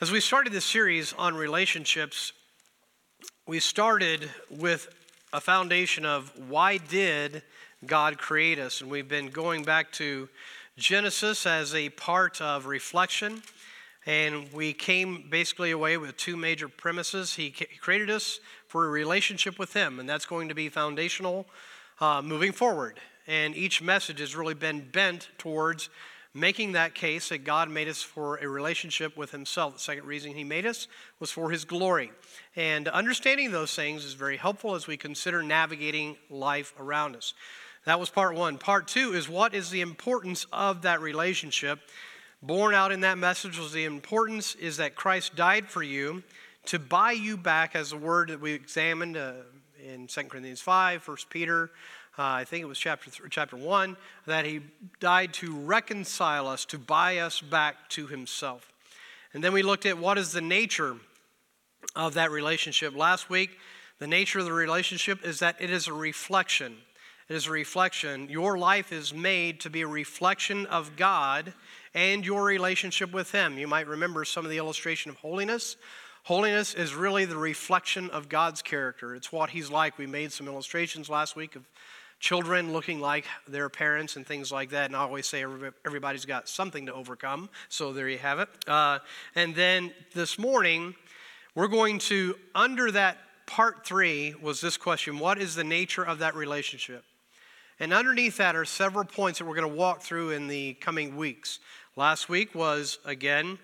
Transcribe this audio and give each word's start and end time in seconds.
As 0.00 0.12
we 0.12 0.20
started 0.20 0.52
this 0.52 0.64
series 0.64 1.12
on 1.14 1.34
relationships, 1.34 2.32
we 3.48 3.58
started 3.58 4.30
with 4.48 4.86
a 5.32 5.40
foundation 5.40 6.06
of 6.06 6.30
why 6.48 6.76
did 6.76 7.42
God 7.84 8.16
create 8.16 8.60
us? 8.60 8.80
And 8.80 8.92
we've 8.92 9.08
been 9.08 9.26
going 9.26 9.64
back 9.64 9.90
to 9.94 10.28
Genesis 10.76 11.46
as 11.46 11.74
a 11.74 11.88
part 11.88 12.40
of 12.40 12.66
reflection. 12.66 13.42
And 14.06 14.52
we 14.52 14.72
came 14.72 15.24
basically 15.30 15.72
away 15.72 15.96
with 15.96 16.16
two 16.16 16.36
major 16.36 16.68
premises. 16.68 17.34
He 17.34 17.50
created 17.80 18.08
us 18.08 18.38
for 18.68 18.86
a 18.86 18.90
relationship 18.90 19.58
with 19.58 19.72
Him, 19.72 19.98
and 19.98 20.08
that's 20.08 20.26
going 20.26 20.46
to 20.48 20.54
be 20.54 20.68
foundational 20.68 21.44
uh, 22.00 22.22
moving 22.22 22.52
forward. 22.52 23.00
And 23.26 23.56
each 23.56 23.82
message 23.82 24.20
has 24.20 24.36
really 24.36 24.54
been 24.54 24.78
bent 24.92 25.26
towards 25.38 25.90
making 26.38 26.72
that 26.72 26.94
case 26.94 27.28
that 27.28 27.44
God 27.44 27.70
made 27.70 27.88
us 27.88 28.02
for 28.02 28.36
a 28.36 28.48
relationship 28.48 29.16
with 29.16 29.30
Himself. 29.30 29.74
The 29.74 29.80
second 29.80 30.04
reason 30.04 30.34
He 30.34 30.44
made 30.44 30.66
us 30.66 30.88
was 31.20 31.30
for 31.30 31.50
His 31.50 31.64
glory. 31.64 32.12
And 32.56 32.88
understanding 32.88 33.52
those 33.52 33.74
things 33.74 34.04
is 34.04 34.14
very 34.14 34.36
helpful 34.36 34.74
as 34.74 34.86
we 34.86 34.96
consider 34.96 35.42
navigating 35.42 36.16
life 36.30 36.72
around 36.78 37.16
us. 37.16 37.34
That 37.84 38.00
was 38.00 38.10
part 38.10 38.34
one. 38.34 38.58
Part 38.58 38.88
two 38.88 39.14
is 39.14 39.28
what 39.28 39.54
is 39.54 39.70
the 39.70 39.80
importance 39.80 40.46
of 40.52 40.82
that 40.82 41.00
relationship? 41.00 41.80
Born 42.42 42.74
out 42.74 42.92
in 42.92 43.00
that 43.00 43.18
message 43.18 43.58
was 43.58 43.72
the 43.72 43.84
importance 43.84 44.54
is 44.54 44.76
that 44.76 44.94
Christ 44.94 45.34
died 45.34 45.68
for 45.68 45.82
you 45.82 46.22
to 46.66 46.78
buy 46.78 47.12
you 47.12 47.36
back, 47.36 47.74
as 47.74 47.90
the 47.90 47.96
word 47.96 48.28
that 48.28 48.40
we 48.40 48.52
examined 48.52 49.16
uh, 49.16 49.32
in 49.82 50.06
2 50.06 50.24
Corinthians 50.24 50.60
5, 50.60 51.08
1 51.08 51.16
Peter, 51.30 51.70
uh, 52.18 52.22
I 52.22 52.44
think 52.44 52.62
it 52.62 52.66
was 52.66 52.78
chapter, 52.78 53.10
chapter 53.30 53.56
1, 53.56 53.96
that 54.26 54.44
he 54.44 54.60
died 54.98 55.32
to 55.34 55.54
reconcile 55.54 56.48
us, 56.48 56.64
to 56.66 56.78
buy 56.78 57.18
us 57.18 57.40
back 57.40 57.88
to 57.90 58.06
himself. 58.06 58.72
And 59.32 59.44
then 59.44 59.52
we 59.52 59.62
looked 59.62 59.86
at 59.86 59.98
what 59.98 60.18
is 60.18 60.32
the 60.32 60.40
nature 60.40 60.96
of 61.94 62.14
that 62.14 62.30
relationship. 62.30 62.96
Last 62.96 63.30
week, 63.30 63.50
the 63.98 64.06
nature 64.06 64.38
of 64.38 64.44
the 64.46 64.52
relationship 64.52 65.24
is 65.24 65.38
that 65.40 65.56
it 65.60 65.70
is 65.70 65.86
a 65.86 65.92
reflection. 65.92 66.76
It 67.28 67.36
is 67.36 67.46
a 67.46 67.50
reflection. 67.50 68.28
Your 68.28 68.58
life 68.58 68.90
is 68.90 69.12
made 69.12 69.60
to 69.60 69.70
be 69.70 69.82
a 69.82 69.86
reflection 69.86 70.66
of 70.66 70.96
God 70.96 71.52
and 71.94 72.24
your 72.24 72.44
relationship 72.44 73.12
with 73.12 73.32
Him. 73.32 73.58
You 73.58 73.68
might 73.68 73.86
remember 73.86 74.24
some 74.24 74.44
of 74.44 74.50
the 74.50 74.58
illustration 74.58 75.10
of 75.10 75.18
holiness. 75.18 75.76
Holiness 76.24 76.74
is 76.74 76.94
really 76.94 77.24
the 77.24 77.36
reflection 77.36 78.10
of 78.10 78.28
God's 78.28 78.62
character. 78.62 79.14
It's 79.14 79.30
what 79.30 79.50
He's 79.50 79.70
like. 79.70 79.98
We 79.98 80.06
made 80.06 80.32
some 80.32 80.48
illustrations 80.48 81.08
last 81.08 81.36
week 81.36 81.54
of 81.54 81.64
children 82.20 82.72
looking 82.72 83.00
like 83.00 83.24
their 83.46 83.68
parents 83.68 84.16
and 84.16 84.26
things 84.26 84.50
like 84.50 84.70
that. 84.70 84.86
And 84.86 84.96
I 84.96 85.00
always 85.00 85.26
say 85.26 85.44
everybody's 85.86 86.24
got 86.24 86.48
something 86.48 86.86
to 86.86 86.94
overcome. 86.94 87.48
So 87.68 87.92
there 87.92 88.08
you 88.08 88.18
have 88.18 88.40
it. 88.40 88.48
Uh, 88.66 88.98
and 89.34 89.54
then 89.54 89.92
this 90.14 90.38
morning, 90.38 90.94
we're 91.54 91.68
going 91.68 91.98
to, 92.00 92.34
under 92.54 92.90
that 92.90 93.18
part 93.46 93.86
three, 93.86 94.34
was 94.42 94.60
this 94.60 94.76
question 94.76 95.18
What 95.18 95.38
is 95.38 95.54
the 95.54 95.64
nature 95.64 96.04
of 96.04 96.18
that 96.18 96.34
relationship? 96.34 97.04
And 97.80 97.92
underneath 97.92 98.36
that 98.38 98.56
are 98.56 98.64
several 98.64 99.04
points 99.04 99.38
that 99.38 99.44
we're 99.44 99.54
going 99.54 99.70
to 99.70 99.76
walk 99.76 100.02
through 100.02 100.30
in 100.30 100.48
the 100.48 100.74
coming 100.74 101.16
weeks. 101.16 101.60
Last 101.94 102.28
week 102.28 102.54
was, 102.54 102.98
again, 103.04 103.58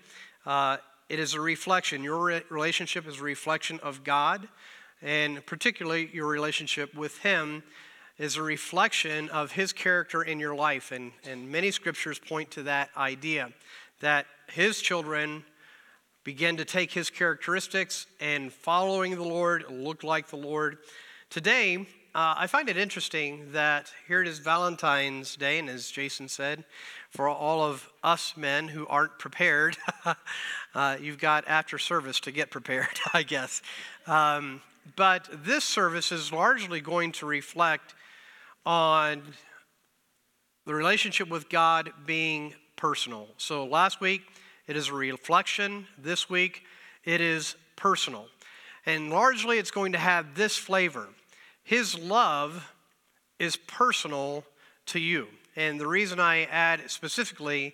uh, 0.45 0.77
it 1.09 1.19
is 1.19 1.33
a 1.33 1.41
reflection. 1.41 2.01
Your 2.01 2.41
relationship 2.49 3.07
is 3.07 3.19
a 3.19 3.23
reflection 3.23 3.79
of 3.83 4.05
God, 4.05 4.47
and 5.01 5.45
particularly 5.45 6.09
your 6.13 6.27
relationship 6.27 6.95
with 6.95 7.17
Him 7.19 7.63
is 8.17 8.37
a 8.37 8.41
reflection 8.41 9.29
of 9.29 9.51
his 9.51 9.73
character 9.73 10.23
in 10.23 10.39
your 10.39 10.55
life. 10.55 10.91
And, 10.91 11.11
and 11.27 11.51
many 11.51 11.71
scriptures 11.71 12.19
point 12.19 12.51
to 12.51 12.63
that 12.63 12.89
idea 12.95 13.51
that 13.99 14.25
his 14.51 14.81
children 14.81 15.43
begin 16.23 16.57
to 16.57 16.65
take 16.65 16.91
his 16.91 17.09
characteristics 17.09 18.07
and 18.19 18.51
following 18.51 19.15
the 19.15 19.23
Lord, 19.23 19.65
look 19.69 20.03
like 20.03 20.27
the 20.27 20.37
Lord. 20.37 20.77
Today, 21.29 21.85
uh, 22.15 22.33
I 22.37 22.47
find 22.47 22.69
it 22.69 22.77
interesting 22.77 23.51
that 23.51 23.91
here 24.07 24.21
it 24.21 24.27
is 24.27 24.39
Valentine's 24.39 25.35
Day, 25.35 25.59
and 25.59 25.69
as 25.69 25.91
Jason 25.91 26.29
said, 26.29 26.63
for 27.09 27.27
all 27.27 27.61
of 27.61 27.89
us 28.03 28.35
men 28.37 28.69
who 28.69 28.87
aren't 28.87 29.19
prepared, 29.19 29.77
uh, 30.75 30.97
you've 30.99 31.19
got 31.19 31.45
after 31.47 31.77
service 31.77 32.21
to 32.21 32.31
get 32.31 32.51
prepared, 32.51 32.87
I 33.13 33.23
guess. 33.23 33.61
Um, 34.07 34.61
but 34.95 35.27
this 35.43 35.63
service 35.63 36.11
is 36.11 36.31
largely 36.31 36.79
going 36.79 37.11
to 37.13 37.25
reflect 37.25 37.93
on 38.65 39.21
the 40.65 40.73
relationship 40.73 41.29
with 41.29 41.49
God 41.49 41.91
being 42.05 42.53
personal. 42.75 43.27
So 43.37 43.65
last 43.65 44.01
week, 44.01 44.21
it 44.67 44.75
is 44.75 44.89
a 44.89 44.93
reflection. 44.93 45.85
This 45.97 46.29
week, 46.29 46.63
it 47.03 47.21
is 47.21 47.55
personal. 47.75 48.27
And 48.85 49.09
largely, 49.09 49.57
it's 49.57 49.71
going 49.71 49.93
to 49.93 49.99
have 49.99 50.35
this 50.35 50.57
flavor 50.57 51.07
His 51.63 51.97
love 51.97 52.71
is 53.39 53.55
personal 53.55 54.43
to 54.87 54.99
you. 54.99 55.27
And 55.55 55.79
the 55.79 55.87
reason 55.87 56.19
I 56.19 56.43
add 56.45 56.89
specifically 56.89 57.73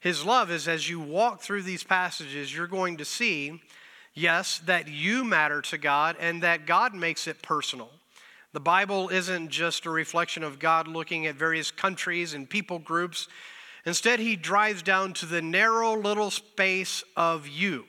His 0.00 0.24
love 0.24 0.50
is 0.50 0.66
as 0.66 0.88
you 0.88 1.00
walk 1.00 1.42
through 1.42 1.62
these 1.62 1.84
passages, 1.84 2.54
you're 2.54 2.66
going 2.66 2.96
to 2.98 3.04
see, 3.04 3.60
yes, 4.14 4.58
that 4.60 4.88
you 4.88 5.24
matter 5.24 5.60
to 5.62 5.78
God 5.78 6.16
and 6.18 6.42
that 6.42 6.66
God 6.66 6.94
makes 6.94 7.26
it 7.26 7.42
personal. 7.42 7.90
The 8.52 8.60
Bible 8.60 9.10
isn't 9.10 9.50
just 9.50 9.86
a 9.86 9.90
reflection 9.90 10.42
of 10.42 10.58
God 10.58 10.88
looking 10.88 11.24
at 11.26 11.36
various 11.36 11.70
countries 11.70 12.34
and 12.34 12.50
people 12.50 12.80
groups. 12.80 13.28
Instead, 13.86 14.18
he 14.18 14.34
drives 14.34 14.82
down 14.82 15.12
to 15.14 15.26
the 15.26 15.40
narrow 15.40 15.96
little 15.96 16.32
space 16.32 17.04
of 17.16 17.46
you. 17.46 17.84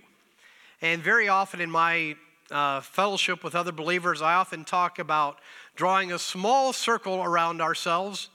And 0.79 1.01
very 1.01 1.27
often 1.27 1.61
in 1.61 1.71
my 1.71 2.15
uh, 2.51 2.81
fellowship 2.81 3.43
with 3.43 3.55
other 3.55 3.71
believers, 3.71 4.21
I 4.21 4.35
often 4.35 4.63
talk 4.63 4.99
about 4.99 5.39
drawing 5.75 6.11
a 6.11 6.19
small 6.19 6.73
circle 6.73 7.23
around 7.23 7.59
ourselves 7.59 8.29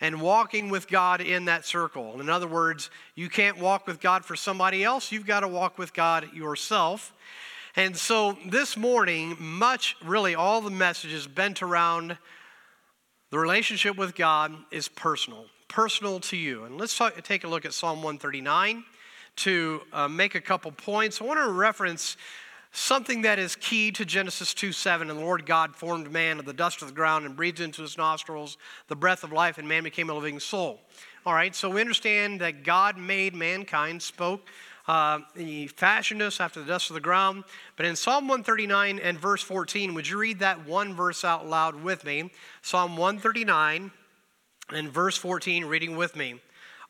and 0.00 0.22
walking 0.22 0.70
with 0.70 0.88
God 0.88 1.20
in 1.20 1.44
that 1.46 1.66
circle. 1.66 2.18
In 2.18 2.30
other 2.30 2.46
words, 2.46 2.88
you 3.14 3.28
can't 3.28 3.58
walk 3.58 3.86
with 3.86 4.00
God 4.00 4.24
for 4.24 4.36
somebody 4.36 4.84
else, 4.84 5.12
you've 5.12 5.26
got 5.26 5.40
to 5.40 5.48
walk 5.48 5.76
with 5.76 5.92
God 5.92 6.32
yourself. 6.32 7.12
And 7.78 7.96
so 7.96 8.36
this 8.44 8.76
morning, 8.76 9.36
much, 9.38 9.94
really, 10.04 10.34
all 10.34 10.60
the 10.60 10.68
messages 10.68 11.28
bent 11.28 11.62
around 11.62 12.18
the 13.30 13.38
relationship 13.38 13.96
with 13.96 14.16
God 14.16 14.52
is 14.72 14.88
personal, 14.88 15.44
personal 15.68 16.18
to 16.18 16.36
you. 16.36 16.64
And 16.64 16.76
let's 16.76 16.98
talk, 16.98 17.22
take 17.22 17.44
a 17.44 17.46
look 17.46 17.64
at 17.64 17.72
Psalm 17.72 17.98
139 17.98 18.82
to 19.36 19.80
uh, 19.92 20.08
make 20.08 20.34
a 20.34 20.40
couple 20.40 20.72
points. 20.72 21.22
I 21.22 21.24
want 21.24 21.38
to 21.38 21.52
reference 21.52 22.16
something 22.72 23.22
that 23.22 23.38
is 23.38 23.54
key 23.54 23.92
to 23.92 24.04
Genesis 24.04 24.54
2 24.54 24.72
7. 24.72 25.08
And 25.08 25.20
the 25.20 25.24
Lord 25.24 25.46
God 25.46 25.76
formed 25.76 26.10
man 26.10 26.40
of 26.40 26.46
the 26.46 26.52
dust 26.52 26.82
of 26.82 26.88
the 26.88 26.94
ground 26.94 27.26
and 27.26 27.36
breathed 27.36 27.60
into 27.60 27.82
his 27.82 27.96
nostrils 27.96 28.58
the 28.88 28.96
breath 28.96 29.22
of 29.22 29.30
life, 29.30 29.56
and 29.56 29.68
man 29.68 29.84
became 29.84 30.10
a 30.10 30.14
living 30.14 30.40
soul. 30.40 30.80
All 31.24 31.32
right, 31.32 31.54
so 31.54 31.70
we 31.70 31.80
understand 31.80 32.40
that 32.40 32.64
God 32.64 32.98
made 32.98 33.36
mankind, 33.36 34.02
spoke 34.02 34.48
uh, 34.88 35.20
he 35.36 35.66
fashioned 35.66 36.22
us 36.22 36.40
after 36.40 36.60
the 36.60 36.66
dust 36.66 36.88
of 36.88 36.94
the 36.94 37.00
ground. 37.00 37.44
But 37.76 37.84
in 37.84 37.94
Psalm 37.94 38.26
139 38.26 38.98
and 38.98 39.18
verse 39.18 39.42
14, 39.42 39.92
would 39.92 40.08
you 40.08 40.18
read 40.18 40.38
that 40.38 40.66
one 40.66 40.94
verse 40.94 41.24
out 41.24 41.46
loud 41.46 41.84
with 41.84 42.04
me? 42.04 42.30
Psalm 42.62 42.96
139 42.96 43.90
and 44.70 44.88
verse 44.90 45.16
14, 45.18 45.66
reading 45.66 45.96
with 45.96 46.16
me. 46.16 46.40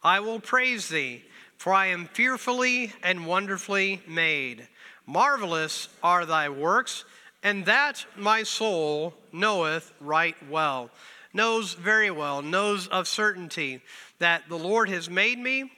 I 0.03 0.21
will 0.21 0.39
praise 0.39 0.89
thee, 0.89 1.25
for 1.57 1.75
I 1.75 1.87
am 1.87 2.07
fearfully 2.07 2.93
and 3.03 3.27
wonderfully 3.27 4.01
made. 4.07 4.69
Marvelous 5.05 5.89
are 6.01 6.25
thy 6.25 6.49
works, 6.49 7.05
and 7.43 7.65
that 7.67 8.07
my 8.17 8.45
soul 8.45 9.15
knoweth 9.33 9.93
right 10.01 10.37
well. 10.49 10.91
Knows 11.33 11.75
very 11.75 12.13
well, 12.13 12.43
knows 12.43 12.87
of 12.87 13.09
certainty 13.09 13.81
that 14.21 14.49
the 14.49 14.59
Lord 14.59 14.89
has 14.89 15.11
made 15.11 15.39
me 15.39 15.73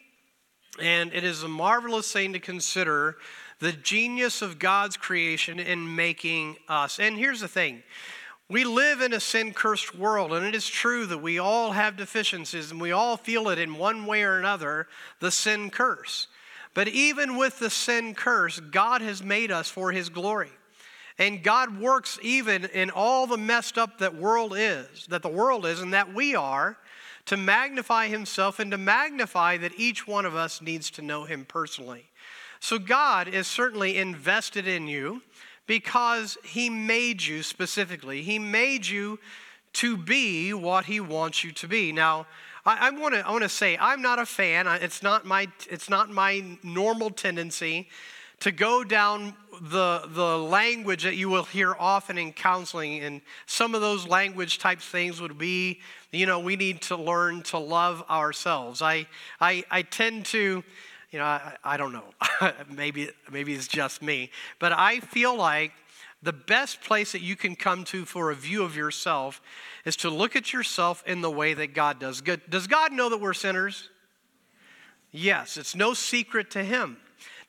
and 0.78 1.12
it 1.12 1.24
is 1.24 1.42
a 1.42 1.48
marvelous 1.48 2.12
thing 2.12 2.32
to 2.32 2.38
consider 2.38 3.16
the 3.58 3.72
genius 3.72 4.42
of 4.42 4.58
God's 4.58 4.96
creation 4.96 5.58
in 5.58 5.94
making 5.94 6.56
us. 6.68 6.98
And 6.98 7.16
here's 7.16 7.40
the 7.40 7.48
thing 7.48 7.82
we 8.48 8.64
live 8.64 9.00
in 9.00 9.12
a 9.12 9.20
sin 9.20 9.52
cursed 9.52 9.94
world, 9.96 10.32
and 10.32 10.44
it 10.44 10.56
is 10.56 10.66
true 10.66 11.06
that 11.06 11.18
we 11.18 11.38
all 11.38 11.70
have 11.72 11.96
deficiencies 11.96 12.72
and 12.72 12.80
we 12.80 12.90
all 12.90 13.16
feel 13.16 13.48
it 13.48 13.58
in 13.58 13.76
one 13.76 14.06
way 14.06 14.22
or 14.22 14.38
another 14.38 14.88
the 15.20 15.30
sin 15.30 15.70
curse. 15.70 16.26
But 16.74 16.88
even 16.88 17.36
with 17.36 17.58
the 17.58 17.70
sin 17.70 18.14
curse, 18.14 18.58
God 18.58 19.02
has 19.02 19.22
made 19.22 19.52
us 19.52 19.70
for 19.70 19.92
his 19.92 20.08
glory. 20.08 20.50
And 21.18 21.42
God 21.42 21.78
works 21.78 22.18
even 22.22 22.64
in 22.64 22.90
all 22.90 23.26
the 23.26 23.36
messed 23.36 23.76
up 23.76 23.98
that 23.98 24.16
world 24.16 24.54
is, 24.56 25.06
that 25.08 25.22
the 25.22 25.28
world 25.28 25.66
is, 25.66 25.80
and 25.80 25.92
that 25.92 26.14
we 26.14 26.34
are 26.34 26.76
to 27.26 27.36
magnify 27.36 28.08
himself 28.08 28.58
and 28.58 28.70
to 28.70 28.78
magnify 28.78 29.56
that 29.58 29.78
each 29.78 30.06
one 30.06 30.24
of 30.24 30.34
us 30.34 30.60
needs 30.60 30.90
to 30.90 31.02
know 31.02 31.24
him 31.24 31.44
personally. 31.44 32.10
So 32.60 32.78
God 32.78 33.28
is 33.28 33.46
certainly 33.46 33.96
invested 33.96 34.66
in 34.66 34.86
you 34.86 35.22
because 35.66 36.36
he 36.44 36.68
made 36.68 37.22
you 37.22 37.42
specifically. 37.42 38.22
He 38.22 38.38
made 38.38 38.86
you 38.86 39.18
to 39.74 39.96
be 39.96 40.52
what 40.52 40.86
he 40.86 41.00
wants 41.00 41.44
you 41.44 41.52
to 41.52 41.68
be. 41.68 41.92
Now, 41.92 42.26
I, 42.66 42.88
I 42.88 42.90
want 42.90 43.14
to 43.14 43.26
I 43.26 43.30
want 43.30 43.42
to 43.44 43.48
say 43.48 43.78
I'm 43.78 44.02
not 44.02 44.18
a 44.18 44.26
fan. 44.26 44.66
It's 44.66 45.02
not 45.02 45.24
my 45.24 45.48
it's 45.68 45.88
not 45.88 46.10
my 46.10 46.44
normal 46.62 47.10
tendency 47.10 47.88
to 48.40 48.50
go 48.50 48.84
down 48.84 49.34
the, 49.60 50.08
the 50.08 50.38
language 50.38 51.02
that 51.02 51.16
you 51.16 51.28
will 51.28 51.44
hear 51.44 51.74
often 51.78 52.16
in 52.16 52.32
counseling. 52.32 53.00
And 53.00 53.20
some 53.46 53.74
of 53.74 53.80
those 53.80 54.06
language 54.08 54.58
type 54.58 54.80
things 54.80 55.20
would 55.20 55.36
be, 55.36 55.80
you 56.12 56.26
know, 56.26 56.40
we 56.40 56.56
need 56.56 56.80
to 56.82 56.96
learn 56.96 57.42
to 57.42 57.58
love 57.58 58.02
ourselves. 58.08 58.80
I, 58.80 59.06
I, 59.40 59.64
I 59.70 59.82
tend 59.82 60.26
to, 60.26 60.64
you 61.10 61.18
know, 61.18 61.24
I, 61.24 61.56
I 61.62 61.76
don't 61.76 61.92
know, 61.92 62.04
maybe, 62.70 63.10
maybe 63.30 63.52
it's 63.54 63.68
just 63.68 64.02
me, 64.02 64.30
but 64.58 64.72
I 64.72 65.00
feel 65.00 65.36
like 65.36 65.72
the 66.22 66.32
best 66.32 66.82
place 66.82 67.12
that 67.12 67.22
you 67.22 67.36
can 67.36 67.56
come 67.56 67.84
to 67.84 68.04
for 68.04 68.30
a 68.30 68.34
view 68.34 68.62
of 68.62 68.76
yourself 68.76 69.40
is 69.84 69.96
to 69.96 70.10
look 70.10 70.36
at 70.36 70.52
yourself 70.52 71.02
in 71.06 71.22
the 71.22 71.30
way 71.30 71.54
that 71.54 71.74
God 71.74 71.98
does. 71.98 72.20
Good. 72.20 72.42
Does 72.50 72.66
God 72.66 72.92
know 72.92 73.08
that 73.08 73.20
we're 73.20 73.32
sinners? 73.32 73.88
Yes, 75.12 75.56
it's 75.56 75.74
no 75.74 75.94
secret 75.94 76.50
to 76.52 76.62
Him. 76.62 76.98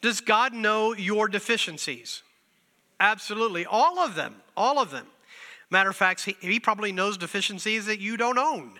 Does 0.01 0.19
God 0.21 0.53
know 0.53 0.93
your 0.93 1.27
deficiencies? 1.27 2.23
Absolutely. 2.99 3.65
All 3.65 3.99
of 3.99 4.15
them. 4.15 4.35
All 4.57 4.79
of 4.79 4.91
them. 4.91 5.07
Matter 5.69 5.89
of 5.89 5.95
fact, 5.95 6.25
he, 6.25 6.35
he, 6.41 6.59
probably 6.59 6.91
knows 6.91 7.17
deficiencies 7.17 7.85
that 7.85 7.99
you 7.99 8.17
don't 8.17 8.37
own. 8.37 8.73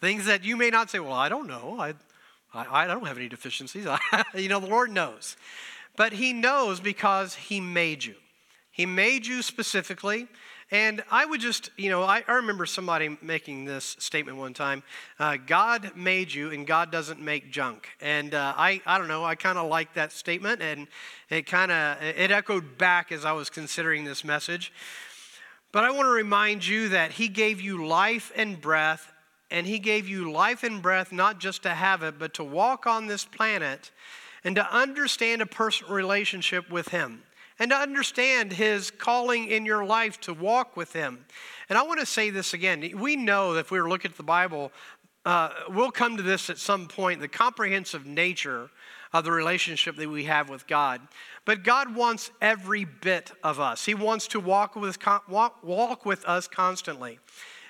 Things 0.00 0.26
that 0.26 0.44
you 0.44 0.56
may 0.56 0.70
not 0.70 0.90
say, 0.90 0.98
well, 0.98 1.12
I 1.12 1.28
don't 1.28 1.46
know. 1.46 1.76
I, 1.78 1.94
I, 2.52 2.82
I 2.82 2.86
don't 2.86 3.06
have 3.06 3.16
any 3.16 3.28
deficiencies. 3.28 3.86
you 4.34 4.48
know, 4.48 4.58
the 4.58 4.66
Lord 4.66 4.90
knows. 4.90 5.36
But 5.96 6.12
He 6.14 6.32
knows 6.32 6.80
because 6.80 7.34
He 7.34 7.60
made 7.60 8.04
you. 8.04 8.16
He 8.72 8.86
made 8.86 9.26
you 9.26 9.42
specifically. 9.42 10.26
And 10.72 11.04
I 11.10 11.26
would 11.26 11.42
just, 11.42 11.70
you 11.76 11.90
know, 11.90 12.02
I, 12.02 12.24
I 12.26 12.32
remember 12.36 12.64
somebody 12.64 13.18
making 13.20 13.66
this 13.66 13.94
statement 13.98 14.38
one 14.38 14.54
time 14.54 14.82
uh, 15.18 15.36
God 15.36 15.92
made 15.94 16.32
you, 16.32 16.50
and 16.50 16.66
God 16.66 16.90
doesn't 16.90 17.20
make 17.20 17.52
junk. 17.52 17.90
And 18.00 18.34
uh, 18.34 18.54
I, 18.56 18.80
I 18.86 18.96
don't 18.96 19.06
know, 19.06 19.22
I 19.22 19.34
kind 19.34 19.58
of 19.58 19.68
like 19.68 19.92
that 19.94 20.12
statement, 20.12 20.62
and 20.62 20.88
it 21.28 21.44
kind 21.44 21.70
of 21.70 22.02
it 22.02 22.30
echoed 22.30 22.78
back 22.78 23.12
as 23.12 23.26
I 23.26 23.32
was 23.32 23.50
considering 23.50 24.04
this 24.04 24.24
message. 24.24 24.72
But 25.72 25.84
I 25.84 25.90
want 25.90 26.06
to 26.06 26.10
remind 26.10 26.66
you 26.66 26.88
that 26.88 27.12
He 27.12 27.28
gave 27.28 27.60
you 27.60 27.86
life 27.86 28.32
and 28.34 28.58
breath, 28.58 29.12
and 29.50 29.66
He 29.66 29.78
gave 29.78 30.08
you 30.08 30.32
life 30.32 30.62
and 30.62 30.80
breath 30.80 31.12
not 31.12 31.38
just 31.38 31.64
to 31.64 31.70
have 31.70 32.02
it, 32.02 32.18
but 32.18 32.32
to 32.34 32.44
walk 32.44 32.86
on 32.86 33.08
this 33.08 33.26
planet 33.26 33.90
and 34.42 34.56
to 34.56 34.74
understand 34.74 35.42
a 35.42 35.46
personal 35.46 35.92
relationship 35.92 36.70
with 36.70 36.88
Him 36.88 37.24
and 37.62 37.70
to 37.70 37.76
understand 37.76 38.52
His 38.52 38.90
calling 38.90 39.46
in 39.46 39.64
your 39.64 39.84
life 39.84 40.20
to 40.22 40.34
walk 40.34 40.76
with 40.76 40.92
Him. 40.92 41.24
And 41.68 41.78
I 41.78 41.82
want 41.82 42.00
to 42.00 42.06
say 42.06 42.28
this 42.28 42.54
again. 42.54 42.90
We 42.96 43.14
know 43.14 43.54
that 43.54 43.60
if 43.60 43.70
we 43.70 43.80
were 43.80 43.88
looking 43.88 44.10
at 44.10 44.16
the 44.16 44.24
Bible, 44.24 44.72
uh, 45.24 45.50
we'll 45.68 45.92
come 45.92 46.16
to 46.16 46.24
this 46.24 46.50
at 46.50 46.58
some 46.58 46.88
point 46.88 47.20
the 47.20 47.28
comprehensive 47.28 48.04
nature 48.04 48.68
of 49.12 49.22
the 49.22 49.30
relationship 49.30 49.94
that 49.94 50.08
we 50.08 50.24
have 50.24 50.48
with 50.48 50.66
God. 50.66 51.02
But 51.44 51.62
God 51.62 51.94
wants 51.94 52.32
every 52.40 52.84
bit 52.84 53.30
of 53.44 53.60
us, 53.60 53.86
He 53.86 53.94
wants 53.94 54.26
to 54.28 54.40
walk 54.40 54.74
with, 54.74 54.98
walk, 55.28 55.62
walk 55.62 56.04
with 56.04 56.24
us 56.24 56.48
constantly. 56.48 57.20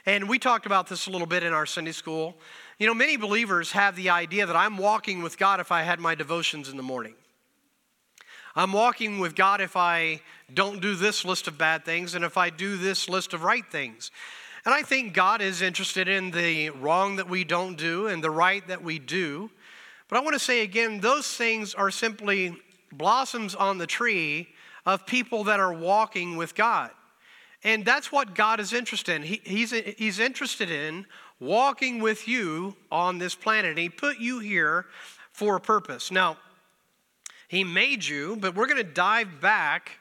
And 0.06 0.26
we 0.26 0.38
talked 0.38 0.64
about 0.64 0.86
this 0.86 1.06
a 1.06 1.10
little 1.10 1.26
bit 1.26 1.42
in 1.42 1.52
our 1.52 1.66
Sunday 1.66 1.92
school. 1.92 2.38
You 2.78 2.86
know, 2.86 2.94
many 2.94 3.18
believers 3.18 3.72
have 3.72 3.94
the 3.94 4.08
idea 4.08 4.46
that 4.46 4.56
I'm 4.56 4.78
walking 4.78 5.22
with 5.22 5.36
God 5.36 5.60
if 5.60 5.70
I 5.70 5.82
had 5.82 6.00
my 6.00 6.14
devotions 6.14 6.70
in 6.70 6.78
the 6.78 6.82
morning. 6.82 7.12
I'm 8.54 8.72
walking 8.72 9.18
with 9.18 9.34
God 9.34 9.60
if 9.60 9.76
I 9.76 10.20
don't 10.52 10.80
do 10.80 10.94
this 10.94 11.24
list 11.24 11.48
of 11.48 11.56
bad 11.56 11.84
things 11.84 12.14
and 12.14 12.24
if 12.24 12.36
I 12.36 12.50
do 12.50 12.76
this 12.76 13.08
list 13.08 13.32
of 13.32 13.42
right 13.42 13.64
things. 13.70 14.10
And 14.64 14.74
I 14.74 14.82
think 14.82 15.14
God 15.14 15.40
is 15.40 15.62
interested 15.62 16.08
in 16.08 16.30
the 16.30 16.70
wrong 16.70 17.16
that 17.16 17.28
we 17.28 17.44
don't 17.44 17.76
do 17.76 18.06
and 18.06 18.22
the 18.22 18.30
right 18.30 18.66
that 18.68 18.82
we 18.82 18.98
do. 18.98 19.50
But 20.08 20.18
I 20.18 20.20
want 20.20 20.34
to 20.34 20.38
say 20.38 20.62
again, 20.62 21.00
those 21.00 21.26
things 21.34 21.74
are 21.74 21.90
simply 21.90 22.56
blossoms 22.92 23.54
on 23.54 23.78
the 23.78 23.86
tree 23.86 24.48
of 24.84 25.06
people 25.06 25.44
that 25.44 25.58
are 25.58 25.72
walking 25.72 26.36
with 26.36 26.54
God. 26.54 26.90
And 27.64 27.84
that's 27.84 28.10
what 28.10 28.34
God 28.34 28.60
is 28.60 28.72
interested 28.72 29.16
in. 29.16 29.22
He, 29.22 29.40
he's, 29.44 29.70
he's 29.70 30.18
interested 30.18 30.70
in 30.70 31.06
walking 31.40 32.00
with 32.00 32.26
you 32.28 32.76
on 32.90 33.18
this 33.18 33.34
planet. 33.34 33.70
And 33.70 33.78
He 33.78 33.88
put 33.88 34.18
you 34.18 34.40
here 34.40 34.86
for 35.32 35.56
a 35.56 35.60
purpose. 35.60 36.10
Now, 36.10 36.36
he 37.52 37.64
made 37.64 38.02
you, 38.02 38.36
but 38.36 38.54
we're 38.54 38.66
going 38.66 38.78
to 38.78 38.82
dive 38.82 39.42
back 39.42 39.98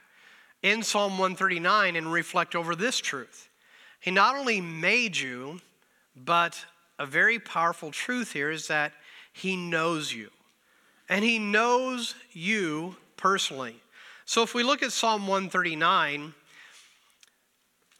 in 0.63 0.83
Psalm 0.83 1.17
139 1.17 1.97
and 1.97 2.09
reflect 2.09 2.55
over 2.55 2.77
this 2.77 2.97
truth. 2.97 3.49
He 3.99 4.09
not 4.09 4.37
only 4.37 4.61
made 4.61 5.17
you, 5.17 5.59
but 6.15 6.63
a 6.97 7.05
very 7.05 7.39
powerful 7.39 7.91
truth 7.91 8.31
here 8.31 8.51
is 8.51 8.69
that 8.69 8.93
He 9.33 9.57
knows 9.57 10.13
you. 10.13 10.29
And 11.09 11.25
He 11.25 11.39
knows 11.39 12.15
you 12.31 12.95
personally. 13.17 13.75
So 14.23 14.43
if 14.43 14.53
we 14.53 14.63
look 14.63 14.81
at 14.81 14.93
Psalm 14.93 15.27
139, 15.27 16.33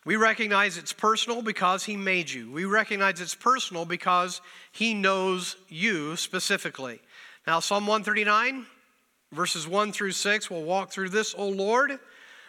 we 0.06 0.16
recognize 0.16 0.78
it's 0.78 0.94
personal 0.94 1.42
because 1.42 1.84
He 1.84 1.98
made 1.98 2.32
you. 2.32 2.50
We 2.50 2.64
recognize 2.64 3.20
it's 3.20 3.36
personal 3.36 3.84
because 3.84 4.40
He 4.72 4.94
knows 4.94 5.58
you 5.68 6.16
specifically. 6.16 7.02
Now, 7.46 7.60
Psalm 7.60 7.86
139, 7.86 8.66
Verses 9.32 9.66
1 9.66 9.94
through 9.94 10.12
6, 10.12 10.50
we'll 10.50 10.64
walk 10.64 10.92
through 10.92 11.10
this. 11.10 11.34
O 11.38 11.48
Lord, 11.48 12.00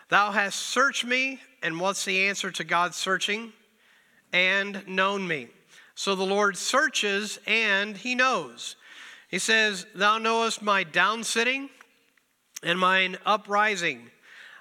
thou 0.09 0.33
hast 0.33 0.59
searched 0.59 1.05
me, 1.05 1.41
and 1.63 1.79
what's 1.79 2.05
the 2.05 2.27
answer 2.27 2.51
to 2.51 2.65
God's 2.65 2.97
searching? 2.97 3.53
And 4.33 4.87
known 4.89 5.29
me. 5.29 5.49
So 5.95 6.17
the 6.17 6.25
Lord 6.25 6.57
searches 6.57 7.39
and 7.47 7.97
he 7.97 8.15
knows. 8.15 8.77
He 9.29 9.39
says, 9.39 9.87
Thou 9.95 10.19
knowest 10.19 10.63
my 10.63 10.85
downsitting 10.85 11.69
and 12.63 12.79
mine 12.79 13.19
uprising. 13.25 14.11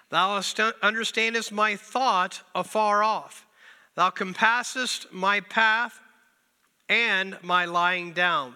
Thou 0.09 0.41
understandest 0.83 1.51
my 1.51 1.75
thought 1.75 2.41
afar 2.53 3.01
off. 3.01 3.47
Thou 3.95 4.09
compassest 4.09 5.11
my 5.11 5.39
path 5.39 5.99
and 6.87 7.37
my 7.41 7.65
lying 7.65 8.11
down 8.13 8.53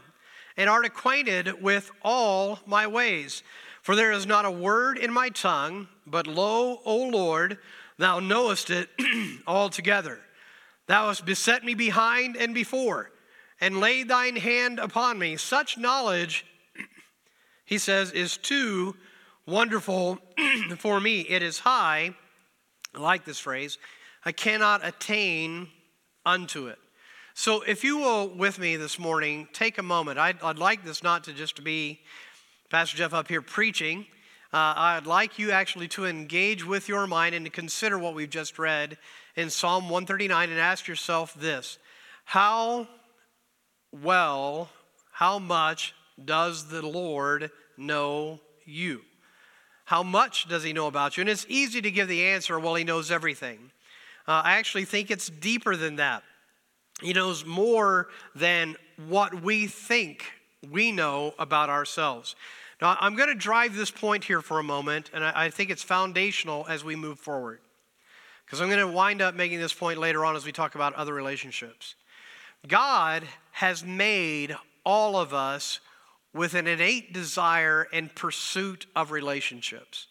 and 0.58 0.70
art 0.70 0.86
acquainted 0.86 1.62
with 1.62 1.92
all 2.02 2.60
my 2.66 2.88
ways. 2.88 3.44
For 3.82 3.96
there 3.96 4.12
is 4.12 4.26
not 4.26 4.46
a 4.46 4.52
word 4.52 4.98
in 4.98 5.14
my 5.14 5.30
tongue, 5.30 5.88
but 6.08 6.28
lo, 6.28 6.80
O 6.86 7.08
Lord, 7.08 7.58
thou 7.98 8.20
knowest 8.20 8.70
it 8.70 8.90
altogether. 9.48 10.20
Thou 10.88 11.08
hast 11.08 11.26
beset 11.26 11.64
me 11.64 11.74
behind 11.74 12.36
and 12.36 12.54
before, 12.54 13.12
and 13.60 13.80
laid 13.80 14.08
thine 14.08 14.36
hand 14.36 14.80
upon 14.80 15.20
me. 15.20 15.38
Such 15.38 15.78
knowledge, 15.78 16.46
he 17.66 17.78
says, 17.78 18.12
is 18.12 18.38
too 18.38 18.96
wonderful 19.46 20.20
for 20.78 21.00
me. 21.00 21.22
It 21.22 21.44
is 21.44 21.60
high, 21.60 22.16
I 22.94 23.00
like 23.00 23.26
this 23.26 23.40
phrase, 23.40 23.78
I 24.24 24.32
cannot 24.32 24.86
attain 24.86 25.68
unto 26.26 26.68
it. 26.68 26.80
So, 27.38 27.64
if 27.64 27.84
you 27.84 27.98
will, 27.98 28.30
with 28.30 28.60
me 28.60 28.78
this 28.78 28.98
morning, 28.98 29.50
take 29.52 29.78
a 29.78 29.84
moment. 29.84 30.18
I'd, 30.18 30.42
I'd 30.42 30.58
like 30.58 30.86
this 30.86 31.04
not 31.04 31.26
to 31.26 31.34
just 31.34 31.66
be 31.66 32.00
Pastor 32.70 32.96
Jeff 32.96 33.14
up 33.14 33.28
here 33.28 33.42
preaching. 33.42 34.06
Uh, 34.54 34.74
I'd 34.78 35.06
like 35.06 35.38
you 35.38 35.52
actually 35.52 35.90
to 35.90 36.06
engage 36.06 36.66
with 36.66 36.88
your 36.88 37.06
mind 37.08 37.36
and 37.36 37.46
to 37.46 37.52
consider 37.52 38.00
what 38.00 38.16
we've 38.16 38.30
just 38.30 38.58
read 38.58 38.98
in 39.36 39.50
Psalm 39.50 39.90
139 39.90 40.50
and 40.50 40.58
ask 40.58 40.88
yourself 40.88 41.34
this 41.34 41.78
How 42.24 42.88
well, 43.92 44.70
how 45.12 45.38
much 45.38 45.94
does 46.24 46.70
the 46.70 46.88
Lord 46.88 47.52
know 47.76 48.40
you? 48.64 49.02
How 49.84 50.04
much 50.04 50.48
does 50.48 50.64
he 50.64 50.72
know 50.72 50.88
about 50.88 51.18
you? 51.18 51.22
And 51.22 51.30
it's 51.30 51.46
easy 51.50 51.82
to 51.82 51.92
give 51.92 52.08
the 52.08 52.28
answer, 52.28 52.58
well, 52.58 52.76
he 52.76 52.86
knows 52.86 53.12
everything. 53.12 53.72
Uh, 54.26 54.42
I 54.46 54.54
actually 54.54 54.86
think 54.86 55.12
it's 55.12 55.28
deeper 55.28 55.76
than 55.76 55.98
that. 55.98 56.24
He 57.02 57.14
knows 57.14 57.46
more 57.46 58.08
than 58.34 58.76
what 59.08 59.42
we 59.42 59.68
think 59.68 60.24
we 60.72 60.92
know 60.92 61.34
about 61.38 61.70
ourselves. 61.70 62.36
Now, 62.82 62.98
I'm 63.00 63.16
going 63.16 63.30
to 63.30 63.36
drive 63.36 63.76
this 63.76 63.92
point 63.92 64.24
here 64.24 64.42
for 64.42 64.60
a 64.60 64.64
moment, 64.64 65.10
and 65.14 65.24
I 65.24 65.50
think 65.50 65.70
it's 65.70 65.84
foundational 65.84 66.66
as 66.68 66.84
we 66.84 66.96
move 66.96 67.20
forward. 67.20 67.60
Because 68.46 68.62
I'm 68.62 68.70
going 68.70 68.80
to 68.80 68.88
wind 68.88 69.22
up 69.22 69.34
making 69.36 69.60
this 69.60 69.74
point 69.74 69.98
later 69.98 70.26
on 70.26 70.36
as 70.36 70.46
we 70.46 70.52
talk 70.52 70.76
about 70.76 70.94
other 70.94 71.14
relationships. 71.14 71.96
God 72.68 73.24
has 73.54 73.84
made 73.84 74.56
all 74.86 75.18
of 75.18 75.34
us 75.34 75.80
with 76.34 76.54
an 76.54 76.68
innate 76.68 77.14
desire 77.14 77.88
and 77.94 78.14
pursuit 78.14 78.86
of 78.96 79.12
relationships. 79.12 80.08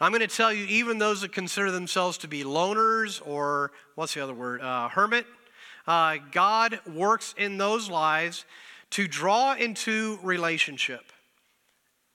I'm 0.00 0.10
going 0.10 0.20
to 0.20 0.26
tell 0.26 0.52
you, 0.52 0.64
even 0.64 0.98
those 0.98 1.20
that 1.20 1.32
consider 1.32 1.70
themselves 1.70 2.18
to 2.18 2.28
be 2.28 2.42
loners 2.42 3.24
or 3.26 3.70
what's 3.94 4.14
the 4.14 4.20
other 4.20 4.34
word? 4.34 4.60
Uh, 4.60 4.88
hermit 4.88 5.26
uh, 5.86 6.18
God 6.30 6.80
works 6.86 7.34
in 7.36 7.58
those 7.58 7.90
lives 7.90 8.44
to 8.90 9.08
draw 9.08 9.54
into 9.54 10.18
relationship. 10.22 11.12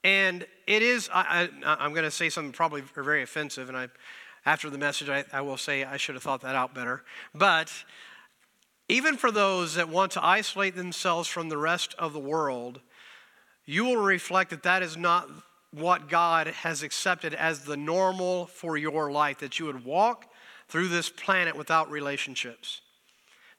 And 0.04 0.46
it 0.68 0.82
is, 0.82 1.10
I, 1.14 1.50
am 1.64 1.92
going 1.92 2.04
to 2.04 2.12
say 2.12 2.30
something 2.30 2.54
probably 2.54 2.82
very 2.96 3.24
offensive, 3.24 3.68
and 3.68 3.78
I, 3.78 3.90
after 4.46 4.70
the 4.70 4.78
message, 4.78 5.10
I, 5.10 5.26
I 5.34 5.42
will 5.42 5.58
say 5.58 5.84
I 5.84 5.98
should 5.98 6.16
have 6.16 6.24
thought 6.24 6.42
that 6.42 6.56
out 6.56 6.74
better. 6.74 7.04
But 7.34 7.72
even 8.88 9.18
for 9.18 9.32
those 9.32 9.76
that 9.76 9.90
want 9.90 10.14
to 10.14 10.24
isolate 10.24 10.76
themselves 10.76 11.28
from 11.28 11.50
the 11.50 11.58
rest 11.58 11.94
of 12.00 12.14
the 12.14 12.20
world, 12.20 12.80
you 13.66 13.84
will 13.84 13.98
reflect 13.98 14.52
that 14.52 14.64
that 14.64 14.82
is 14.82 14.96
not 14.96 15.30
what 15.72 16.08
God 16.08 16.48
has 16.48 16.84
accepted 16.84 17.34
as 17.34 17.66
the 17.66 17.76
normal 17.76 18.46
for 18.46 18.78
your 18.78 19.12
life, 19.12 19.40
that 19.40 19.60
you 19.60 19.66
would 19.66 19.84
walk 19.84 20.32
through 20.70 20.88
this 20.88 21.10
planet 21.10 21.56
without 21.56 21.92
relationships. 21.92 22.82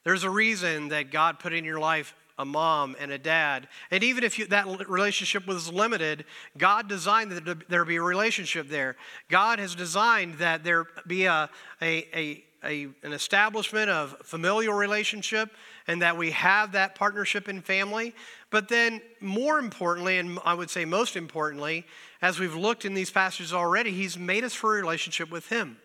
There's 0.03 0.23
a 0.23 0.29
reason 0.29 0.89
that 0.89 1.11
God 1.11 1.39
put 1.39 1.53
in 1.53 1.65
your 1.65 1.79
life 1.79 2.13
a 2.39 2.45
mom 2.45 2.95
and 2.99 3.11
a 3.11 3.17
dad. 3.17 3.67
And 3.91 4.01
even 4.01 4.23
if 4.23 4.39
you, 4.39 4.47
that 4.47 4.65
relationship 4.87 5.45
was 5.45 5.71
limited, 5.71 6.23
God 6.57 6.87
designed 6.87 7.33
that 7.33 7.69
there 7.69 7.83
be 7.83 7.97
a 7.97 8.01
relationship 8.01 8.69
there. 8.69 8.95
God 9.27 9.59
has 9.59 9.75
designed 9.75 10.35
that 10.35 10.63
there 10.63 10.85
be 11.05 11.25
a, 11.25 11.49
a, 11.81 12.07
a, 12.15 12.43
a, 12.63 12.83
an 13.03 13.11
establishment 13.11 13.89
of 13.89 14.15
familial 14.23 14.73
relationship 14.73 15.51
and 15.85 16.01
that 16.01 16.15
we 16.15 16.31
have 16.31 16.71
that 16.71 16.95
partnership 16.95 17.49
in 17.49 17.61
family. 17.61 18.15
But 18.51 18.69
then, 18.69 19.01
more 19.19 19.59
importantly, 19.59 20.17
and 20.17 20.39
I 20.45 20.53
would 20.53 20.69
say 20.69 20.85
most 20.85 21.17
importantly, 21.17 21.85
as 22.21 22.39
we've 22.39 22.55
looked 22.55 22.85
in 22.85 22.93
these 22.93 23.11
passages 23.11 23.53
already, 23.53 23.91
He's 23.91 24.17
made 24.17 24.45
us 24.45 24.53
for 24.53 24.77
a 24.77 24.81
relationship 24.81 25.29
with 25.29 25.49
Him. 25.49 25.77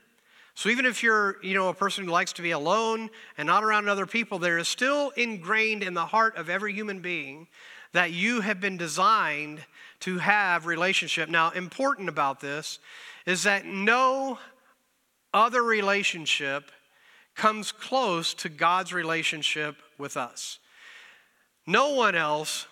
So 0.54 0.68
even 0.68 0.86
if 0.86 1.02
you're, 1.02 1.36
you 1.42 1.54
know, 1.54 1.68
a 1.68 1.74
person 1.74 2.04
who 2.04 2.10
likes 2.10 2.32
to 2.34 2.42
be 2.42 2.52
alone 2.52 3.10
and 3.36 3.46
not 3.46 3.64
around 3.64 3.88
other 3.88 4.06
people, 4.06 4.38
there 4.38 4.58
is 4.58 4.68
still 4.68 5.10
ingrained 5.16 5.82
in 5.82 5.94
the 5.94 6.06
heart 6.06 6.36
of 6.36 6.48
every 6.48 6.72
human 6.72 7.00
being 7.00 7.48
that 7.92 8.12
you 8.12 8.40
have 8.40 8.60
been 8.60 8.76
designed 8.76 9.60
to 10.00 10.18
have 10.18 10.66
relationship. 10.66 11.28
Now, 11.28 11.50
important 11.50 12.08
about 12.08 12.40
this 12.40 12.78
is 13.26 13.44
that 13.44 13.66
no 13.66 14.38
other 15.32 15.62
relationship 15.62 16.70
comes 17.34 17.72
close 17.72 18.34
to 18.34 18.48
God's 18.48 18.92
relationship 18.92 19.76
with 19.98 20.16
us. 20.16 20.60
No 21.66 21.94
one 21.94 22.14
else 22.14 22.66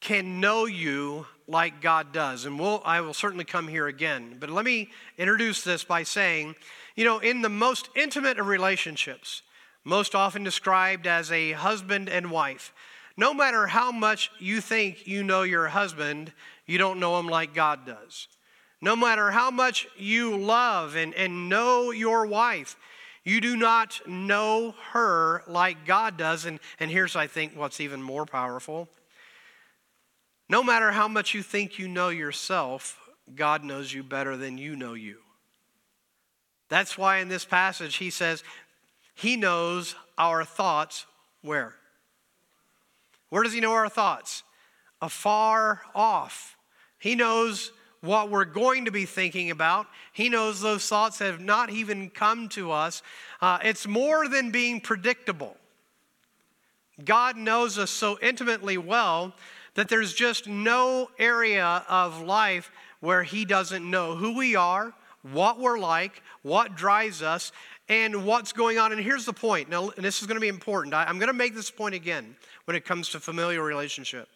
can 0.00 0.40
know 0.40 0.66
you 0.66 1.26
like 1.46 1.80
God 1.80 2.12
does. 2.12 2.44
And 2.44 2.58
we'll, 2.58 2.82
I 2.84 3.00
will 3.00 3.14
certainly 3.14 3.44
come 3.44 3.68
here 3.68 3.86
again. 3.86 4.36
But 4.38 4.50
let 4.50 4.64
me 4.64 4.90
introduce 5.16 5.64
this 5.64 5.82
by 5.82 6.02
saying 6.02 6.54
you 6.98 7.04
know, 7.04 7.20
in 7.20 7.42
the 7.42 7.48
most 7.48 7.90
intimate 7.94 8.40
of 8.40 8.48
relationships, 8.48 9.42
most 9.84 10.16
often 10.16 10.42
described 10.42 11.06
as 11.06 11.30
a 11.30 11.52
husband 11.52 12.08
and 12.08 12.28
wife, 12.28 12.72
no 13.16 13.32
matter 13.32 13.68
how 13.68 13.92
much 13.92 14.32
you 14.40 14.60
think 14.60 15.06
you 15.06 15.22
know 15.22 15.42
your 15.42 15.68
husband, 15.68 16.32
you 16.66 16.76
don't 16.76 16.98
know 16.98 17.16
him 17.20 17.28
like 17.28 17.54
God 17.54 17.86
does. 17.86 18.26
No 18.80 18.96
matter 18.96 19.30
how 19.30 19.48
much 19.48 19.86
you 19.96 20.36
love 20.36 20.96
and, 20.96 21.14
and 21.14 21.48
know 21.48 21.92
your 21.92 22.26
wife, 22.26 22.74
you 23.22 23.40
do 23.40 23.56
not 23.56 24.00
know 24.08 24.74
her 24.90 25.44
like 25.46 25.86
God 25.86 26.16
does. 26.16 26.46
And, 26.46 26.58
and 26.80 26.90
here's, 26.90 27.14
I 27.14 27.28
think, 27.28 27.52
what's 27.54 27.80
even 27.80 28.02
more 28.02 28.26
powerful. 28.26 28.88
No 30.48 30.64
matter 30.64 30.90
how 30.90 31.06
much 31.06 31.32
you 31.32 31.44
think 31.44 31.78
you 31.78 31.86
know 31.86 32.08
yourself, 32.08 32.98
God 33.36 33.62
knows 33.62 33.92
you 33.92 34.02
better 34.02 34.36
than 34.36 34.58
you 34.58 34.74
know 34.74 34.94
you. 34.94 35.18
That's 36.68 36.98
why 36.98 37.18
in 37.18 37.28
this 37.28 37.44
passage 37.44 37.96
he 37.96 38.10
says, 38.10 38.42
He 39.14 39.36
knows 39.36 39.94
our 40.16 40.44
thoughts 40.44 41.06
where? 41.42 41.74
Where 43.30 43.42
does 43.42 43.52
He 43.52 43.60
know 43.60 43.72
our 43.72 43.88
thoughts? 43.88 44.42
Afar 45.00 45.82
off. 45.94 46.56
He 46.98 47.14
knows 47.14 47.72
what 48.00 48.30
we're 48.30 48.44
going 48.44 48.84
to 48.84 48.90
be 48.90 49.04
thinking 49.04 49.50
about. 49.50 49.86
He 50.12 50.28
knows 50.28 50.60
those 50.60 50.86
thoughts 50.88 51.18
have 51.18 51.40
not 51.40 51.70
even 51.70 52.10
come 52.10 52.48
to 52.50 52.70
us. 52.70 53.02
Uh, 53.40 53.58
it's 53.62 53.86
more 53.86 54.28
than 54.28 54.50
being 54.50 54.80
predictable. 54.80 55.56
God 57.04 57.36
knows 57.36 57.78
us 57.78 57.90
so 57.90 58.18
intimately 58.20 58.78
well 58.78 59.34
that 59.74 59.88
there's 59.88 60.12
just 60.12 60.48
no 60.48 61.10
area 61.18 61.84
of 61.88 62.20
life 62.22 62.70
where 63.00 63.22
He 63.22 63.44
doesn't 63.44 63.88
know 63.88 64.16
who 64.16 64.36
we 64.36 64.56
are, 64.56 64.92
what 65.22 65.58
we're 65.58 65.78
like, 65.78 66.22
what 66.42 66.76
drives 66.76 67.22
us, 67.22 67.52
and 67.88 68.24
what's 68.24 68.52
going 68.52 68.78
on. 68.78 68.92
And 68.92 69.00
here's 69.00 69.24
the 69.24 69.32
point. 69.32 69.68
Now, 69.68 69.90
and 69.90 70.04
this 70.04 70.20
is 70.20 70.26
going 70.26 70.36
to 70.36 70.40
be 70.40 70.48
important. 70.48 70.94
I, 70.94 71.04
I'm 71.04 71.18
going 71.18 71.28
to 71.28 71.32
make 71.32 71.54
this 71.54 71.70
point 71.70 71.94
again 71.94 72.36
when 72.66 72.76
it 72.76 72.84
comes 72.84 73.08
to 73.10 73.20
familial 73.20 73.64
relationship. 73.64 74.28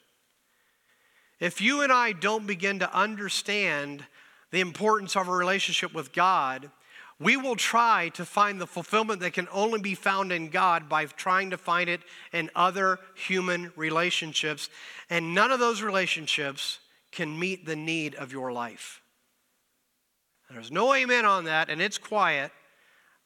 If 1.41 1.61
you 1.61 1.83
and 1.83 1.93
I 1.93 2.13
don't 2.13 2.47
begin 2.47 2.79
to 2.79 2.97
understand 2.97 4.05
the 4.51 4.61
importance 4.61 5.17
of 5.17 5.29
a 5.29 5.33
relationship 5.33 5.93
with 5.93 6.13
God, 6.13 6.71
we 7.19 7.37
will 7.37 7.57
try 7.57 8.11
to 8.15 8.25
find 8.25 8.61
the 8.61 8.67
fulfillment 8.67 9.21
that 9.21 9.33
can 9.33 9.49
only 9.53 9.81
be 9.81 9.95
found 9.95 10.33
in 10.33 10.49
God 10.49 10.89
by 10.89 11.05
trying 11.07 11.51
to 11.51 11.59
find 11.59 11.89
it 11.89 12.01
in 12.33 12.51
other 12.55 12.99
human 13.15 13.73
relationships. 13.77 14.71
And 15.11 15.35
none 15.35 15.53
of 15.53 15.61
those 15.61 15.83
relationships 15.83 16.79
can 17.13 17.39
meet 17.39 17.67
the 17.67 17.77
need 17.77 18.15
of 18.15 18.33
your 18.33 18.53
life. 18.53 19.02
There's 20.53 20.71
no 20.71 20.95
amen 20.95 21.25
on 21.25 21.45
that, 21.45 21.71
and 21.71 21.81
it's 21.81 21.99
quiet. 21.99 22.53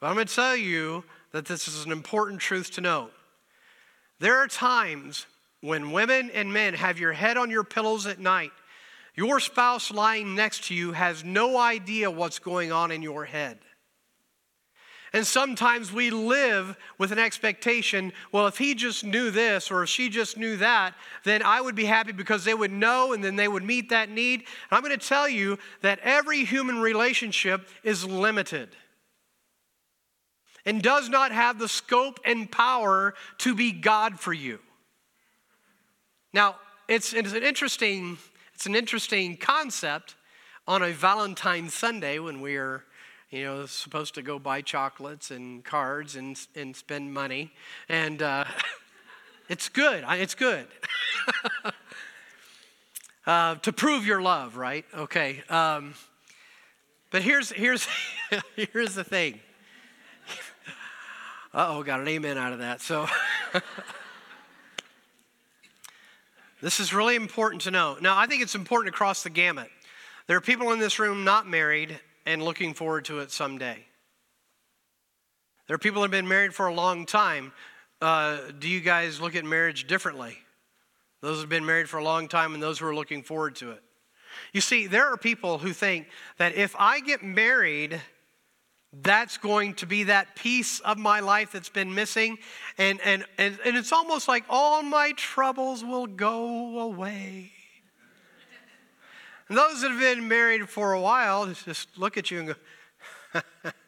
But 0.01 0.09
I'm 0.09 0.15
going 0.15 0.27
to 0.27 0.35
tell 0.35 0.57
you 0.57 1.05
that 1.33 1.47
this 1.47 1.67
is 1.67 1.85
an 1.85 1.93
important 1.93 2.41
truth 2.41 2.73
to 2.73 2.81
know. 2.81 3.11
There 4.21 4.37
are 4.37 4.47
times 4.47 5.27
when 5.61 5.93
women 5.93 6.31
and 6.33 6.53
men 6.53 6.75
have 6.75 6.99
your 6.99 7.13
head 7.13 7.37
on 7.37 7.51
your 7.51 7.65
pillows 7.65 8.07
at 8.07 8.19
night. 8.19 8.53
Your 9.15 9.41
spouse 9.41 9.91
lying 9.91 10.35
next 10.35 10.65
to 10.65 10.75
you 10.75 10.93
has 10.93 11.25
no 11.25 11.59
idea 11.59 12.11
what's 12.11 12.39
going 12.39 12.71
on 12.71 12.91
in 12.91 13.03
your 13.03 13.25
head. 13.25 13.59
And 15.17 15.27
sometimes 15.27 15.91
we 15.91 16.11
live 16.11 16.77
with 16.99 17.11
an 17.11 17.19
expectation 17.19 18.13
well, 18.33 18.49
if 18.49 18.59
he 18.59 18.75
just 18.75 19.03
knew 19.03 19.31
this 19.31 19.71
or 19.71 19.83
if 19.83 19.89
she 19.89 20.11
just 20.11 20.37
knew 20.37 20.59
that, 20.59 20.93
then 21.25 21.43
I 21.43 21.59
would 21.59 21.75
be 21.75 21.87
happy 21.87 22.13
because 22.13 22.45
they 22.45 22.53
would 22.53 22.71
know 22.71 23.15
and 23.15 23.25
then 23.25 23.35
they 23.35 23.49
would 23.49 23.63
meet 23.63 23.89
that 23.89 24.11
need. 24.11 24.41
And 24.41 24.73
I'm 24.73 24.83
going 24.83 24.93
to 24.93 25.09
tell 25.09 25.27
you 25.27 25.59
that 25.81 26.01
every 26.01 26.45
human 26.45 26.81
relationship 26.81 27.67
is 27.83 28.05
limited 28.05 28.77
and 30.67 30.83
does 30.83 31.09
not 31.09 31.33
have 31.33 31.59
the 31.59 31.69
scope 31.69 32.21
and 32.27 32.53
power 32.53 33.15
to 33.39 33.55
be 33.55 33.73
God 33.73 34.21
for 34.21 34.35
you. 34.35 34.59
Now, 36.35 36.57
it's, 36.89 37.15
it's 37.15 37.33
an 37.33 37.43
interesting 37.43 38.19
it's 38.55 38.67
an 38.67 38.75
interesting 38.75 39.39
concept 39.39 40.15
on 40.69 40.83
a 40.83 40.93
Valentine's 40.93 41.73
Sunday 41.73 42.19
when 42.19 42.43
we 42.43 42.57
are 42.57 42.85
you 43.37 43.45
know, 43.45 43.67
supposed 43.67 44.15
to 44.15 44.23
go 44.23 44.39
buy 44.39 44.63
chocolates 44.63 45.31
and 45.31 45.63
cards 45.65 46.17
and, 46.17 46.41
and 46.55 46.75
spend 46.75 47.13
money. 47.13 47.53
And 47.89 48.23
uh, 48.23 48.45
it's 49.49 49.69
good. 49.69 50.05
It's 50.09 50.35
good. 50.35 50.67
uh, 53.27 53.57
to 53.57 53.73
prove 53.73 54.07
your 54.07 54.23
love, 54.23 54.57
right? 54.57 54.85
Okay. 54.95 55.43
Um, 55.51 55.95
but 57.11 57.23
here's, 57.23 57.51
here's, 57.51 57.87
here's 58.57 58.95
the 58.95 59.05
thing. 59.05 59.41
Oh, 61.53 61.83
got 61.83 62.01
an 62.01 62.09
amen 62.09 62.39
out 62.39 62.53
of 62.53 62.59
that. 62.61 62.81
So. 62.81 63.07
this 66.63 66.81
is 66.81 66.93
really 66.93 67.17
important 67.17 67.63
to 67.63 67.71
know. 67.71 67.97
Now, 68.01 68.19
I 68.19 68.27
think 68.27 68.43
it's 68.43 68.55
important 68.55 68.93
to 68.93 68.97
cross 68.97 69.23
the 69.23 69.31
gamut. 69.31 69.71
There 70.27 70.37
are 70.37 70.41
people 70.41 70.73
in 70.73 70.79
this 70.79 70.99
room 70.99 71.25
not 71.25 71.47
married 71.47 72.01
and 72.27 72.43
looking 72.43 72.75
forward 72.75 73.05
to 73.07 73.21
it 73.21 73.31
someday. 73.31 73.87
There 75.67 75.75
are 75.75 75.79
people 75.79 76.03
that 76.03 76.07
have 76.07 76.11
been 76.13 76.29
married 76.29 76.55
for 76.55 76.67
a 76.67 76.75
long 76.75 77.07
time. 77.07 77.53
Uh, 78.01 78.39
do 78.59 78.69
you 78.69 78.81
guys 78.81 79.21
look 79.21 79.35
at 79.35 79.45
marriage 79.45 79.87
differently? 79.87 80.37
Those 81.23 81.37
who 81.37 81.41
have 81.41 81.49
been 81.49 81.65
married 81.65 81.89
for 81.89 81.99
a 81.99 82.05
long 82.05 82.29
time 82.29 82.53
and 82.53 82.63
those 82.63 82.79
who 82.79 82.87
are 82.87 82.95
looking 82.95 83.23
forward 83.23 83.57
to 83.57 83.71
it. 83.71 83.83
You 84.53 84.61
see, 84.61 84.87
there 84.87 85.07
are 85.07 85.17
people 85.17 85.59
who 85.59 85.73
think 85.73 86.09
that 86.37 86.55
if 86.55 86.77
I 86.79 87.01
get 87.01 87.23
married, 87.23 88.01
that's 88.93 89.39
going 89.39 89.75
to 89.75 89.87
be 89.87 90.05
that 90.05 90.37
piece 90.37 90.81
of 90.81 90.99
my 90.99 91.21
life 91.21 91.53
that's 91.53 91.69
been 91.69 91.95
missing. 91.95 92.39
And, 92.77 93.01
and, 93.03 93.25
and, 93.39 93.59
and 93.65 93.77
it's 93.77 93.93
almost 93.93 94.29
like 94.29 94.45
all 94.49 94.83
my 94.83 95.13
troubles 95.17 95.85
will 95.85 96.07
go 96.07 96.81
away. 96.81 97.53
And 99.49 99.57
those 99.57 99.83
that 99.83 99.91
have 99.91 100.01
been 100.01 100.27
married 100.27 100.69
for 100.69 100.93
a 100.93 101.01
while 101.01 101.47
just 101.47 101.97
look 101.97 102.17
at 102.17 102.31
you 102.31 102.41
and 102.41 102.49
go, 102.49 103.43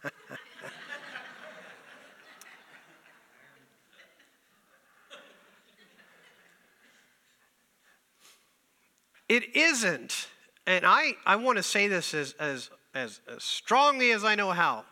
It 9.29 9.55
isn't, 9.55 10.29
and 10.67 10.87
I, 10.87 11.13
I 11.27 11.37
want 11.37 11.59
to 11.59 11.63
say 11.63 11.87
this 11.87 12.15
as, 12.15 12.35
as, 12.41 12.71
as, 12.95 13.21
as 13.29 13.45
strongly 13.45 14.11
as 14.11 14.25
I 14.25 14.35
know 14.35 14.53
how. 14.53 14.85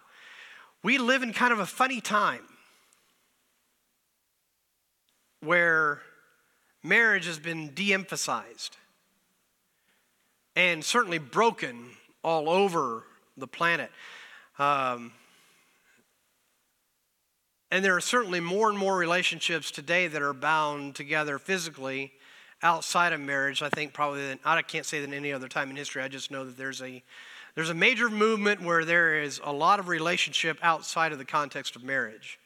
We 0.82 0.98
live 0.98 1.22
in 1.22 1.32
kind 1.32 1.54
of 1.54 1.58
a 1.58 1.66
funny 1.66 2.02
time 2.02 2.42
where 5.40 6.02
marriage 6.82 7.24
has 7.24 7.38
been 7.38 7.72
de 7.72 7.94
emphasized 7.94 8.76
and 10.56 10.84
certainly 10.84 11.18
broken 11.18 11.90
all 12.24 12.48
over 12.48 13.04
the 13.36 13.46
planet. 13.46 13.90
Um, 14.58 15.12
and 17.70 17.84
there 17.84 17.94
are 17.94 18.00
certainly 18.00 18.40
more 18.40 18.70
and 18.70 18.78
more 18.78 18.96
relationships 18.96 19.70
today 19.70 20.08
that 20.08 20.22
are 20.22 20.32
bound 20.32 20.94
together 20.94 21.38
physically 21.38 22.12
outside 22.62 23.12
of 23.12 23.20
marriage. 23.20 23.60
I 23.60 23.68
think 23.68 23.92
probably 23.92 24.26
than, 24.26 24.38
I 24.44 24.62
can't 24.62 24.86
say 24.86 25.00
than 25.00 25.12
any 25.12 25.32
other 25.32 25.46
time 25.46 25.68
in 25.68 25.76
history. 25.76 26.02
I 26.02 26.08
just 26.08 26.30
know 26.30 26.44
that 26.44 26.56
there's 26.56 26.80
a 26.80 27.02
there's 27.54 27.70
a 27.70 27.74
major 27.74 28.10
movement 28.10 28.60
where 28.60 28.84
there 28.84 29.22
is 29.22 29.40
a 29.42 29.52
lot 29.52 29.80
of 29.80 29.88
relationship 29.88 30.58
outside 30.62 31.12
of 31.12 31.18
the 31.18 31.24
context 31.24 31.74
of 31.74 31.82
marriage. 31.82 32.38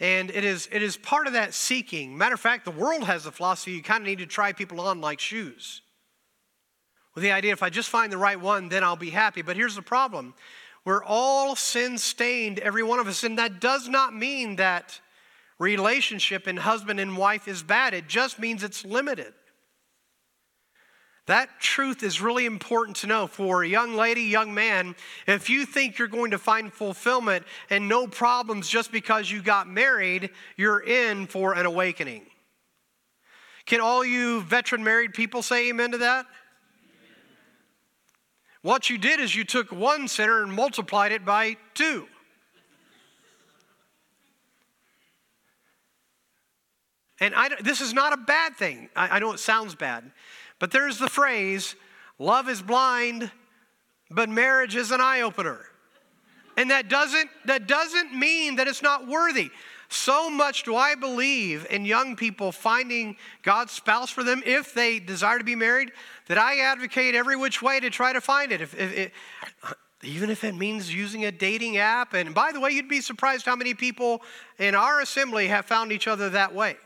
And 0.00 0.30
it 0.30 0.44
is, 0.44 0.68
it 0.72 0.82
is 0.82 0.96
part 0.96 1.28
of 1.28 1.34
that 1.34 1.54
seeking. 1.54 2.18
Matter 2.18 2.34
of 2.34 2.40
fact, 2.40 2.64
the 2.64 2.72
world 2.72 3.04
has 3.04 3.22
the 3.22 3.30
philosophy 3.30 3.70
you 3.70 3.84
kind 3.84 4.02
of 4.02 4.08
need 4.08 4.18
to 4.18 4.26
try 4.26 4.52
people 4.52 4.80
on 4.80 5.00
like 5.00 5.20
shoes. 5.20 5.80
With 7.14 7.22
the 7.22 7.32
idea, 7.32 7.52
if 7.52 7.62
I 7.62 7.70
just 7.70 7.88
find 7.88 8.12
the 8.12 8.18
right 8.18 8.40
one, 8.40 8.68
then 8.68 8.82
I'll 8.82 8.96
be 8.96 9.10
happy. 9.10 9.42
But 9.42 9.56
here's 9.56 9.76
the 9.76 9.82
problem 9.82 10.34
we're 10.84 11.04
all 11.04 11.56
sin 11.56 11.96
stained, 11.96 12.58
every 12.58 12.82
one 12.82 12.98
of 12.98 13.06
us. 13.06 13.24
And 13.24 13.38
that 13.38 13.60
does 13.60 13.88
not 13.88 14.14
mean 14.14 14.56
that 14.56 15.00
relationship 15.58 16.46
in 16.46 16.56
husband 16.56 17.00
and 17.00 17.16
wife 17.16 17.48
is 17.48 17.62
bad, 17.62 17.94
it 17.94 18.08
just 18.08 18.38
means 18.38 18.62
it's 18.62 18.84
limited. 18.84 19.32
That 21.26 21.48
truth 21.58 22.02
is 22.02 22.20
really 22.20 22.44
important 22.44 22.98
to 22.98 23.06
know 23.06 23.26
for 23.26 23.62
a 23.62 23.68
young 23.68 23.94
lady, 23.94 24.24
young 24.24 24.52
man. 24.52 24.94
If 25.26 25.48
you 25.48 25.64
think 25.64 25.96
you're 25.96 26.06
going 26.06 26.32
to 26.32 26.38
find 26.38 26.70
fulfillment 26.70 27.46
and 27.70 27.88
no 27.88 28.06
problems 28.06 28.68
just 28.68 28.92
because 28.92 29.30
you 29.30 29.40
got 29.40 29.66
married, 29.66 30.28
you're 30.58 30.80
in 30.80 31.26
for 31.26 31.54
an 31.54 31.64
awakening. 31.64 32.26
Can 33.64 33.80
all 33.80 34.04
you 34.04 34.42
veteran 34.42 34.84
married 34.84 35.14
people 35.14 35.40
say 35.40 35.70
amen 35.70 35.92
to 35.92 35.98
that? 35.98 36.26
What 38.64 38.88
you 38.88 38.96
did 38.96 39.20
is 39.20 39.36
you 39.36 39.44
took 39.44 39.70
one 39.70 40.08
sinner 40.08 40.42
and 40.42 40.50
multiplied 40.50 41.12
it 41.12 41.22
by 41.22 41.58
two. 41.74 42.08
And 47.20 47.34
I, 47.34 47.50
this 47.60 47.82
is 47.82 47.92
not 47.92 48.14
a 48.14 48.16
bad 48.16 48.56
thing. 48.56 48.88
I, 48.96 49.16
I 49.16 49.18
know 49.18 49.34
it 49.34 49.38
sounds 49.38 49.74
bad. 49.74 50.10
But 50.58 50.70
there's 50.70 50.98
the 50.98 51.10
phrase 51.10 51.76
love 52.18 52.48
is 52.48 52.62
blind, 52.62 53.30
but 54.10 54.30
marriage 54.30 54.76
is 54.76 54.92
an 54.92 55.00
eye 55.02 55.20
opener. 55.20 55.66
And 56.56 56.70
that 56.70 56.88
doesn't, 56.88 57.28
that 57.44 57.66
doesn't 57.66 58.18
mean 58.18 58.56
that 58.56 58.66
it's 58.66 58.80
not 58.80 59.06
worthy. 59.06 59.50
So 59.88 60.30
much 60.30 60.64
do 60.64 60.76
I 60.76 60.94
believe 60.94 61.66
in 61.70 61.84
young 61.84 62.16
people 62.16 62.52
finding 62.52 63.16
God's 63.42 63.72
spouse 63.72 64.10
for 64.10 64.24
them 64.24 64.42
if 64.44 64.74
they 64.74 64.98
desire 64.98 65.38
to 65.38 65.44
be 65.44 65.54
married 65.54 65.92
that 66.28 66.38
I 66.38 66.60
advocate 66.60 67.14
every 67.14 67.36
which 67.36 67.62
way 67.62 67.80
to 67.80 67.90
try 67.90 68.12
to 68.12 68.20
find 68.20 68.52
it. 68.52 68.60
If, 68.60 68.78
if, 68.78 69.12
even 70.02 70.30
if 70.30 70.44
it 70.44 70.54
means 70.54 70.94
using 70.94 71.24
a 71.24 71.32
dating 71.32 71.78
app. 71.78 72.14
And 72.14 72.34
by 72.34 72.52
the 72.52 72.60
way, 72.60 72.70
you'd 72.70 72.88
be 72.88 73.00
surprised 73.00 73.46
how 73.46 73.56
many 73.56 73.74
people 73.74 74.22
in 74.58 74.74
our 74.74 75.00
assembly 75.00 75.48
have 75.48 75.66
found 75.66 75.92
each 75.92 76.06
other 76.06 76.30
that 76.30 76.54
way. 76.54 76.76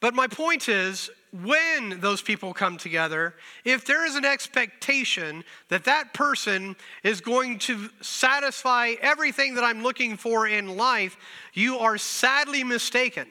But 0.00 0.14
my 0.14 0.26
point 0.26 0.68
is, 0.68 1.10
when 1.32 2.00
those 2.00 2.22
people 2.22 2.54
come 2.54 2.76
together, 2.76 3.34
if 3.64 3.84
there 3.84 4.06
is 4.06 4.14
an 4.14 4.24
expectation 4.24 5.44
that 5.68 5.84
that 5.84 6.14
person 6.14 6.76
is 7.02 7.20
going 7.20 7.58
to 7.60 7.90
satisfy 8.00 8.94
everything 9.00 9.54
that 9.54 9.64
I'm 9.64 9.82
looking 9.82 10.16
for 10.16 10.46
in 10.46 10.76
life, 10.76 11.16
you 11.52 11.78
are 11.78 11.98
sadly 11.98 12.64
mistaken 12.64 13.26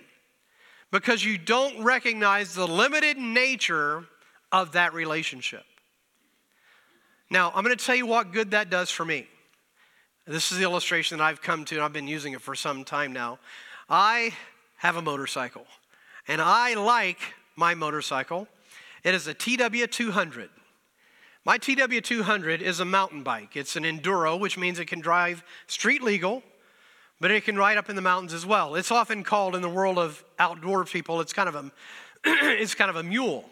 because 0.91 1.23
you 1.23 1.37
don't 1.37 1.83
recognize 1.83 2.53
the 2.53 2.67
limited 2.67 3.17
nature 3.17 4.05
of 4.51 4.73
that 4.73 4.93
relationship. 4.93 5.63
Now, 7.29 7.51
I'm 7.55 7.63
going 7.63 7.75
to 7.75 7.83
tell 7.83 7.95
you 7.95 8.05
what 8.05 8.31
good 8.31 8.51
that 8.51 8.69
does 8.69 8.91
for 8.91 9.03
me. 9.03 9.27
This 10.27 10.51
is 10.51 10.57
the 10.57 10.63
illustration 10.63 11.17
that 11.17 11.23
I've 11.23 11.41
come 11.41 11.65
to, 11.65 11.75
and 11.75 11.83
I've 11.83 11.93
been 11.93 12.07
using 12.07 12.33
it 12.33 12.41
for 12.41 12.55
some 12.55 12.83
time 12.83 13.13
now. 13.13 13.39
I 13.89 14.33
have 14.77 14.95
a 14.95 15.01
motorcycle, 15.01 15.65
and 16.27 16.41
I 16.41 16.73
like 16.73 17.19
my 17.55 17.73
motorcycle. 17.73 18.47
It 19.03 19.13
is 19.13 19.27
a 19.27 19.33
TW200. 19.33 20.49
My 21.45 21.59
TW200 21.59 22.61
is 22.61 22.79
a 22.79 22.85
mountain 22.85 23.21
bike. 23.21 23.55
It's 23.55 23.75
an 23.75 23.83
enduro, 23.83 24.39
which 24.39 24.57
means 24.57 24.79
it 24.79 24.85
can 24.85 24.99
drive 24.99 25.43
street 25.67 26.01
legal, 26.01 26.41
but 27.19 27.29
it 27.29 27.43
can 27.45 27.55
ride 27.55 27.77
up 27.77 27.89
in 27.89 27.95
the 27.95 28.01
mountains 28.01 28.33
as 28.33 28.45
well. 28.45 28.73
It's 28.75 28.91
often 28.91 29.23
called 29.23 29.55
in 29.55 29.61
the 29.61 29.69
world 29.69 29.99
of 29.99 30.23
outdoor 30.39 30.85
people, 30.85 31.21
it's 31.21 31.33
kind 31.33 31.47
of 31.47 31.55
a 31.55 31.71
it's 32.25 32.73
kind 32.73 32.89
of 32.89 32.95
a 32.95 33.03
mule. 33.03 33.47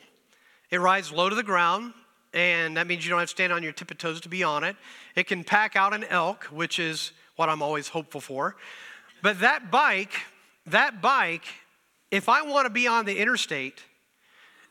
It 0.71 0.79
rides 0.79 1.11
low 1.11 1.29
to 1.29 1.35
the 1.35 1.43
ground, 1.43 1.93
and 2.33 2.77
that 2.77 2.87
means 2.87 3.05
you 3.05 3.11
don't 3.11 3.19
have 3.19 3.29
to 3.29 3.31
stand 3.31 3.53
on 3.53 3.61
your 3.61 3.73
tip 3.73 3.91
of 3.91 3.99
toes 3.99 4.19
to 4.21 4.29
be 4.29 4.41
on 4.41 4.63
it. 4.63 4.75
It 5.15 5.27
can 5.27 5.43
pack 5.43 5.75
out 5.75 5.93
an 5.93 6.03
elk, 6.05 6.45
which 6.45 6.79
is 6.79 7.11
what 7.35 7.49
I'm 7.49 7.61
always 7.61 7.89
hopeful 7.89 8.21
for. 8.21 8.55
But 9.21 9.39
that 9.41 9.69
bike, 9.69 10.13
that 10.65 10.99
bike, 10.99 11.45
if 12.13 12.29
I 12.29 12.43
want 12.43 12.67
to 12.67 12.69
be 12.69 12.85
on 12.85 13.05
the 13.05 13.17
interstate, 13.17 13.81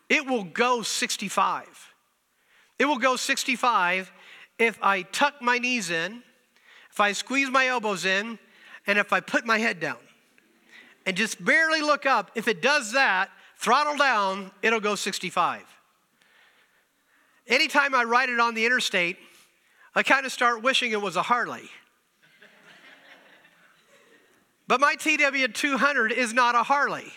it 0.09 0.25
will 0.25 0.45
go 0.45 0.83
65. 0.83 1.93
It 2.79 2.85
will 2.85 2.99
go 2.99 3.17
65 3.17 4.13
if 4.61 4.79
I 4.81 5.03
tuck 5.03 5.43
my 5.43 5.59
knees 5.59 5.91
in, 5.91 6.23
if 6.93 7.01
I 7.01 7.11
squeeze 7.11 7.51
my 7.51 7.67
elbows 7.67 8.05
in, 8.05 8.39
and 8.87 8.97
if 8.97 9.13
I 9.13 9.19
put 9.19 9.45
my 9.45 9.59
head 9.59 9.81
down. 9.81 9.99
And 11.05 11.17
just 11.17 11.45
barely 11.45 11.81
look 11.81 12.07
up. 12.07 12.31
If 12.37 12.47
it 12.47 12.63
does 12.63 12.93
that, 12.93 13.29
throttle 13.57 13.97
down, 13.97 14.53
it'll 14.63 14.79
go 14.79 14.95
65. 14.95 15.63
Anytime 17.49 17.93
I 17.93 18.05
ride 18.05 18.29
it 18.29 18.39
on 18.39 18.55
the 18.55 18.65
interstate, 18.65 19.17
I 19.97 20.05
kind 20.05 20.25
of 20.25 20.31
start 20.31 20.63
wishing 20.63 20.93
it 20.93 21.03
was 21.03 21.17
a 21.17 21.23
Harley. 21.23 21.69
but 24.69 24.81
my 24.81 24.95
TW200 24.95 26.13
is 26.13 26.33
not 26.33 26.55
a 26.55 26.63
Harley. 26.63 27.13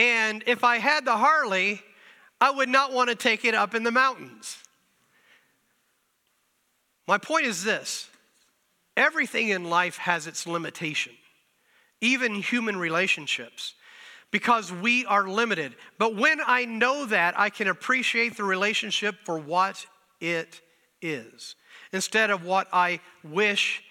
And 0.00 0.42
if 0.46 0.64
I 0.64 0.78
had 0.78 1.04
the 1.04 1.18
Harley, 1.18 1.82
I 2.40 2.50
would 2.50 2.70
not 2.70 2.90
want 2.90 3.10
to 3.10 3.14
take 3.14 3.44
it 3.44 3.54
up 3.54 3.74
in 3.74 3.82
the 3.82 3.90
mountains. 3.90 4.56
My 7.06 7.18
point 7.18 7.44
is 7.44 7.62
this 7.64 8.08
everything 8.96 9.50
in 9.50 9.64
life 9.68 9.98
has 9.98 10.26
its 10.26 10.46
limitation, 10.46 11.12
even 12.00 12.36
human 12.36 12.78
relationships, 12.78 13.74
because 14.30 14.72
we 14.72 15.04
are 15.04 15.28
limited. 15.28 15.76
But 15.98 16.16
when 16.16 16.40
I 16.46 16.64
know 16.64 17.04
that, 17.04 17.38
I 17.38 17.50
can 17.50 17.68
appreciate 17.68 18.38
the 18.38 18.44
relationship 18.44 19.16
for 19.26 19.38
what 19.38 19.84
it 20.18 20.62
is 21.02 21.56
instead 21.92 22.30
of 22.30 22.42
what 22.42 22.68
I 22.72 23.00
wish 23.22 23.82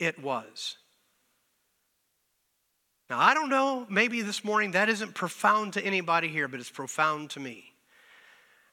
it 0.00 0.20
was. 0.20 0.76
Now, 3.10 3.18
I 3.18 3.34
don't 3.34 3.50
know, 3.50 3.86
maybe 3.90 4.22
this 4.22 4.44
morning 4.44 4.70
that 4.70 4.88
isn't 4.88 5.14
profound 5.14 5.72
to 5.72 5.84
anybody 5.84 6.28
here, 6.28 6.46
but 6.46 6.60
it's 6.60 6.70
profound 6.70 7.30
to 7.30 7.40
me. 7.40 7.72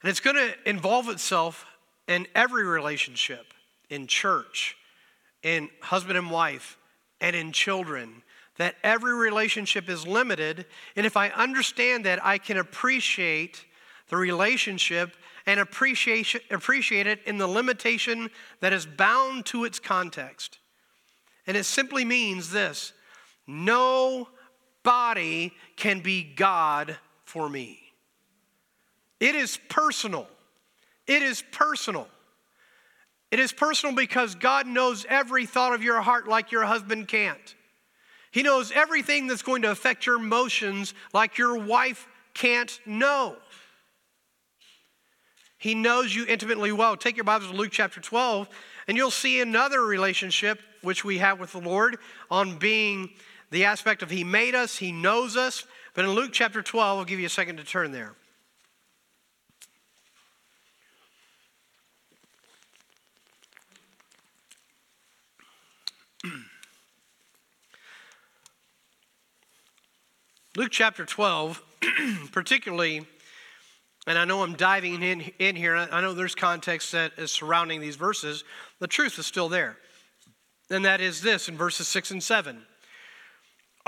And 0.03 0.11
it's 0.11 0.19
going 0.19 0.35
to 0.35 0.53
involve 0.69 1.09
itself 1.09 1.65
in 2.07 2.27
every 2.35 2.63
relationship, 2.63 3.47
in 3.89 4.05
church, 4.05 4.77
in 5.41 5.69
husband 5.81 6.19
and 6.19 6.29
wife, 6.29 6.77
and 7.19 7.35
in 7.35 7.51
children. 7.51 8.21
That 8.57 8.75
every 8.83 9.15
relationship 9.15 9.89
is 9.89 10.05
limited. 10.05 10.67
And 10.95 11.07
if 11.07 11.17
I 11.17 11.29
understand 11.29 12.05
that, 12.05 12.23
I 12.23 12.37
can 12.37 12.57
appreciate 12.57 13.65
the 14.09 14.17
relationship 14.17 15.15
and 15.47 15.59
appreciate, 15.59 16.35
appreciate 16.51 17.07
it 17.07 17.23
in 17.25 17.39
the 17.39 17.47
limitation 17.47 18.29
that 18.59 18.71
is 18.71 18.85
bound 18.85 19.47
to 19.47 19.65
its 19.65 19.79
context. 19.79 20.59
And 21.47 21.57
it 21.57 21.63
simply 21.63 22.05
means 22.05 22.51
this 22.51 22.93
no 23.47 24.27
body 24.83 25.53
can 25.75 26.01
be 26.01 26.23
God 26.23 26.97
for 27.25 27.49
me. 27.49 27.79
It 29.19 29.35
is 29.35 29.57
personal. 29.69 30.27
It 31.07 31.23
is 31.23 31.43
personal. 31.51 32.07
It 33.31 33.39
is 33.39 33.51
personal 33.51 33.95
because 33.95 34.35
God 34.35 34.67
knows 34.67 35.05
every 35.09 35.45
thought 35.45 35.73
of 35.73 35.83
your 35.83 36.01
heart 36.01 36.27
like 36.27 36.51
your 36.51 36.65
husband 36.65 37.07
can't. 37.07 37.55
He 38.31 38.43
knows 38.43 38.71
everything 38.71 39.27
that's 39.27 39.41
going 39.41 39.63
to 39.63 39.71
affect 39.71 40.05
your 40.05 40.17
emotions 40.17 40.93
like 41.13 41.37
your 41.37 41.57
wife 41.57 42.07
can't 42.33 42.79
know. 42.85 43.35
He 45.57 45.73
knows 45.73 46.15
you 46.15 46.25
intimately 46.27 46.71
well. 46.71 46.95
Take 46.95 47.17
your 47.17 47.23
Bibles 47.23 47.49
to 47.49 47.57
Luke 47.57 47.71
chapter 47.71 47.99
12, 47.99 48.47
and 48.87 48.95
you'll 48.95 49.09
see 49.09 49.41
another 49.41 49.81
relationship 49.81 50.61
which 50.83 51.03
we 51.03 51.17
have 51.17 51.39
with 51.39 51.51
the 51.51 51.59
Lord 51.59 51.97
on 52.29 52.59
being 52.59 53.09
the 53.49 53.65
aspect 53.65 54.01
of 54.01 54.09
He 54.09 54.23
made 54.23 54.55
us, 54.55 54.77
He 54.77 54.91
knows 54.91 55.37
us. 55.37 55.65
But 55.93 56.05
in 56.05 56.11
Luke 56.11 56.31
chapter 56.31 56.61
12, 56.61 56.99
I'll 56.99 57.05
give 57.05 57.19
you 57.19 57.25
a 57.25 57.29
second 57.29 57.57
to 57.57 57.63
turn 57.63 57.91
there. 57.91 58.13
Luke 70.55 70.69
chapter 70.71 71.03
12, 71.05 71.63
particularly, 72.31 73.07
and 74.05 74.17
I 74.17 74.25
know 74.25 74.43
I'm 74.43 74.53
diving 74.53 75.01
in, 75.01 75.21
in 75.39 75.55
here, 75.55 75.75
I 75.75 76.01
know 76.01 76.13
there's 76.13 76.35
context 76.35 76.91
that 76.91 77.13
is 77.17 77.31
surrounding 77.31 77.81
these 77.81 77.95
verses. 77.95 78.43
The 78.79 78.87
truth 78.87 79.17
is 79.19 79.25
still 79.25 79.49
there. 79.49 79.77
And 80.69 80.85
that 80.85 81.01
is 81.01 81.21
this 81.21 81.49
in 81.49 81.57
verses 81.57 81.87
6 81.87 82.11
and 82.11 82.23
7. 82.23 82.61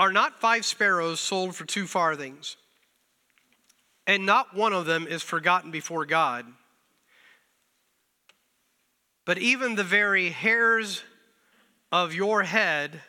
Are 0.00 0.10
not 0.10 0.40
five 0.40 0.64
sparrows 0.64 1.20
sold 1.20 1.54
for 1.54 1.64
two 1.64 1.86
farthings? 1.86 2.56
and 4.10 4.26
not 4.26 4.56
one 4.56 4.72
of 4.72 4.86
them 4.86 5.06
is 5.06 5.22
forgotten 5.22 5.70
before 5.70 6.04
God. 6.04 6.44
But 9.24 9.38
even 9.38 9.76
the 9.76 9.84
very 9.84 10.30
hairs 10.30 11.04
of 11.92 12.12
your 12.12 12.42
head 12.42 13.00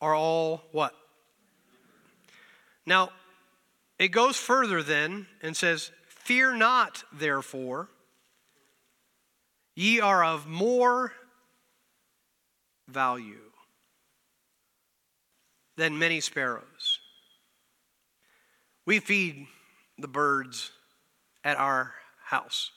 are 0.00 0.14
all 0.14 0.62
what? 0.72 0.94
Now, 2.86 3.10
it 3.98 4.08
goes 4.08 4.38
further 4.38 4.82
then 4.82 5.26
and 5.42 5.54
says, 5.54 5.90
Fear 6.08 6.54
not, 6.54 7.04
therefore, 7.12 7.88
ye 9.74 10.00
are 10.00 10.24
of 10.24 10.46
more 10.46 11.12
value 12.88 13.49
than 15.80 15.98
many 15.98 16.20
sparrows. 16.20 16.98
We 18.84 19.00
feed 19.00 19.46
the 19.98 20.08
birds 20.08 20.72
at 21.42 21.56
our 21.56 21.94
house. 22.22 22.70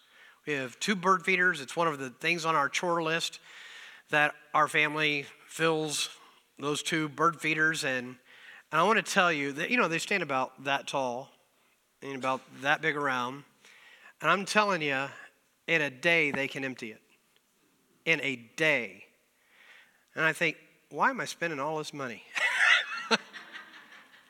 We 0.47 0.53
have 0.53 0.79
two 0.79 0.95
bird 0.95 1.25
feeders. 1.25 1.59
It's 1.59 1.75
one 1.75 1.89
of 1.89 1.99
the 1.99 2.11
things 2.11 2.45
on 2.45 2.55
our 2.55 2.69
chore 2.69 3.03
list 3.03 3.41
that 4.09 4.33
our 4.53 4.69
family 4.69 5.25
fills 5.47 6.09
those 6.57 6.81
two 6.81 7.09
bird 7.09 7.41
feeders. 7.41 7.83
And, 7.83 8.15
and 8.71 8.81
I 8.81 8.83
want 8.83 9.05
to 9.05 9.11
tell 9.11 9.33
you 9.33 9.51
that, 9.51 9.69
you 9.69 9.75
know, 9.75 9.89
they 9.89 9.99
stand 9.99 10.23
about 10.23 10.63
that 10.63 10.87
tall 10.87 11.29
and 12.01 12.15
about 12.15 12.39
that 12.61 12.81
big 12.81 12.95
around. 12.95 13.43
And 14.21 14.31
I'm 14.31 14.45
telling 14.45 14.81
you, 14.81 15.07
in 15.67 15.81
a 15.81 15.89
day, 15.89 16.31
they 16.31 16.47
can 16.47 16.63
empty 16.63 16.91
it. 16.91 17.01
In 18.05 18.21
a 18.21 18.37
day. 18.55 19.03
And 20.15 20.23
I 20.23 20.31
think, 20.31 20.55
why 20.89 21.09
am 21.09 21.19
I 21.19 21.25
spending 21.25 21.59
all 21.59 21.79
this 21.79 21.93
money? 21.93 22.23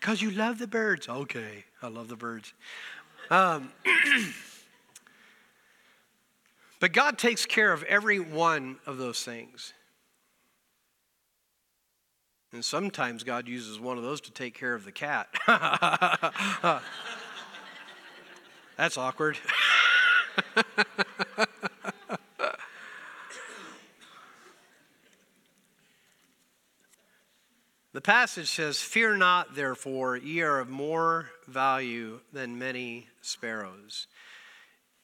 Because 0.04 0.22
you 0.22 0.32
love 0.32 0.60
the 0.60 0.68
birds. 0.68 1.08
Okay, 1.08 1.64
I 1.82 1.88
love 1.88 2.10
the 2.10 2.18
birds. 2.18 2.52
Um, 3.30 3.72
but 6.82 6.92
God 6.92 7.18
takes 7.18 7.46
care 7.46 7.72
of 7.72 7.84
every 7.84 8.20
one 8.20 8.80
of 8.86 8.98
those 8.98 9.24
things. 9.24 9.72
And 12.52 12.66
sometimes 12.66 13.24
God 13.24 13.48
uses 13.48 13.80
one 13.80 13.98
of 13.98 14.04
those 14.04 14.20
to 14.22 14.32
take 14.32 14.54
care 14.54 14.74
of 14.74 14.84
the 14.84 14.92
cat. 14.92 15.30
That's 18.76 18.98
awkward. 18.98 19.38
passage 28.04 28.50
says, 28.50 28.80
Fear 28.80 29.18
not, 29.18 29.56
therefore, 29.56 30.18
ye 30.18 30.42
are 30.42 30.60
of 30.60 30.70
more 30.70 31.30
value 31.48 32.20
than 32.32 32.60
many 32.60 33.08
sparrows 33.22 34.08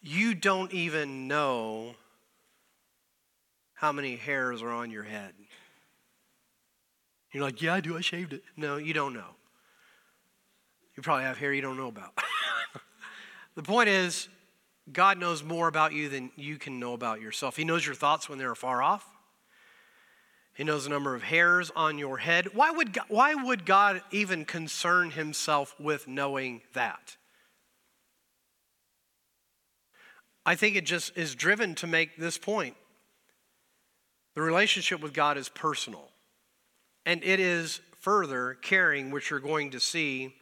you 0.01 0.33
don't 0.33 0.71
even 0.71 1.27
know 1.27 1.95
how 3.73 3.91
many 3.91 4.15
hairs 4.15 4.61
are 4.61 4.69
on 4.69 4.91
your 4.91 5.03
head. 5.03 5.33
You're 7.31 7.43
like, 7.43 7.61
yeah, 7.61 7.75
I 7.75 7.81
do. 7.81 7.97
I 7.97 8.01
shaved 8.01 8.33
it. 8.33 8.43
No, 8.57 8.77
you 8.77 8.93
don't 8.93 9.13
know. 9.13 9.35
You 10.95 11.03
probably 11.03 11.25
have 11.25 11.37
hair 11.37 11.53
you 11.53 11.61
don't 11.61 11.77
know 11.77 11.87
about. 11.87 12.17
the 13.55 13.63
point 13.63 13.89
is, 13.89 14.27
God 14.91 15.19
knows 15.19 15.43
more 15.43 15.67
about 15.67 15.93
you 15.93 16.09
than 16.09 16.31
you 16.35 16.57
can 16.57 16.79
know 16.79 16.93
about 16.93 17.21
yourself. 17.21 17.55
He 17.55 17.63
knows 17.63 17.85
your 17.85 17.95
thoughts 17.95 18.27
when 18.27 18.39
they're 18.39 18.55
far 18.55 18.81
off. 18.81 19.05
He 20.59 20.65
knows 20.65 20.83
the 20.83 20.89
number 20.89 21.15
of 21.15 21.23
hairs 21.23 21.71
on 21.73 21.97
your 21.97 22.17
head. 22.17 22.53
Why 22.53 22.69
would 22.69 22.91
God, 22.91 23.05
why 23.07 23.33
would 23.33 23.65
God 23.65 24.01
even 24.11 24.43
concern 24.43 25.11
himself 25.11 25.73
with 25.79 26.05
knowing 26.05 26.63
that? 26.73 27.15
I 30.45 30.55
think 30.55 30.75
it 30.75 30.85
just 30.85 31.17
is 31.17 31.33
driven 31.33 31.75
to 31.75 31.87
make 31.87 32.17
this 32.17 32.37
point. 32.37 32.75
The 34.35 34.41
relationship 34.41 34.99
with 34.99 35.13
God 35.13 35.37
is 35.37 35.47
personal, 35.47 36.09
and 37.05 37.23
it 37.23 37.39
is 37.39 37.79
further 38.01 38.57
caring, 38.61 39.11
which 39.11 39.29
you're 39.29 39.39
going 39.39 39.71
to 39.71 39.79
see 39.79 40.35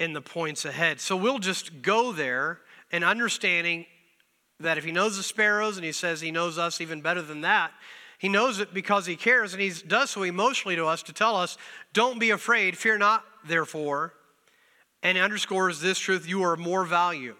in 0.00 0.14
the 0.14 0.20
points 0.20 0.64
ahead. 0.64 0.98
So 0.98 1.14
we'll 1.14 1.38
just 1.38 1.80
go 1.80 2.10
there 2.10 2.58
and 2.90 3.04
understanding 3.04 3.86
that 4.58 4.78
if 4.78 4.84
he 4.84 4.90
knows 4.90 5.16
the 5.16 5.22
sparrows 5.22 5.76
and 5.76 5.86
he 5.86 5.92
says 5.92 6.20
he 6.20 6.32
knows 6.32 6.58
us 6.58 6.80
even 6.80 7.02
better 7.02 7.22
than 7.22 7.42
that, 7.42 7.70
he 8.22 8.28
knows 8.28 8.60
it 8.60 8.72
because 8.72 9.04
he 9.04 9.16
cares 9.16 9.52
and 9.52 9.60
he 9.60 9.72
does 9.88 10.10
so 10.10 10.22
emotionally 10.22 10.76
to 10.76 10.86
us 10.86 11.02
to 11.02 11.12
tell 11.12 11.34
us, 11.34 11.58
don't 11.92 12.20
be 12.20 12.30
afraid, 12.30 12.78
fear 12.78 12.96
not, 12.96 13.24
therefore. 13.44 14.14
And 15.02 15.18
underscores 15.18 15.80
this 15.80 15.98
truth 15.98 16.28
you 16.28 16.44
are 16.44 16.56
more 16.56 16.84
value. 16.84 17.34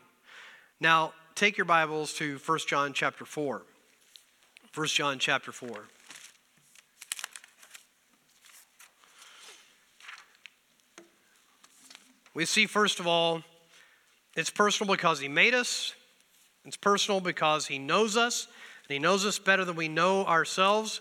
Now, 0.81 1.13
take 1.37 1.57
your 1.57 1.67
Bibles 1.67 2.15
to 2.15 2.37
1 2.45 2.59
John 2.67 2.93
chapter 2.93 3.25
4. 3.25 3.63
1 4.75 4.87
John 4.89 5.21
chapter 5.21 5.53
4. 5.53 5.69
We 12.35 12.45
see, 12.45 12.67
first 12.67 12.99
of 12.99 13.07
all, 13.07 13.45
it's 14.35 14.51
personal 14.51 14.93
because 14.93 15.21
He 15.21 15.29
made 15.29 15.55
us. 15.55 15.95
It's 16.65 16.77
personal 16.77 17.21
because 17.21 17.69
He 17.69 17.79
knows 17.79 18.17
us, 18.17 18.49
He 18.93 18.99
knows 18.99 19.25
us 19.25 19.39
better 19.39 19.65
than 19.65 19.77
we 19.77 19.89
know 19.89 20.27
ourselves. 20.27 21.01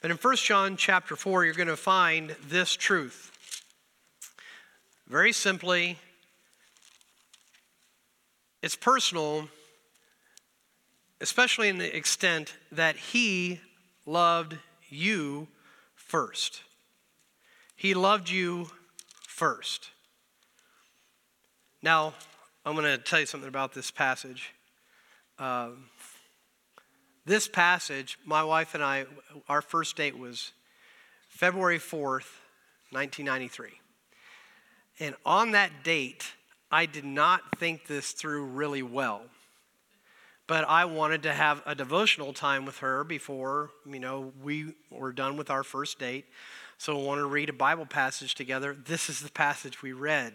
But 0.00 0.10
in 0.10 0.16
1 0.16 0.36
John 0.36 0.76
chapter 0.76 1.16
4, 1.16 1.44
you're 1.44 1.54
going 1.54 1.68
to 1.68 1.76
find 1.76 2.36
this 2.46 2.74
truth. 2.76 3.30
Very 5.08 5.32
simply, 5.32 5.98
it's 8.62 8.76
personal, 8.76 9.48
especially 11.20 11.68
in 11.68 11.78
the 11.78 11.96
extent 11.96 12.54
that 12.70 12.96
He 12.96 13.60
loved 14.06 14.56
you 14.88 15.48
first. 15.96 16.62
He 17.74 17.92
loved 17.92 18.30
you 18.30 18.70
first. 19.26 19.90
Now, 21.82 22.14
I'm 22.64 22.74
going 22.74 22.84
to 22.84 22.98
tell 22.98 23.20
you 23.20 23.26
something 23.26 23.48
about 23.48 23.72
this 23.72 23.90
passage. 23.90 24.52
Um, 25.38 25.86
this 27.26 27.48
passage, 27.48 28.18
my 28.24 28.42
wife 28.42 28.74
and 28.74 28.82
I, 28.82 29.06
our 29.48 29.62
first 29.62 29.96
date 29.96 30.18
was 30.18 30.52
February 31.28 31.78
4th, 31.78 32.26
1993. 32.90 33.70
And 34.98 35.14
on 35.24 35.52
that 35.52 35.84
date, 35.84 36.32
I 36.70 36.86
did 36.86 37.04
not 37.04 37.58
think 37.58 37.86
this 37.86 38.12
through 38.12 38.44
really 38.44 38.82
well. 38.82 39.22
But 40.46 40.68
I 40.68 40.84
wanted 40.84 41.22
to 41.22 41.32
have 41.32 41.62
a 41.64 41.74
devotional 41.74 42.32
time 42.32 42.66
with 42.66 42.78
her 42.78 43.04
before, 43.04 43.70
you 43.86 44.00
know, 44.00 44.32
we 44.42 44.74
were 44.90 45.12
done 45.12 45.36
with 45.36 45.48
our 45.48 45.62
first 45.62 45.98
date. 45.98 46.26
So 46.76 46.98
I 46.98 47.04
wanted 47.04 47.22
to 47.22 47.26
read 47.28 47.48
a 47.48 47.52
Bible 47.52 47.86
passage 47.86 48.34
together. 48.34 48.74
This 48.74 49.08
is 49.08 49.20
the 49.20 49.30
passage 49.30 49.82
we 49.82 49.92
read. 49.92 50.34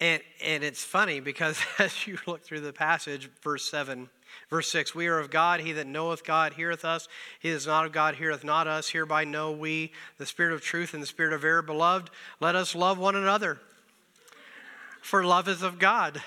And, 0.00 0.22
and 0.42 0.64
it's 0.64 0.82
funny 0.82 1.20
because 1.20 1.60
as 1.78 2.06
you 2.06 2.18
look 2.26 2.42
through 2.42 2.60
the 2.60 2.72
passage, 2.72 3.30
verse 3.42 3.68
7, 3.70 4.08
verse 4.50 4.70
6, 4.70 4.94
we 4.94 5.06
are 5.06 5.18
of 5.18 5.30
God. 5.30 5.60
He 5.60 5.72
that 5.72 5.86
knoweth 5.86 6.24
God 6.24 6.54
heareth 6.54 6.84
us. 6.84 7.08
He 7.40 7.50
that 7.50 7.56
is 7.56 7.66
not 7.66 7.86
of 7.86 7.92
God 7.92 8.16
heareth 8.16 8.44
not 8.44 8.66
us. 8.66 8.88
Hereby 8.88 9.24
know 9.24 9.52
we 9.52 9.92
the 10.18 10.26
spirit 10.26 10.52
of 10.52 10.62
truth 10.62 10.94
and 10.94 11.02
the 11.02 11.06
spirit 11.06 11.32
of 11.32 11.44
error. 11.44 11.62
Beloved, 11.62 12.10
let 12.40 12.54
us 12.54 12.74
love 12.74 12.98
one 12.98 13.16
another 13.16 13.58
for 15.08 15.24
love 15.24 15.48
is 15.48 15.62
of 15.62 15.78
God. 15.78 16.22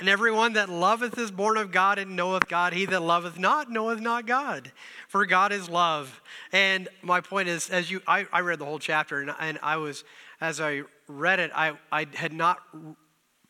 And 0.00 0.08
everyone 0.08 0.54
that 0.54 0.68
loveth 0.68 1.18
is 1.18 1.30
born 1.30 1.58
of 1.58 1.70
God 1.70 1.98
and 1.98 2.16
knoweth 2.16 2.48
God. 2.48 2.72
He 2.72 2.86
that 2.86 3.00
loveth 3.00 3.38
not 3.38 3.70
knoweth 3.70 4.00
not 4.00 4.26
God, 4.26 4.72
for 5.08 5.26
God 5.26 5.52
is 5.52 5.68
love. 5.68 6.22
And 6.52 6.88
my 7.02 7.20
point 7.20 7.48
is, 7.48 7.68
as 7.68 7.90
you, 7.90 8.00
I, 8.06 8.26
I 8.32 8.40
read 8.40 8.58
the 8.58 8.64
whole 8.64 8.78
chapter, 8.78 9.20
and, 9.20 9.32
and 9.38 9.58
I 9.62 9.76
was, 9.76 10.04
as 10.40 10.60
I 10.60 10.82
read 11.06 11.38
it, 11.38 11.50
I, 11.54 11.74
I 11.92 12.06
had 12.14 12.32
not 12.32 12.58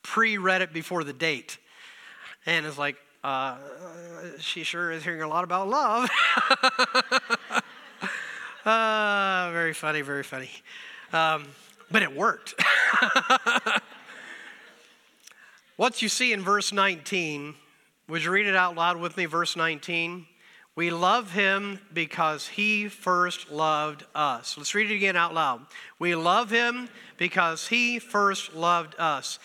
pre-read 0.03 0.61
it 0.61 0.73
before 0.73 1.05
the 1.05 1.13
date, 1.13 1.59
and 2.45 2.67
it's 2.67 2.79
like, 2.79 2.97
uh, 3.23 3.57
she 4.39 4.63
sure 4.65 4.91
is 4.91 5.05
hearing 5.05 5.23
a 5.23 5.29
lot 5.29 5.45
about 5.45 5.69
love. 5.69 6.09
uh, 8.65 9.51
very 9.53 9.75
funny, 9.75 10.03
very 10.03 10.23
funny. 10.23 10.51
Um, 11.13 11.47
but 11.91 12.03
it 12.03 12.15
worked. 12.15 12.55
What 15.81 16.03
you 16.03 16.11
see 16.11 16.35
in 16.35 16.43
verse 16.43 16.75
19, 16.75 17.55
would 18.07 18.23
you 18.23 18.31
read 18.31 18.45
it 18.45 18.55
out 18.55 18.77
loud 18.77 18.99
with 18.99 19.17
me? 19.17 19.25
Verse 19.25 19.57
19. 19.57 20.27
We 20.77 20.91
love 20.91 21.33
him 21.33 21.81
because 21.91 22.49
he 22.49 22.87
first 22.89 23.51
loved 23.51 24.05
us. 24.15 24.59
Let's 24.59 24.75
read 24.75 24.91
it 24.91 24.95
again 24.95 25.17
out 25.17 25.33
loud. 25.33 25.63
We 25.99 26.15
love 26.15 26.51
him 26.51 26.91
because 27.17 27.69
he 27.69 27.99
first 27.99 28.55
loved 28.55 28.95
us. 28.99 29.39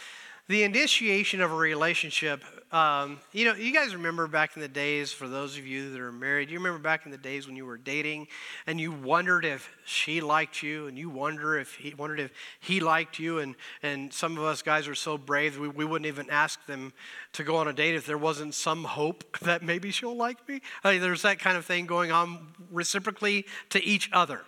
The 0.47 0.63
initiation 0.63 1.41
of 1.41 1.51
a 1.51 1.55
relationship 1.55 2.43
Um, 2.71 3.19
you 3.31 3.45
know, 3.45 3.53
you 3.53 3.71
guys 3.71 3.93
remember 3.95 4.27
back 4.27 4.57
in 4.57 4.61
the 4.61 4.67
days, 4.67 5.13
for 5.13 5.29
those 5.29 5.57
of 5.57 5.65
you 5.65 5.91
that 5.91 6.01
are 6.01 6.11
married, 6.11 6.49
you 6.49 6.57
remember 6.57 6.79
back 6.79 7.05
in 7.05 7.11
the 7.11 7.17
days 7.17 7.47
when 7.47 7.55
you 7.55 7.65
were 7.65 7.77
dating 7.77 8.27
and 8.67 8.81
you 8.81 8.91
wondered 8.91 9.45
if 9.45 9.69
she 9.85 10.19
liked 10.19 10.61
you 10.61 10.87
and 10.87 10.97
you 10.97 11.09
wonder 11.09 11.57
if 11.57 11.75
he 11.75 11.93
wondered 11.93 12.19
if 12.19 12.31
he 12.59 12.81
liked 12.81 13.17
you. 13.17 13.39
And, 13.39 13.55
and 13.81 14.11
some 14.11 14.37
of 14.37 14.43
us 14.43 14.61
guys 14.61 14.89
are 14.89 14.95
so 14.95 15.17
brave, 15.17 15.57
we, 15.57 15.69
we 15.69 15.85
wouldn't 15.85 16.07
even 16.07 16.29
ask 16.29 16.65
them 16.65 16.91
to 17.33 17.43
go 17.43 17.55
on 17.55 17.69
a 17.69 17.73
date 17.73 17.95
if 17.95 18.05
there 18.05 18.17
wasn't 18.17 18.53
some 18.53 18.83
hope 18.83 19.39
that 19.41 19.63
maybe 19.63 19.89
she'll 19.91 20.17
like 20.17 20.45
me. 20.49 20.59
I 20.83 20.93
mean, 20.93 21.01
there's 21.01 21.21
that 21.21 21.39
kind 21.39 21.55
of 21.55 21.65
thing 21.65 21.85
going 21.85 22.11
on 22.11 22.47
reciprocally 22.71 23.45
to 23.69 23.81
each 23.81 24.09
other. 24.11 24.41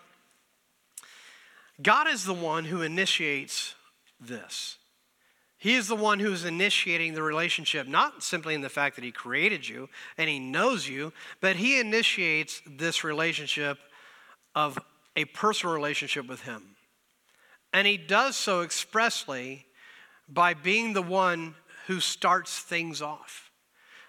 God 1.81 2.07
is 2.09 2.25
the 2.25 2.33
one 2.33 2.65
who 2.65 2.81
initiates 2.81 3.75
this. 4.19 4.79
He 5.57 5.73
is 5.75 5.87
the 5.87 5.95
one 5.95 6.19
who 6.19 6.31
is 6.31 6.45
initiating 6.45 7.13
the 7.13 7.23
relationship, 7.23 7.87
not 7.87 8.21
simply 8.23 8.53
in 8.53 8.61
the 8.61 8.69
fact 8.69 8.95
that 8.95 9.03
He 9.03 9.11
created 9.11 9.67
you 9.67 9.89
and 10.17 10.29
He 10.29 10.39
knows 10.39 10.87
you, 10.87 11.13
but 11.41 11.55
He 11.55 11.79
initiates 11.79 12.61
this 12.65 13.03
relationship 13.03 13.79
of 14.53 14.77
a 15.15 15.25
personal 15.25 15.73
relationship 15.73 16.27
with 16.27 16.41
Him. 16.41 16.75
And 17.73 17.87
He 17.87 17.97
does 17.97 18.35
so 18.35 18.61
expressly 18.61 19.65
by 20.29 20.53
being 20.53 20.93
the 20.93 21.01
one 21.01 21.55
who 21.87 21.99
starts 21.99 22.59
things 22.59 23.01
off. 23.01 23.49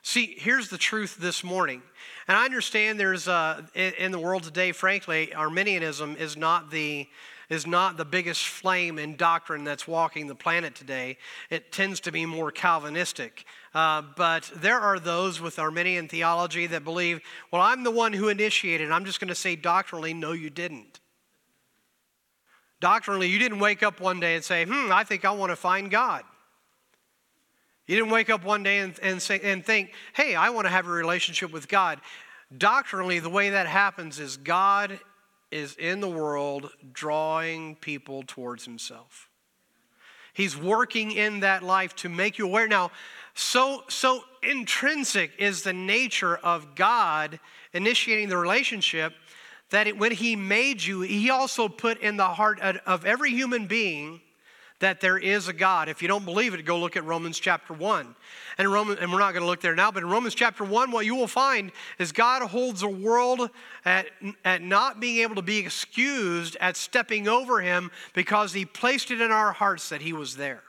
See, 0.03 0.35
here's 0.39 0.69
the 0.69 0.79
truth 0.79 1.17
this 1.19 1.43
morning. 1.43 1.83
And 2.29 2.37
I 2.37 2.45
understand 2.45 2.99
there's, 2.99 3.29
uh, 3.29 3.63
in 3.75 4.11
the 4.11 4.19
world 4.19 4.43
today, 4.43 4.73
frankly, 4.73 5.35
Arminianism 5.35 6.17
is 6.17 6.37
not 6.37 6.71
the 6.71 7.09
is 7.49 7.67
not 7.67 7.97
the 7.97 8.05
biggest 8.05 8.47
flame 8.47 8.99
in 8.99 9.17
doctrine 9.17 9.65
that's 9.65 9.89
walking 9.89 10.27
the 10.27 10.35
planet 10.35 10.75
today. 10.75 11.17
It 11.51 11.73
tends 11.73 12.01
to 12.01 12.13
be 12.13 12.27
more 12.27 12.51
Calvinistic. 12.51 13.45
Uh, 13.75 14.03
but 14.17 14.51
there 14.55 14.79
are 14.81 14.99
those 14.99 15.41
with 15.41 15.59
Arminian 15.59 16.09
theology 16.09 16.67
that 16.67 16.85
believe, 16.85 17.21
well, 17.51 17.63
I'm 17.63 17.85
the 17.85 17.91
one 17.91 18.13
who 18.13 18.29
initiated. 18.29 18.91
I'm 18.91 19.05
just 19.05 19.21
going 19.21 19.29
to 19.29 19.35
say 19.35 19.57
doctrinally, 19.57 20.13
no, 20.13 20.33
you 20.33 20.51
didn't. 20.51 21.01
Doctrinally, 22.81 23.29
you 23.29 23.39
didn't 23.39 23.59
wake 23.59 23.83
up 23.83 24.01
one 24.01 24.21
day 24.21 24.35
and 24.35 24.45
say, 24.45 24.65
hmm, 24.65 24.93
I 24.93 25.03
think 25.05 25.25
I 25.25 25.31
want 25.31 25.51
to 25.51 25.57
find 25.57 25.91
God. 25.91 26.25
You 27.87 27.97
didn't 27.97 28.11
wake 28.11 28.29
up 28.29 28.45
one 28.45 28.63
day 28.63 28.79
and, 28.81 28.99
and, 29.03 29.21
say, 29.21 29.41
and 29.43 29.65
think, 29.65 29.93
hey, 30.13 30.35
I 30.35 30.51
want 30.51 30.67
to 30.67 30.71
have 30.71 30.87
a 30.87 30.91
relationship 30.91 31.51
with 31.51 31.69
God. 31.69 32.01
Doctrinally, 32.57 33.19
the 33.19 33.31
way 33.31 33.51
that 33.51 33.67
happens 33.67 34.21
is 34.21 34.37
God 34.37 35.01
is 35.51 35.75
in 35.77 36.01
the 36.01 36.09
world 36.09 36.71
drawing 36.93 37.77
people 37.77 38.23
towards 38.27 38.65
himself. 38.65 39.29
He's 40.33 40.57
working 40.57 41.11
in 41.11 41.41
that 41.41 41.63
life 41.63 41.97
to 41.97 42.09
make 42.09 42.39
you 42.39 42.47
aware. 42.47 42.69
Now, 42.69 42.93
so, 43.35 43.85
so 43.89 44.23
intrinsic 44.43 45.33
is 45.39 45.63
the 45.63 45.73
nature 45.73 46.37
of 46.37 46.75
God 46.75 47.41
initiating 47.73 48.29
the 48.29 48.37
relationship 48.37 49.15
that 49.71 49.87
it, 49.87 49.99
when 49.99 50.13
He 50.13 50.37
made 50.37 50.83
you, 50.83 51.01
He 51.01 51.31
also 51.31 51.69
put 51.69 52.01
in 52.01 52.17
the 52.17 52.29
heart 52.29 52.61
of 52.61 53.05
every 53.05 53.31
human 53.31 53.67
being 53.67 54.21
that 54.81 55.01
there 55.01 55.19
is 55.19 55.49
a 55.49 55.53
God. 55.53 55.89
If 55.89 56.03
you 56.03 56.09
don't 56.09 56.25
believe 56.25 56.55
it, 56.55 56.65
go 56.65 56.79
look 56.79 56.97
at 56.97 57.05
Romans 57.05 57.39
chapter 57.39 57.73
1. 57.73 58.15
And, 58.59 58.73
Roman, 58.73 58.99
and 58.99 59.13
we're 59.13 59.19
not 59.19 59.33
going 59.33 59.43
to 59.43 59.49
look 59.49 59.61
there 59.61 59.75
now, 59.75 59.91
but 59.91 60.03
in 60.03 60.09
Romans 60.09 60.35
chapter 60.35 60.65
1, 60.65 60.91
what 60.91 61.05
you 61.05 61.15
will 61.15 61.27
find 61.27 61.73
is 61.99 62.13
God 62.13 62.43
holds 62.43 62.81
the 62.81 62.89
world 62.89 63.51
at, 63.85 64.07
at 64.45 64.63
not 64.63 65.01
being 65.01 65.19
able 65.19 65.35
to 65.35 65.43
be 65.43 65.59
excused 65.59 66.57
at 66.61 66.77
stepping 66.77 67.27
over 67.27 67.61
him 67.61 67.91
because 68.15 68.53
he 68.53 68.65
placed 68.65 69.11
it 69.11 69.21
in 69.21 69.33
our 69.33 69.53
hearts 69.53 69.89
that 69.89 70.03
he 70.03 70.13
was 70.13 70.37
there. 70.37 70.63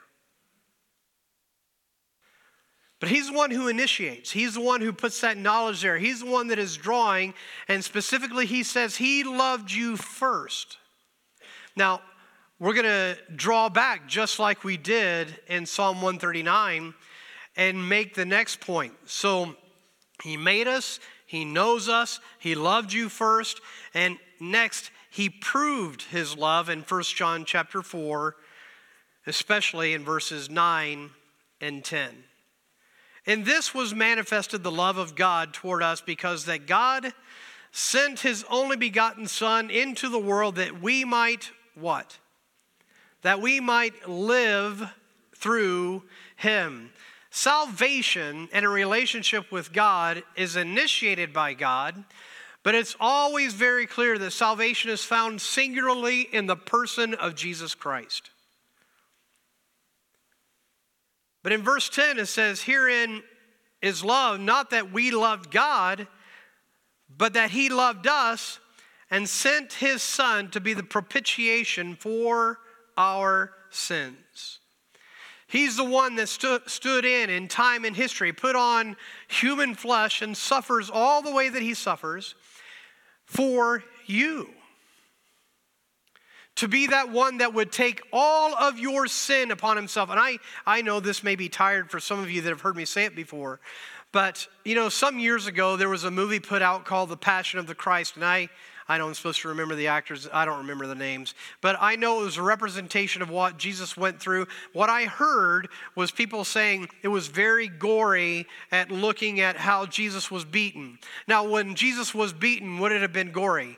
But 2.99 3.09
he's 3.09 3.29
the 3.29 3.37
one 3.37 3.51
who 3.51 3.69
initiates. 3.69 4.31
He's 4.31 4.55
the 4.55 4.61
one 4.61 4.81
who 4.81 4.91
puts 4.91 5.21
that 5.21 5.37
knowledge 5.37 5.81
there. 5.81 5.97
He's 5.97 6.19
the 6.19 6.29
one 6.29 6.47
that 6.47 6.59
is 6.59 6.75
drawing. 6.75 7.33
And 7.69 7.83
specifically, 7.83 8.45
he 8.45 8.61
says, 8.61 8.97
He 8.97 9.23
loved 9.23 9.71
you 9.71 9.95
first. 9.95 10.77
Now, 11.77 12.01
we're 12.59 12.73
going 12.73 12.85
to 12.85 13.17
draw 13.35 13.69
back 13.69 14.07
just 14.07 14.37
like 14.37 14.63
we 14.63 14.75
did 14.75 15.39
in 15.47 15.65
Psalm 15.65 15.97
139 15.97 16.93
and 17.55 17.89
make 17.89 18.15
the 18.15 18.25
next 18.25 18.59
point. 18.59 18.93
So 19.05 19.55
he 20.23 20.35
made 20.35 20.67
us, 20.67 20.99
he 21.25 21.45
knows 21.45 21.87
us, 21.87 22.19
he 22.37 22.55
loved 22.55 22.91
you 22.91 23.07
first, 23.07 23.61
and 23.93 24.17
next 24.39 24.91
he 25.09 25.29
proved 25.29 26.03
his 26.03 26.37
love 26.37 26.69
in 26.69 26.81
1 26.81 27.03
John 27.03 27.45
chapter 27.45 27.81
4, 27.81 28.35
especially 29.25 29.93
in 29.93 30.03
verses 30.03 30.49
9 30.49 31.09
and 31.61 31.83
10. 31.83 32.09
And 33.25 33.45
this 33.45 33.73
was 33.73 33.93
manifested 33.95 34.63
the 34.63 34.71
love 34.71 34.97
of 34.97 35.15
God 35.15 35.53
toward 35.53 35.81
us 35.81 36.01
because 36.01 36.45
that 36.45 36.67
God 36.67 37.13
sent 37.71 38.21
his 38.21 38.43
only 38.49 38.75
begotten 38.75 39.27
son 39.27 39.69
into 39.69 40.09
the 40.09 40.19
world 40.19 40.55
that 40.55 40.81
we 40.81 41.05
might 41.05 41.51
what? 41.75 42.17
That 43.21 43.41
we 43.41 43.59
might 43.59 44.07
live 44.07 44.89
through 45.35 46.03
him. 46.35 46.91
Salvation 47.31 48.49
and 48.51 48.65
a 48.65 48.69
relationship 48.69 49.51
with 49.51 49.71
God 49.71 50.23
is 50.35 50.55
initiated 50.55 51.31
by 51.31 51.53
God, 51.53 52.03
but 52.63 52.75
it's 52.75 52.95
always 52.99 53.53
very 53.53 53.85
clear 53.85 54.17
that 54.17 54.31
salvation 54.31 54.89
is 54.89 55.03
found 55.03 55.41
singularly 55.41 56.21
in 56.21 56.47
the 56.47 56.55
person 56.55 57.13
of 57.13 57.35
Jesus 57.35 57.75
Christ. 57.75 58.31
But 61.43 61.53
in 61.53 61.61
verse 61.61 61.87
10, 61.89 62.19
it 62.19 62.25
says, 62.25 62.61
Herein 62.61 63.23
is 63.81 64.03
love, 64.03 64.39
not 64.39 64.71
that 64.71 64.91
we 64.91 65.11
loved 65.11 65.51
God, 65.51 66.07
but 67.15 67.33
that 67.33 67.51
He 67.51 67.69
loved 67.69 68.07
us 68.07 68.59
and 69.09 69.27
sent 69.27 69.73
His 69.73 70.01
Son 70.01 70.49
to 70.51 70.59
be 70.59 70.73
the 70.73 70.83
propitiation 70.83 71.95
for 71.95 72.59
our 72.99 73.51
sins. 73.71 74.59
He's 75.47 75.77
the 75.77 75.83
one 75.83 76.15
that 76.15 76.29
stu- 76.29 76.59
stood 76.67 77.05
in 77.05 77.31
in 77.31 77.47
time 77.47 77.83
and 77.85 77.95
history, 77.95 78.31
put 78.33 78.55
on 78.55 78.95
human 79.27 79.73
flesh, 79.73 80.21
and 80.21 80.37
suffers 80.37 80.91
all 80.91 81.23
the 81.23 81.33
way 81.33 81.49
that 81.49 81.63
he 81.63 81.73
suffers 81.73 82.35
for 83.25 83.83
you. 84.05 84.49
To 86.57 86.67
be 86.67 86.87
that 86.87 87.09
one 87.09 87.37
that 87.37 87.53
would 87.53 87.71
take 87.71 88.01
all 88.11 88.53
of 88.53 88.77
your 88.77 89.07
sin 89.07 89.49
upon 89.49 89.77
himself. 89.77 90.09
And 90.09 90.19
I, 90.19 90.37
I 90.67 90.81
know 90.81 90.99
this 90.99 91.23
may 91.23 91.35
be 91.35 91.47
tired 91.47 91.89
for 91.89 91.99
some 91.99 92.19
of 92.19 92.29
you 92.29 92.41
that 92.41 92.49
have 92.49 92.61
heard 92.61 92.75
me 92.75 92.85
say 92.85 93.05
it 93.05 93.15
before, 93.15 93.59
but 94.11 94.47
you 94.65 94.75
know, 94.75 94.89
some 94.89 95.19
years 95.19 95.47
ago 95.47 95.77
there 95.77 95.89
was 95.89 96.03
a 96.03 96.11
movie 96.11 96.39
put 96.39 96.61
out 96.61 96.85
called 96.85 97.09
The 97.09 97.17
Passion 97.17 97.59
of 97.59 97.65
the 97.65 97.75
Christ, 97.75 98.17
and 98.17 98.25
I, 98.25 98.49
I 98.89 98.97
know 98.97 99.07
I'm 99.07 99.13
supposed 99.13 99.41
to 99.41 99.49
remember 99.49 99.75
the 99.75 99.87
actors, 99.87 100.27
I 100.33 100.45
don't 100.45 100.57
remember 100.57 100.87
the 100.87 100.95
names, 100.95 101.35
but 101.61 101.77
I 101.79 101.95
know 101.95 102.21
it 102.21 102.25
was 102.25 102.37
a 102.37 102.41
representation 102.41 103.21
of 103.21 103.29
what 103.29 103.57
Jesus 103.57 103.95
went 103.95 104.19
through. 104.19 104.47
What 104.73 104.89
I 104.89 105.05
heard 105.05 105.69
was 105.95 106.09
people 106.09 106.43
saying 106.43 106.89
it 107.03 107.07
was 107.07 107.27
very 107.27 107.67
gory 107.67 108.47
at 108.71 108.89
looking 108.89 109.41
at 109.41 109.57
how 109.57 109.85
Jesus 109.85 110.31
was 110.31 110.43
beaten. 110.43 110.97
Now, 111.27 111.47
when 111.47 111.75
Jesus 111.75 112.15
was 112.15 112.33
beaten, 112.33 112.79
would 112.79 112.91
it 112.91 113.03
have 113.03 113.13
been 113.13 113.31
gory? 113.31 113.77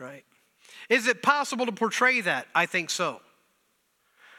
Right? 0.00 0.24
Is 0.88 1.06
it 1.06 1.22
possible 1.22 1.66
to 1.66 1.72
portray 1.72 2.22
that? 2.22 2.46
I 2.54 2.64
think 2.64 2.88
so. 2.88 3.20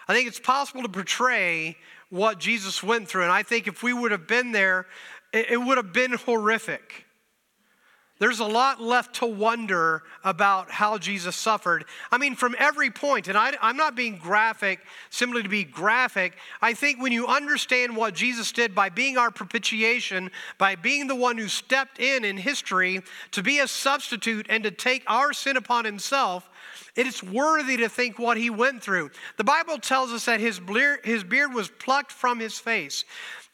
I 0.08 0.16
think 0.16 0.28
it's 0.28 0.40
possible 0.40 0.82
to 0.82 0.90
portray 0.90 1.78
what 2.10 2.40
Jesus 2.40 2.82
went 2.82 3.08
through. 3.08 3.24
And 3.24 3.32
I 3.32 3.44
think 3.44 3.68
if 3.68 3.84
we 3.84 3.94
would 3.94 4.12
have 4.12 4.28
been 4.28 4.54
there, 4.54 4.88
it, 5.34 5.62
would 5.62 5.78
have 5.78 5.94
been 5.94 6.14
horrific. 6.14 7.07
There's 8.20 8.40
a 8.40 8.46
lot 8.46 8.82
left 8.82 9.16
to 9.16 9.28
wonder 9.28 10.02
about 10.24 10.72
how 10.72 10.98
Jesus 10.98 11.36
suffered. 11.36 11.86
I 12.12 12.18
mean, 12.18 12.36
from 12.36 12.56
every 12.58 12.90
point, 12.90 13.28
and 13.28 13.38
I, 13.38 13.54
am 13.62 13.78
not 13.78 13.96
being 13.96 14.18
graphic 14.18 14.80
simply 15.12 15.44
to 15.44 15.50
be 15.50 15.64
graphic. 15.64 16.34
I 16.60 16.74
think 16.74 17.00
when 17.00 17.12
you 17.12 17.28
understand 17.28 17.96
what 17.96 18.16
Jesus 18.16 18.52
did 18.52 18.74
by 18.74 18.90
being 18.90 19.18
our 19.18 19.30
propitiation, 19.30 20.32
by 20.58 20.76
being 20.76 21.06
the 21.06 21.16
one 21.16 21.38
who 21.38 21.48
stepped 21.48 22.00
in 22.00 22.26
in 22.26 22.38
history 22.38 23.02
to 23.32 23.44
be 23.44 23.60
a 23.60 23.68
substitute 23.68 24.48
and 24.50 24.64
to 24.64 24.72
take 24.72 25.04
our 25.06 25.32
sin 25.32 25.56
upon 25.56 25.86
himself, 25.86 26.50
it 26.96 27.06
is 27.06 27.22
worthy 27.22 27.78
to 27.78 27.90
think 27.90 28.18
what 28.18 28.38
he 28.38 28.50
went 28.50 28.82
through. 28.82 29.12
The 29.38 29.44
Bible 29.44 29.78
tells 29.78 30.12
us 30.12 30.26
that 30.26 30.40
his 30.40 30.60
beard, 30.60 31.02
his 31.04 31.24
beard 31.24 31.54
was 31.54 31.70
plucked 31.70 32.12
from 32.12 32.40
his 32.40 32.58
face. 32.58 33.06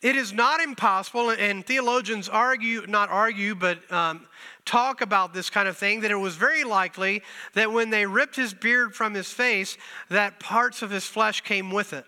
It 0.01 0.17
is 0.17 0.33
not 0.33 0.59
impossible, 0.59 1.29
and 1.29 1.65
theologians 1.65 2.27
argue, 2.27 2.85
not 2.87 3.09
argue, 3.09 3.55
but 3.55 3.89
um, 3.91 4.27
talk 4.65 5.01
about 5.01 5.33
this 5.33 5.49
kind 5.49 5.67
of 5.67 5.77
thing, 5.77 6.01
that 6.01 6.11
it 6.11 6.15
was 6.15 6.35
very 6.35 6.63
likely 6.63 7.21
that 7.53 7.71
when 7.71 7.89
they 7.89 8.05
ripped 8.05 8.35
his 8.35 8.53
beard 8.53 8.95
from 8.95 9.13
his 9.13 9.27
face, 9.27 9.77
that 10.09 10.39
parts 10.39 10.81
of 10.81 10.89
his 10.89 11.05
flesh 11.05 11.41
came 11.41 11.71
with 11.71 11.93
it. 11.93 12.05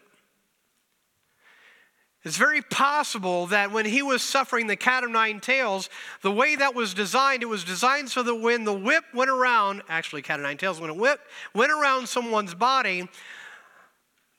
It's 2.26 2.38
very 2.38 2.63
possible 2.63 3.46
that 3.48 3.72
when 3.72 3.86
he 3.86 4.02
was 4.02 4.24
suffering 4.24 4.65
the 4.65 4.76
cat 4.76 5.04
of 5.04 5.12
nine 5.12 5.39
tails, 5.39 5.91
the 6.24 6.32
way 6.32 6.56
that 6.56 6.74
was 6.74 6.96
designed, 6.96 7.44
it 7.44 7.46
was 7.46 7.63
designed 7.63 8.10
so 8.10 8.24
that 8.24 8.36
when 8.36 8.63
the 8.63 8.74
whip 8.74 9.04
went 9.13 9.30
around, 9.30 9.84
actually, 9.89 10.24
cat 10.24 10.39
of 10.39 10.44
nine 10.44 10.58
tails, 10.58 10.82
when 10.82 10.89
a 10.89 10.96
whip 10.96 11.20
went 11.54 11.72
around 11.72 12.10
someone's 12.10 12.56
body, 12.56 13.08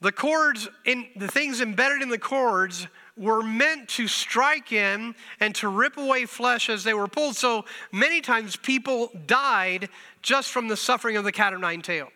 the 0.00 0.10
cords, 0.10 0.68
in, 0.84 1.06
the 1.14 1.28
things 1.28 1.60
embedded 1.60 2.02
in 2.02 2.08
the 2.08 2.18
cords 2.18 2.88
were 3.16 3.42
meant 3.42 3.88
to 3.88 4.06
strike 4.08 4.72
in 4.72 5.14
and 5.40 5.54
to 5.54 5.68
rip 5.68 5.96
away 5.96 6.26
flesh 6.26 6.68
as 6.68 6.84
they 6.84 6.94
were 6.94 7.08
pulled. 7.08 7.36
So 7.36 7.64
many 7.90 8.20
times 8.20 8.56
people 8.56 9.10
died 9.26 9.88
just 10.22 10.50
from 10.50 10.68
the 10.68 10.76
suffering 10.76 11.16
of 11.16 11.24
the 11.24 11.32
cat 11.32 11.54
of 11.54 11.60
nine 11.60 11.80
tails. 11.80 12.10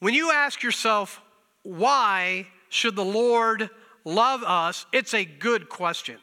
When 0.00 0.14
you 0.14 0.32
ask 0.32 0.62
yourself, 0.62 1.20
why 1.62 2.48
should 2.70 2.96
the 2.96 3.04
Lord 3.04 3.68
love 4.04 4.42
us? 4.42 4.86
It's 4.92 5.12
a 5.12 5.24
good 5.24 5.68
question. 5.68 6.16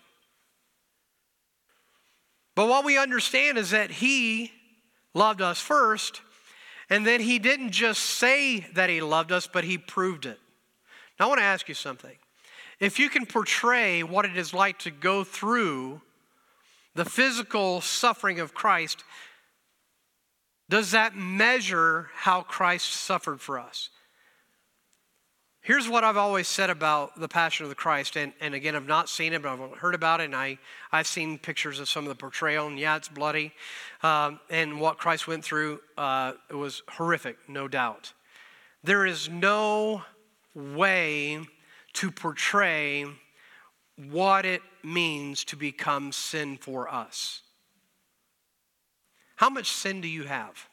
But 2.56 2.68
what 2.68 2.84
we 2.84 2.98
understand 2.98 3.60
is 3.60 3.70
that 3.70 3.92
He 3.92 4.52
loved 5.14 5.42
us 5.44 5.60
first, 5.60 6.22
and 6.90 7.06
then 7.06 7.22
He 7.22 7.40
didn't 7.40 7.72
just 7.72 8.02
say 8.02 8.62
that 8.74 8.90
He 8.90 9.02
loved 9.02 9.32
us, 9.32 9.48
but 9.48 9.64
He 9.64 9.78
proved 9.78 10.26
it. 10.26 10.40
Now, 11.20 11.26
I 11.26 11.30
want 11.30 11.40
to 11.40 11.46
ask 11.46 11.68
you 11.68 11.76
something. 11.76 12.16
If 12.80 13.00
you 13.00 13.10
can 13.10 13.26
portray 13.26 14.04
what 14.04 14.26
it 14.26 14.38
is 14.38 14.54
like 14.54 14.80
to 14.80 14.92
go 14.92 15.24
through 15.24 16.02
the 16.94 17.06
physical 17.06 17.82
suffering 17.82 18.40
of 18.40 18.54
Christ, 18.54 19.04
does 20.70 20.92
that 20.92 21.16
measure 21.16 22.10
how 22.14 22.42
Christ 22.42 22.92
suffered 22.92 23.42
for 23.42 23.60
us? 23.60 23.90
Here's 25.68 25.90
what 25.90 26.06
I've 26.06 26.16
always 26.16 26.48
said 26.48 26.70
about 26.70 27.20
the 27.20 27.28
Passion 27.28 27.66
of 27.66 27.70
the 27.70 27.76
Christ, 27.76 28.16
and, 28.16 28.32
and 28.40 28.54
again, 28.54 28.74
I've 28.74 28.88
not 28.88 29.10
seen 29.10 29.34
it, 29.34 29.42
but 29.42 29.50
I've 29.50 29.78
heard 29.80 29.96
about 29.96 30.22
it, 30.22 30.24
and 30.24 30.34
I, 30.34 30.60
I've 30.94 31.08
seen 31.08 31.38
pictures 31.38 31.82
of 31.82 31.90
some 31.90 32.06
of 32.06 32.10
the 32.10 32.16
portrayal, 32.16 32.68
and 32.68 32.80
yeah, 32.80 32.96
it's 32.96 33.10
bloody. 33.10 33.52
Um, 34.02 34.40
and 34.50 34.80
what 34.80 34.98
Christ 34.98 35.28
went 35.28 35.44
through, 35.44 35.82
uh, 35.98 36.36
it 36.50 36.54
was 36.54 36.84
horrific, 36.88 37.38
no 37.50 37.68
doubt. 37.68 38.14
There 38.82 39.06
is 39.06 39.28
no 39.28 40.04
way 40.56 41.42
to 41.96 42.12
portray 42.12 43.06
what 43.98 44.46
it 44.46 44.62
means 44.86 45.44
to 45.44 45.58
become 45.58 46.14
sin 46.14 46.56
for 46.56 46.88
us. 46.88 47.42
How 49.36 49.50
much 49.50 49.70
sin 49.70 50.00
do 50.00 50.08
you 50.08 50.24
have? 50.24 50.70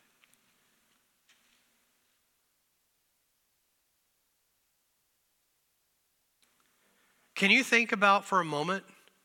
Can 7.34 7.50
you 7.50 7.64
think 7.64 7.92
about 7.92 8.24
for 8.24 8.40
a 8.40 8.44
moment 8.44 8.84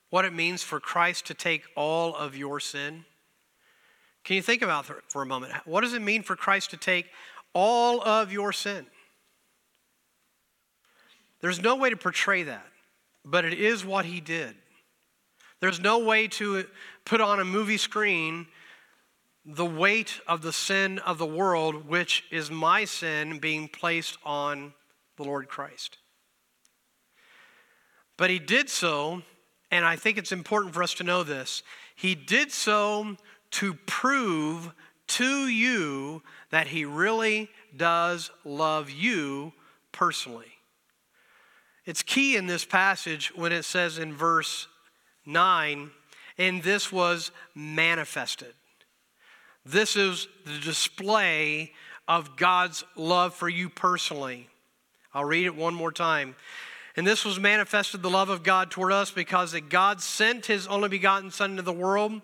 what 0.09 0.25
it 0.25 0.33
means 0.33 0.63
for 0.63 0.79
Christ 0.79 1.27
to 1.27 1.33
take 1.33 1.63
all 1.75 2.15
of 2.15 2.35
your 2.35 2.59
sin? 2.59 3.05
Can 4.23 4.35
you 4.35 4.41
think 4.41 4.61
about 4.61 4.85
for 4.85 5.21
a 5.21 5.25
moment? 5.25 5.53
What 5.65 5.81
does 5.81 5.93
it 5.93 6.01
mean 6.01 6.23
for 6.23 6.35
Christ 6.35 6.71
to 6.71 6.77
take 6.77 7.07
all 7.53 8.01
of 8.01 8.31
your 8.31 8.51
sin? 8.51 8.85
There's 11.41 11.61
no 11.61 11.75
way 11.75 11.89
to 11.89 11.97
portray 11.97 12.43
that, 12.43 12.65
but 13.23 13.45
it 13.45 13.53
is 13.53 13.85
what 13.85 14.05
he 14.05 14.19
did. 14.19 14.55
There's 15.61 15.79
no 15.79 15.99
way 15.99 16.27
to 16.27 16.59
uh, 16.59 16.63
put 17.05 17.21
on 17.21 17.39
a 17.39 17.45
movie 17.45 17.77
screen 17.77 18.47
the 19.45 19.65
weight 19.65 20.19
of 20.27 20.41
the 20.41 20.53
sin 20.53 20.99
of 20.99 21.17
the 21.17 21.25
world, 21.25 21.87
which 21.87 22.23
is 22.29 22.51
my 22.51 22.85
sin, 22.85 23.39
being 23.39 23.67
placed 23.67 24.17
on 24.23 24.73
the 25.17 25.23
Lord 25.23 25.47
Christ. 25.47 25.97
But 28.19 28.29
he 28.29 28.37
did 28.37 28.69
so, 28.69 29.21
and 29.71 29.85
I 29.85 29.95
think 29.95 30.17
it's 30.17 30.33
important 30.33 30.73
for 30.73 30.83
us 30.83 30.93
to 30.95 31.05
know 31.05 31.23
this. 31.23 31.63
He 31.95 32.15
did 32.15 32.51
so 32.51 33.15
to 33.51 33.73
prove 33.85 34.73
to 35.07 35.47
you 35.47 36.21
that 36.49 36.67
he 36.67 36.83
really 36.83 37.49
does 37.77 38.29
love 38.43 38.89
you 38.89 39.53
personally. 39.93 40.51
It's 41.85 42.03
key 42.03 42.35
in 42.35 42.45
this 42.45 42.65
passage 42.65 43.31
when 43.37 43.53
it 43.53 43.63
says 43.63 43.97
in 43.97 44.13
verse 44.13 44.67
9, 45.25 45.89
and 46.37 46.61
this 46.61 46.91
was 46.91 47.31
manifested. 47.55 48.53
This 49.65 49.95
is 49.95 50.27
the 50.45 50.59
display 50.59 51.71
of 52.05 52.35
God's 52.35 52.83
love 52.97 53.33
for 53.33 53.47
you 53.47 53.69
personally. 53.69 54.49
I'll 55.13 55.23
read 55.23 55.45
it 55.45 55.55
one 55.55 55.73
more 55.73 55.93
time. 55.93 56.35
And 56.95 57.05
this 57.05 57.23
was 57.23 57.39
manifested 57.39 58.01
the 58.01 58.09
love 58.09 58.29
of 58.29 58.43
God 58.43 58.71
toward 58.71 58.91
us 58.91 59.11
because 59.11 59.51
that 59.51 59.69
God 59.69 60.01
sent 60.01 60.47
his 60.47 60.67
only 60.67 60.89
begotten 60.89 61.31
Son 61.31 61.51
into 61.51 61.61
the 61.63 61.71
world 61.71 62.21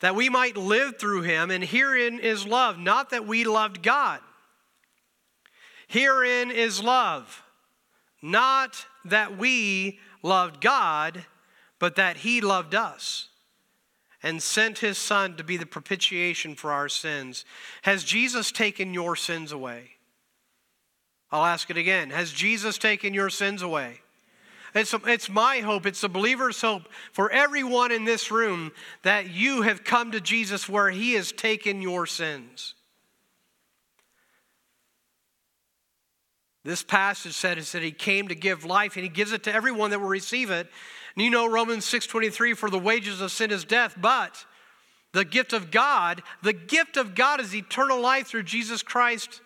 that 0.00 0.14
we 0.14 0.28
might 0.28 0.56
live 0.56 0.98
through 0.98 1.22
him. 1.22 1.50
And 1.50 1.62
herein 1.62 2.18
is 2.18 2.46
love, 2.46 2.78
not 2.78 3.10
that 3.10 3.26
we 3.26 3.44
loved 3.44 3.82
God. 3.82 4.20
Herein 5.88 6.50
is 6.50 6.82
love, 6.82 7.42
not 8.20 8.86
that 9.04 9.38
we 9.38 10.00
loved 10.22 10.60
God, 10.60 11.24
but 11.78 11.96
that 11.96 12.18
he 12.18 12.40
loved 12.40 12.74
us 12.74 13.28
and 14.22 14.42
sent 14.42 14.78
his 14.78 14.98
Son 14.98 15.36
to 15.36 15.44
be 15.44 15.56
the 15.56 15.66
propitiation 15.66 16.56
for 16.56 16.72
our 16.72 16.88
sins. 16.88 17.44
Has 17.82 18.02
Jesus 18.02 18.50
taken 18.50 18.92
your 18.92 19.14
sins 19.14 19.52
away? 19.52 19.90
I'll 21.30 21.44
ask 21.44 21.70
it 21.70 21.76
again. 21.76 22.10
Has 22.10 22.32
Jesus 22.32 22.78
taken 22.78 23.14
your 23.14 23.30
sins 23.30 23.62
away? 23.62 24.00
It's, 24.76 24.94
it's 25.06 25.30
my 25.30 25.60
hope, 25.60 25.86
it's 25.86 26.02
the 26.02 26.08
believer's 26.08 26.60
hope 26.60 26.82
for 27.12 27.30
everyone 27.30 27.92
in 27.92 28.04
this 28.04 28.30
room 28.30 28.72
that 29.02 29.30
you 29.30 29.62
have 29.62 29.84
come 29.84 30.12
to 30.12 30.20
Jesus 30.20 30.68
where 30.68 30.90
he 30.90 31.14
has 31.14 31.32
taken 31.32 31.80
your 31.80 32.06
sins. 32.06 32.74
This 36.62 36.82
passage 36.82 37.32
said 37.32 37.58
that 37.58 37.82
he 37.82 37.92
came 37.92 38.28
to 38.28 38.34
give 38.34 38.64
life 38.64 38.96
and 38.96 39.02
he 39.02 39.08
gives 39.08 39.32
it 39.32 39.44
to 39.44 39.54
everyone 39.54 39.90
that 39.92 40.00
will 40.00 40.08
receive 40.08 40.50
it. 40.50 40.68
And 41.14 41.24
you 41.24 41.30
know 41.30 41.46
Romans 41.46 41.86
6:23 41.86 42.52
for 42.54 42.68
the 42.68 42.78
wages 42.78 43.20
of 43.22 43.32
sin 43.32 43.50
is 43.50 43.64
death, 43.64 43.94
but 43.96 44.44
the 45.12 45.24
gift 45.24 45.54
of 45.54 45.70
God, 45.70 46.22
the 46.42 46.52
gift 46.52 46.98
of 46.98 47.14
God 47.14 47.40
is 47.40 47.54
eternal 47.54 48.00
life 48.00 48.26
through 48.26 48.42
Jesus 48.42 48.82
Christ 48.82 49.40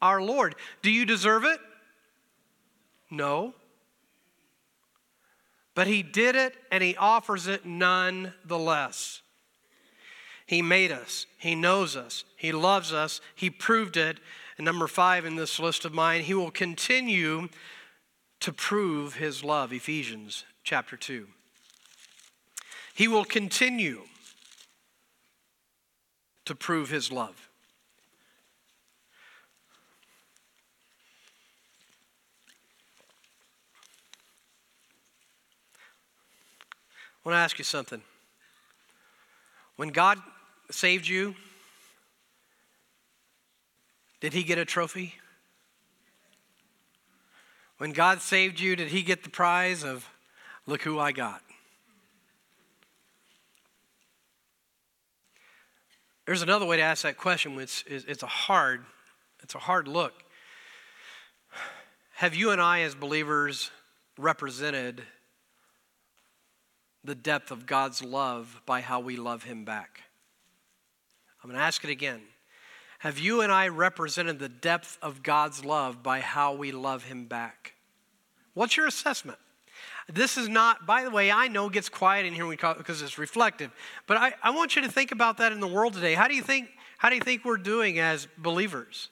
our 0.00 0.22
Lord. 0.22 0.54
Do 0.80 0.90
you 0.90 1.04
deserve 1.04 1.44
it? 1.44 1.60
No. 3.10 3.54
But 5.74 5.86
he 5.86 6.02
did 6.02 6.36
it 6.36 6.54
and 6.70 6.82
he 6.82 6.96
offers 6.96 7.46
it 7.46 7.64
nonetheless. 7.64 9.22
He 10.46 10.62
made 10.62 10.90
us, 10.90 11.26
he 11.38 11.54
knows 11.54 11.96
us, 11.96 12.24
he 12.36 12.50
loves 12.50 12.92
us, 12.92 13.20
he 13.36 13.50
proved 13.50 13.96
it. 13.96 14.18
And 14.58 14.64
number 14.64 14.88
five 14.88 15.24
in 15.24 15.36
this 15.36 15.60
list 15.60 15.84
of 15.84 15.94
mine, 15.94 16.22
he 16.22 16.34
will 16.34 16.50
continue 16.50 17.48
to 18.40 18.52
prove 18.52 19.14
his 19.14 19.44
love. 19.44 19.72
Ephesians 19.72 20.44
chapter 20.64 20.96
2. 20.96 21.28
He 22.94 23.06
will 23.06 23.24
continue 23.24 24.02
to 26.46 26.54
prove 26.54 26.90
his 26.90 27.12
love. 27.12 27.49
I 37.24 37.28
want 37.28 37.36
to 37.36 37.40
ask 37.40 37.58
you 37.58 37.64
something. 37.64 38.02
When 39.76 39.90
God 39.90 40.18
saved 40.70 41.06
you, 41.06 41.34
did 44.20 44.32
he 44.32 44.42
get 44.42 44.58
a 44.58 44.64
trophy? 44.64 45.14
When 47.78 47.92
God 47.92 48.20
saved 48.20 48.60
you, 48.60 48.76
did 48.76 48.88
he 48.88 49.02
get 49.02 49.22
the 49.22 49.30
prize 49.30 49.84
of, 49.84 50.08
look 50.66 50.82
who 50.82 50.98
I 50.98 51.12
got? 51.12 51.42
There's 56.26 56.42
another 56.42 56.66
way 56.66 56.76
to 56.76 56.82
ask 56.82 57.02
that 57.02 57.16
question, 57.16 57.54
which 57.54 57.84
is 57.86 58.04
it's 58.04 58.22
a 58.22 58.26
hard, 58.26 58.84
it's 59.42 59.54
a 59.54 59.58
hard 59.58 59.88
look. 59.88 60.12
Have 62.14 62.34
you 62.34 62.50
and 62.50 62.60
I, 62.60 62.80
as 62.80 62.94
believers, 62.94 63.70
represented 64.16 65.02
the 67.04 67.14
depth 67.14 67.50
of 67.50 67.66
God's 67.66 68.02
love 68.02 68.60
by 68.66 68.80
how 68.80 69.00
we 69.00 69.16
love 69.16 69.44
Him 69.44 69.64
back. 69.64 70.02
I'm 71.42 71.50
going 71.50 71.58
to 71.58 71.64
ask 71.64 71.82
it 71.84 71.90
again. 71.90 72.20
Have 73.00 73.18
you 73.18 73.40
and 73.40 73.50
I 73.50 73.68
represented 73.68 74.38
the 74.38 74.48
depth 74.48 74.98
of 75.00 75.22
God's 75.22 75.64
love 75.64 76.02
by 76.02 76.20
how 76.20 76.54
we 76.54 76.70
love 76.70 77.04
Him 77.04 77.24
back? 77.24 77.74
What's 78.52 78.76
your 78.76 78.86
assessment? 78.86 79.38
This 80.12 80.36
is 80.36 80.48
not, 80.48 80.86
by 80.86 81.04
the 81.04 81.10
way, 81.10 81.30
I 81.30 81.48
know 81.48 81.68
it 81.68 81.72
gets 81.72 81.88
quiet 81.88 82.26
in 82.26 82.34
here 82.34 82.46
because 82.46 83.00
it's 83.00 83.16
reflective, 83.16 83.70
but 84.06 84.16
I, 84.16 84.34
I 84.42 84.50
want 84.50 84.76
you 84.76 84.82
to 84.82 84.90
think 84.90 85.12
about 85.12 85.38
that 85.38 85.52
in 85.52 85.60
the 85.60 85.68
world 85.68 85.94
today. 85.94 86.14
How 86.14 86.28
do 86.28 86.34
you 86.34 86.42
think, 86.42 86.68
how 86.98 87.08
do 87.08 87.14
you 87.14 87.22
think 87.22 87.44
we're 87.44 87.56
doing 87.56 87.98
as 87.98 88.26
believers? 88.36 89.08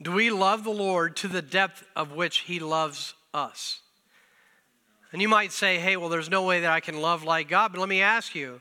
Do 0.00 0.12
we 0.12 0.30
love 0.30 0.62
the 0.62 0.70
Lord 0.70 1.16
to 1.16 1.28
the 1.28 1.42
depth 1.42 1.84
of 1.96 2.12
which 2.12 2.38
He 2.38 2.60
loves 2.60 3.14
us? 3.34 3.80
And 5.12 5.22
you 5.22 5.28
might 5.28 5.52
say, 5.52 5.78
hey, 5.78 5.96
well, 5.96 6.08
there's 6.08 6.28
no 6.28 6.42
way 6.42 6.60
that 6.60 6.70
I 6.70 6.80
can 6.80 7.00
love 7.00 7.24
like 7.24 7.48
God. 7.48 7.72
But 7.72 7.80
let 7.80 7.88
me 7.88 8.02
ask 8.02 8.34
you 8.34 8.60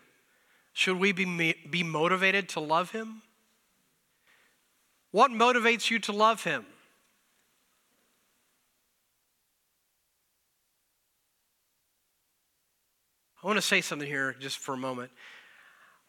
should 0.74 1.00
we 1.00 1.12
be, 1.12 1.56
be 1.70 1.84
motivated 1.84 2.50
to 2.50 2.60
love 2.60 2.92
Him? 2.92 3.24
What 5.12 5.32
motivates 5.32 5.90
you 5.90 6.00
to 6.00 6.12
love 6.12 6.44
Him? 6.44 6.66
I 13.44 13.48
want 13.48 13.58
to 13.58 13.62
say 13.62 13.82
something 13.82 14.08
here 14.08 14.36
just 14.40 14.58
for 14.58 14.74
a 14.74 14.78
moment. 14.78 15.12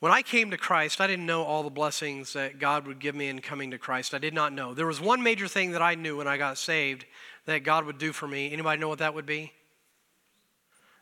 When 0.01 0.13
I 0.13 0.23
came 0.23 0.51
to 0.51 0.57
Christ, 0.57 1.01
I 1.01 1.07
didn't 1.07 1.27
know 1.27 1.43
all 1.43 1.63
the 1.63 1.71
blessings 1.71 2.33
that 2.35 2.59
God 2.59 2.87
would 2.87 3.01
give 3.01 3.15
me 3.15 3.29
in 3.29 3.41
coming 3.41 3.71
to 3.73 3.79
Christ. 3.79 4.15
I 4.15 4.19
did 4.19 4.35
not 4.35 4.53
know. 4.53 4.75
There 4.75 4.87
was 4.87 5.01
one 5.01 5.23
major 5.23 5.49
thing 5.49 5.73
that 5.73 5.83
I 5.83 5.95
knew 5.95 6.19
when 6.19 6.29
I 6.29 6.37
got 6.37 6.59
saved 6.59 7.05
that 7.47 7.65
God 7.65 7.85
would 7.85 7.99
do 7.99 8.13
for 8.13 8.29
me. 8.29 8.53
Anybody 8.53 8.81
know 8.81 8.89
what 8.89 9.01
that 9.01 9.15
would 9.15 9.27
be? 9.27 9.53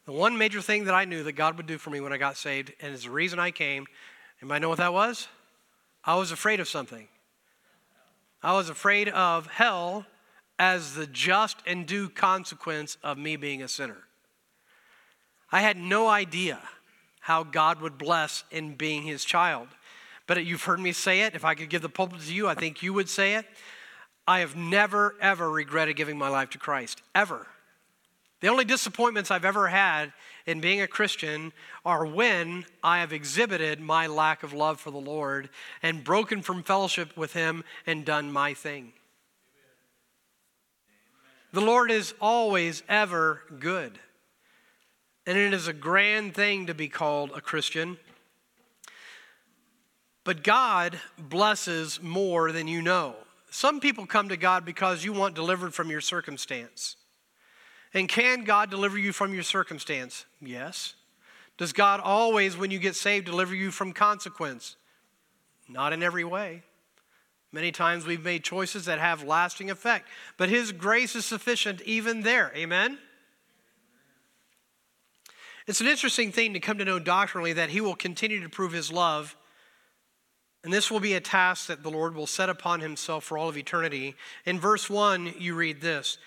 The 0.06 0.12
one 0.12 0.38
major 0.38 0.60
thing 0.60 0.84
that 0.84 0.94
I 0.94 1.04
knew 1.04 1.24
that 1.24 1.32
God 1.32 1.56
would 1.56 1.66
do 1.66 1.78
for 1.78 1.90
me 1.90 2.00
when 2.00 2.12
I 2.12 2.16
got 2.16 2.36
saved, 2.36 2.72
and 2.80 2.94
it's 2.94 3.04
the 3.04 3.10
reason 3.10 3.40
I 3.40 3.50
came. 3.50 3.86
Anybody 4.40 4.60
know 4.60 4.68
what 4.68 4.78
that 4.78 4.92
was? 4.92 5.26
I 6.04 6.14
was 6.14 6.30
afraid 6.30 6.60
of 6.60 6.68
something. 6.68 7.08
I 8.40 8.52
was 8.52 8.68
afraid 8.68 9.08
of 9.08 9.48
hell 9.48 10.06
as 10.60 10.94
the 10.94 11.08
just 11.08 11.58
and 11.66 11.86
due 11.86 12.08
consequence 12.08 12.96
of 13.02 13.18
me 13.18 13.34
being 13.34 13.62
a 13.62 13.68
sinner. 13.68 14.04
I 15.50 15.60
had 15.60 15.76
no 15.76 16.06
idea 16.06 16.60
how 17.20 17.42
God 17.42 17.80
would 17.80 17.98
bless 17.98 18.44
in 18.52 18.76
being 18.76 19.02
his 19.02 19.24
child. 19.24 19.66
But 20.28 20.44
you've 20.44 20.62
heard 20.62 20.78
me 20.78 20.92
say 20.92 21.22
it. 21.22 21.34
If 21.34 21.44
I 21.44 21.56
could 21.56 21.68
give 21.68 21.82
the 21.82 21.88
pulpit 21.88 22.20
to 22.20 22.32
you, 22.32 22.46
I 22.46 22.54
think 22.54 22.82
you 22.82 22.92
would 22.92 23.08
say 23.08 23.34
it. 23.34 23.46
I 24.28 24.40
have 24.40 24.54
never, 24.54 25.16
ever 25.20 25.50
regretted 25.50 25.96
giving 25.96 26.16
my 26.18 26.28
life 26.28 26.50
to 26.50 26.58
Christ, 26.58 27.02
ever. 27.14 27.48
The 28.40 28.48
only 28.48 28.64
disappointments 28.64 29.30
I've 29.30 29.44
ever 29.44 29.68
had 29.68 30.12
in 30.44 30.60
being 30.60 30.82
a 30.82 30.86
Christian 30.86 31.52
are 31.84 32.04
when 32.04 32.66
I 32.82 32.98
have 32.98 33.12
exhibited 33.12 33.80
my 33.80 34.06
lack 34.06 34.42
of 34.42 34.52
love 34.52 34.78
for 34.78 34.90
the 34.90 34.98
Lord 34.98 35.48
and 35.82 36.04
broken 36.04 36.42
from 36.42 36.62
fellowship 36.62 37.16
with 37.16 37.32
Him 37.32 37.64
and 37.86 38.04
done 38.04 38.30
my 38.30 38.52
thing. 38.52 38.92
The 41.52 41.62
Lord 41.62 41.90
is 41.90 42.12
always, 42.20 42.82
ever 42.88 43.40
good. 43.58 43.98
And 45.26 45.38
it 45.38 45.54
is 45.54 45.66
a 45.66 45.72
grand 45.72 46.34
thing 46.34 46.66
to 46.66 46.74
be 46.74 46.88
called 46.88 47.30
a 47.34 47.40
Christian. 47.40 47.96
But 50.22 50.42
God 50.42 51.00
blesses 51.18 52.02
more 52.02 52.52
than 52.52 52.68
you 52.68 52.82
know. 52.82 53.16
Some 53.50 53.80
people 53.80 54.06
come 54.06 54.28
to 54.28 54.36
God 54.36 54.64
because 54.66 55.04
you 55.04 55.14
want 55.14 55.34
delivered 55.34 55.72
from 55.72 55.88
your 55.88 56.02
circumstance. 56.02 56.96
And 57.96 58.10
can 58.10 58.44
God 58.44 58.68
deliver 58.68 58.98
you 58.98 59.10
from 59.10 59.32
your 59.32 59.42
circumstance? 59.42 60.26
Yes. 60.42 60.94
Does 61.56 61.72
God 61.72 61.98
always, 61.98 62.54
when 62.54 62.70
you 62.70 62.78
get 62.78 62.94
saved, 62.94 63.24
deliver 63.24 63.54
you 63.54 63.70
from 63.70 63.94
consequence? 63.94 64.76
Not 65.66 65.94
in 65.94 66.02
every 66.02 66.22
way. 66.22 66.62
Many 67.52 67.72
times 67.72 68.04
we've 68.04 68.22
made 68.22 68.44
choices 68.44 68.84
that 68.84 68.98
have 68.98 69.24
lasting 69.24 69.70
effect, 69.70 70.08
but 70.36 70.50
His 70.50 70.72
grace 70.72 71.16
is 71.16 71.24
sufficient 71.24 71.80
even 71.82 72.20
there. 72.20 72.52
Amen? 72.54 72.98
It's 75.66 75.80
an 75.80 75.86
interesting 75.86 76.32
thing 76.32 76.52
to 76.52 76.60
come 76.60 76.76
to 76.76 76.84
know 76.84 76.98
doctrinally 76.98 77.54
that 77.54 77.70
He 77.70 77.80
will 77.80 77.96
continue 77.96 78.42
to 78.42 78.50
prove 78.50 78.72
His 78.72 78.92
love. 78.92 79.34
And 80.64 80.70
this 80.70 80.90
will 80.90 81.00
be 81.00 81.14
a 81.14 81.20
task 81.20 81.68
that 81.68 81.82
the 81.82 81.90
Lord 81.90 82.14
will 82.14 82.26
set 82.26 82.50
upon 82.50 82.80
Himself 82.80 83.24
for 83.24 83.38
all 83.38 83.48
of 83.48 83.56
eternity. 83.56 84.16
In 84.44 84.60
verse 84.60 84.90
1, 84.90 85.36
you 85.38 85.54
read 85.54 85.80
this, 85.80 86.18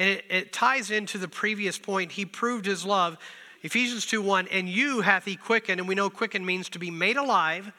and 0.00 0.08
it, 0.08 0.24
it 0.30 0.52
ties 0.52 0.90
into 0.90 1.18
the 1.18 1.28
previous 1.28 1.78
point. 1.78 2.12
He 2.12 2.24
proved 2.24 2.64
His 2.64 2.84
love. 2.86 3.18
Ephesians 3.62 4.06
2 4.06 4.22
1, 4.22 4.48
and 4.48 4.68
you 4.68 5.02
hath 5.02 5.26
He 5.26 5.36
quickened, 5.36 5.78
and 5.78 5.86
we 5.86 5.94
know 5.94 6.08
quickened 6.08 6.44
means 6.44 6.70
to 6.70 6.78
be 6.78 6.90
made 6.90 7.18
alive. 7.18 7.70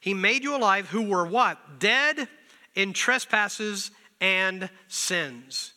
He 0.00 0.12
made 0.12 0.42
you 0.42 0.56
alive 0.56 0.88
who 0.88 1.02
were 1.02 1.24
what? 1.24 1.78
Dead 1.78 2.28
in 2.74 2.92
trespasses 2.92 3.92
and 4.20 4.68
sins. 4.88 5.72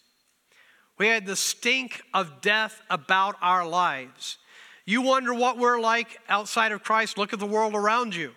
We 0.97 1.07
had 1.07 1.27
the 1.27 1.35
stink 1.35 2.01
of 2.13 2.41
death 2.41 2.81
about 2.89 3.35
our 3.41 3.67
lives. 3.67 4.37
You 4.85 5.03
wonder 5.03 5.33
what 5.33 5.59
we're 5.59 5.79
like 5.79 6.19
outside 6.27 6.71
of 6.71 6.83
Christ? 6.83 7.19
Look 7.19 7.31
at 7.31 7.39
the 7.39 7.45
world 7.45 7.75
around 7.75 8.15
you. 8.15 8.31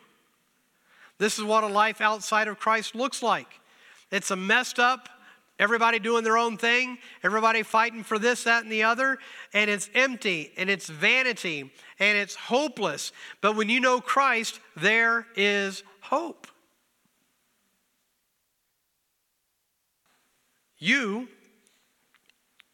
This 1.16 1.38
is 1.38 1.44
what 1.44 1.64
a 1.64 1.68
life 1.68 2.02
outside 2.02 2.48
of 2.48 2.58
Christ 2.58 2.94
looks 2.94 3.22
like. 3.22 3.60
It's 4.10 4.30
a 4.30 4.36
messed 4.36 4.78
up, 4.78 5.08
everybody 5.58 5.98
doing 5.98 6.24
their 6.24 6.38
own 6.38 6.56
thing, 6.56 6.98
everybody 7.22 7.62
fighting 7.62 8.02
for 8.02 8.18
this, 8.18 8.44
that, 8.44 8.62
and 8.62 8.72
the 8.72 8.82
other, 8.82 9.18
and 9.52 9.70
it's 9.70 9.88
empty, 9.94 10.52
and 10.56 10.68
it's 10.68 10.88
vanity, 10.88 11.72
and 11.98 12.18
it's 12.18 12.34
hopeless. 12.34 13.12
But 13.40 13.56
when 13.56 13.68
you 13.68 13.80
know 13.80 14.00
Christ, 14.00 14.60
there 14.76 15.26
is 15.36 15.82
hope. 16.00 16.46
You, 20.78 21.28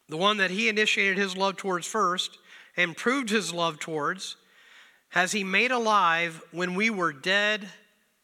the 0.09 0.17
one 0.17 0.37
that 0.37 0.51
He 0.51 0.67
initiated 0.67 1.17
His 1.17 1.37
love 1.37 1.57
towards 1.57 1.87
first, 1.87 2.37
and 2.77 2.95
proved 2.95 3.29
his 3.29 3.53
love 3.53 3.79
towards, 3.79 4.37
has 5.09 5.31
he 5.31 5.43
made 5.43 5.71
alive 5.71 6.41
when 6.51 6.75
we 6.75 6.89
were 6.89 7.11
dead 7.11 7.67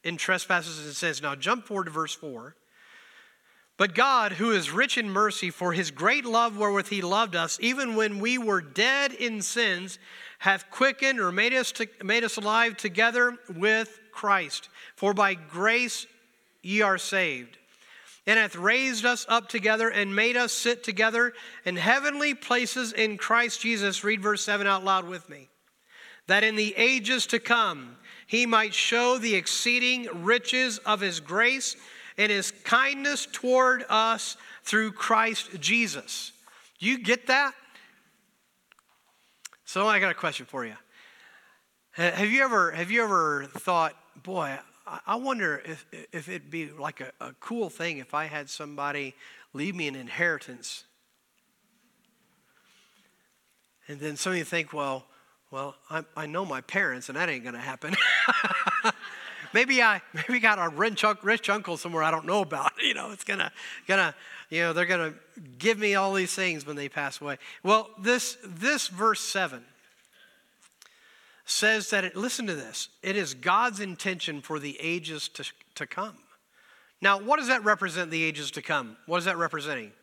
in 0.03 0.17
trespasses 0.17 0.85
and 0.85 0.95
sins. 0.95 1.21
Now 1.21 1.35
jump 1.35 1.65
forward 1.65 1.85
to 1.85 1.91
verse 1.91 2.13
4. 2.13 2.55
But 3.77 3.93
God, 3.93 4.33
who 4.33 4.51
is 4.51 4.71
rich 4.71 4.97
in 4.97 5.09
mercy, 5.09 5.51
for 5.51 5.71
his 5.71 5.91
great 5.91 6.25
love 6.25 6.57
wherewith 6.57 6.87
he 6.87 7.01
loved 7.01 7.35
us, 7.35 7.59
even 7.61 7.95
when 7.95 8.19
we 8.19 8.39
were 8.39 8.61
dead 8.61 9.13
in 9.13 9.41
sins, 9.41 9.99
hath 10.39 10.69
quickened 10.71 11.19
or 11.19 11.31
made 11.31 11.53
us, 11.53 11.71
to, 11.73 11.87
made 12.03 12.23
us 12.23 12.37
alive 12.37 12.75
together 12.75 13.37
with 13.55 13.99
Christ. 14.11 14.69
For 14.95 15.13
by 15.13 15.35
grace 15.35 16.07
ye 16.63 16.81
are 16.81 16.97
saved 16.97 17.57
and 18.27 18.37
hath 18.37 18.57
raised 18.57 19.05
us 19.05 19.25
up 19.29 19.47
together 19.47 19.89
and 19.89 20.13
made 20.13 20.35
us 20.35 20.51
sit 20.51 20.83
together 20.83 21.33
in 21.63 21.77
heavenly 21.77 22.33
places 22.33 22.91
in 22.91 23.17
Christ 23.17 23.61
Jesus. 23.61 24.03
Read 24.03 24.21
verse 24.21 24.43
7 24.43 24.67
out 24.67 24.83
loud 24.83 25.07
with 25.07 25.29
me. 25.29 25.47
That 26.27 26.43
in 26.43 26.57
the 26.57 26.75
ages 26.75 27.25
to 27.27 27.39
come 27.39 27.95
he 28.27 28.45
might 28.45 28.73
show 28.73 29.17
the 29.17 29.35
exceeding 29.35 30.09
riches 30.25 30.77
of 30.79 30.99
his 30.99 31.21
grace 31.21 31.77
and 32.17 32.31
his 32.31 32.51
kindness 32.51 33.27
toward 33.31 33.85
us 33.89 34.37
through 34.63 34.91
Christ 34.91 35.59
Jesus. 35.59 36.31
Do 36.79 36.87
you 36.87 36.99
get 36.99 37.27
that? 37.27 37.53
So 39.65 39.87
I 39.87 39.99
got 39.99 40.11
a 40.11 40.15
question 40.15 40.45
for 40.45 40.65
you. 40.65 40.75
Have 41.91 42.29
you 42.29 42.43
ever 42.43 42.71
have 42.71 42.91
you 42.91 43.03
ever 43.03 43.45
thought, 43.45 43.95
boy, 44.21 44.57
I 45.05 45.15
wonder 45.15 45.61
if, 45.65 45.85
if 46.13 46.29
it'd 46.29 46.49
be 46.49 46.69
like 46.69 47.01
a, 47.01 47.11
a 47.19 47.33
cool 47.39 47.69
thing 47.69 47.97
if 47.97 48.13
I 48.13 48.25
had 48.25 48.49
somebody 48.49 49.15
leave 49.53 49.75
me 49.75 49.87
an 49.87 49.95
inheritance. 49.95 50.85
And 53.87 53.99
then 53.99 54.15
some 54.15 54.33
of 54.33 54.37
you 54.37 54.43
think, 54.43 54.73
well, 54.73 55.05
well, 55.49 55.75
I, 55.89 56.03
I 56.15 56.25
know 56.25 56.45
my 56.45 56.61
parents, 56.61 57.09
and 57.09 57.17
that 57.17 57.29
ain't 57.29 57.43
going 57.43 57.55
to 57.55 57.61
happen. 57.61 57.95
maybe 59.57 59.81
I 59.81 60.01
maybe 60.13 60.39
got 60.39 60.59
a 60.59 60.69
rich, 60.69 61.03
rich 61.23 61.49
uncle 61.49 61.77
somewhere 61.77 62.03
I 62.03 62.11
don't 62.11 62.25
know 62.25 62.41
about. 62.41 62.71
You 62.87 62.93
know, 62.93 63.11
it's 63.11 63.23
gonna 63.23 63.51
gonna 63.87 64.15
you 64.49 64.61
know 64.61 64.71
they're 64.71 64.85
gonna 64.85 65.13
give 65.57 65.77
me 65.77 65.95
all 65.95 66.13
these 66.13 66.33
things 66.33 66.65
when 66.65 66.75
they 66.75 66.87
pass 66.87 67.19
away. 67.19 67.37
Well, 67.63 67.89
this 67.99 68.37
this 68.45 68.87
verse 68.87 69.19
seven 69.19 69.63
says 71.43 71.89
that, 71.89 72.03
it, 72.03 72.15
listen 72.15 72.45
to 72.47 72.55
this, 72.55 72.89
it 73.01 73.15
is 73.15 73.33
God's 73.33 73.79
intention 73.79 74.41
for 74.41 74.59
the 74.59 74.77
ages 74.81 75.29
to, 75.29 75.45
to 75.75 75.87
come. 75.87 76.17
Now, 77.01 77.19
what 77.19 77.39
does 77.39 77.47
that 77.47 77.63
represent, 77.63 78.11
the 78.11 78.21
ages 78.21 78.51
to 78.51 78.61
come? 78.61 78.97
What 79.05 79.17
is 79.19 79.25
that 79.25 79.37
representing? 79.37 79.93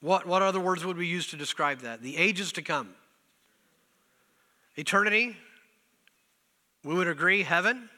What, 0.00 0.26
what 0.26 0.42
other 0.42 0.60
words 0.60 0.84
would 0.84 0.98
we 0.98 1.06
use 1.06 1.28
to 1.28 1.36
describe 1.36 1.80
that? 1.80 2.02
The 2.02 2.18
ages 2.18 2.52
to 2.52 2.62
come. 2.62 2.90
Eternity, 4.76 5.36
we 6.84 6.94
would 6.94 7.08
agree, 7.08 7.42
heaven, 7.42 7.88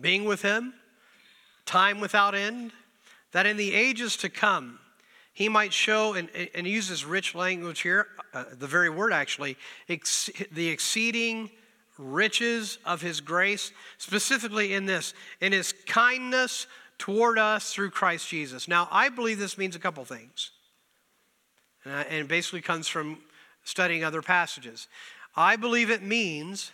being 0.00 0.24
with 0.24 0.42
Him, 0.42 0.74
time 1.66 2.00
without 2.00 2.34
end, 2.34 2.72
that 3.32 3.46
in 3.46 3.56
the 3.56 3.74
ages 3.74 4.16
to 4.18 4.28
come, 4.28 4.78
he 5.34 5.48
might 5.48 5.72
show, 5.72 6.14
and, 6.14 6.28
and 6.54 6.66
use 6.66 6.88
this 6.88 7.04
rich 7.04 7.34
language 7.34 7.80
here, 7.80 8.06
uh, 8.32 8.44
the 8.52 8.68
very 8.68 8.88
word 8.88 9.12
actually, 9.12 9.56
ex- 9.88 10.30
the 10.52 10.68
exceeding 10.68 11.50
riches 11.98 12.78
of 12.84 13.02
his 13.02 13.20
grace, 13.20 13.72
specifically 13.98 14.74
in 14.74 14.86
this, 14.86 15.12
in 15.40 15.52
his 15.52 15.74
kindness 15.86 16.68
toward 16.98 17.38
us 17.38 17.72
through 17.72 17.90
Christ 17.90 18.28
Jesus. 18.28 18.68
Now, 18.68 18.86
I 18.92 19.08
believe 19.08 19.40
this 19.40 19.58
means 19.58 19.74
a 19.74 19.80
couple 19.80 20.04
things, 20.04 20.52
uh, 21.84 22.04
and 22.08 22.28
basically 22.28 22.60
comes 22.60 22.86
from 22.86 23.18
studying 23.64 24.04
other 24.04 24.22
passages. 24.22 24.86
I 25.34 25.56
believe 25.56 25.90
it 25.90 26.02
means 26.02 26.70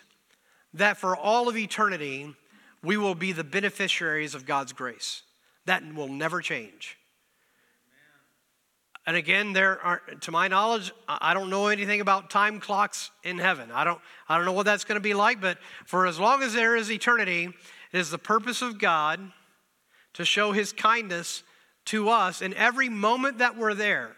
that 0.73 0.97
for 0.97 1.15
all 1.15 1.49
of 1.49 1.57
eternity, 1.57 2.33
we 2.83 2.97
will 2.97 3.15
be 3.15 3.31
the 3.31 3.43
beneficiaries 3.43 4.35
of 4.35 4.45
God's 4.45 4.73
grace. 4.73 5.23
That 5.65 5.83
will 5.93 6.07
never 6.07 6.41
change. 6.41 6.97
And 9.05 9.15
again, 9.15 9.53
there 9.53 9.81
are, 9.81 10.01
to 10.21 10.31
my 10.31 10.47
knowledge, 10.47 10.91
I 11.07 11.33
don't 11.33 11.49
know 11.49 11.67
anything 11.67 12.01
about 12.01 12.29
time 12.29 12.59
clocks 12.59 13.09
in 13.23 13.39
heaven. 13.39 13.71
I 13.71 13.83
don't, 13.83 13.99
I 14.29 14.37
don't 14.37 14.45
know 14.45 14.51
what 14.51 14.65
that's 14.65 14.83
going 14.83 14.95
to 14.95 15.01
be 15.01 15.15
like, 15.15 15.41
but 15.41 15.57
for 15.85 16.05
as 16.05 16.19
long 16.19 16.43
as 16.43 16.53
there 16.53 16.75
is 16.75 16.91
eternity, 16.91 17.45
it 17.91 17.99
is 17.99 18.11
the 18.11 18.19
purpose 18.19 18.61
of 18.61 18.77
God 18.79 19.19
to 20.13 20.25
show 20.25 20.51
his 20.51 20.71
kindness 20.71 21.43
to 21.85 22.09
us 22.09 22.41
in 22.41 22.53
every 22.53 22.89
moment 22.89 23.39
that 23.39 23.57
we're 23.57 23.73
there 23.73 24.15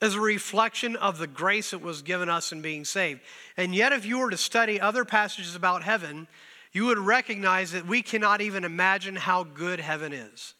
as 0.00 0.14
a 0.14 0.20
reflection 0.20 0.96
of 0.96 1.18
the 1.18 1.26
grace 1.26 1.72
that 1.72 1.82
was 1.82 2.02
given 2.02 2.28
us 2.28 2.52
in 2.52 2.62
being 2.62 2.84
saved. 2.84 3.20
And 3.56 3.74
yet, 3.74 3.92
if 3.92 4.06
you 4.06 4.18
were 4.18 4.30
to 4.30 4.36
study 4.36 4.80
other 4.80 5.04
passages 5.04 5.56
about 5.56 5.82
heaven, 5.82 6.28
you 6.72 6.86
would 6.86 6.98
recognize 6.98 7.72
that 7.72 7.86
we 7.86 8.02
cannot 8.02 8.40
even 8.40 8.64
imagine 8.64 9.16
how 9.16 9.42
good 9.42 9.80
heaven 9.80 10.12
is. 10.12 10.54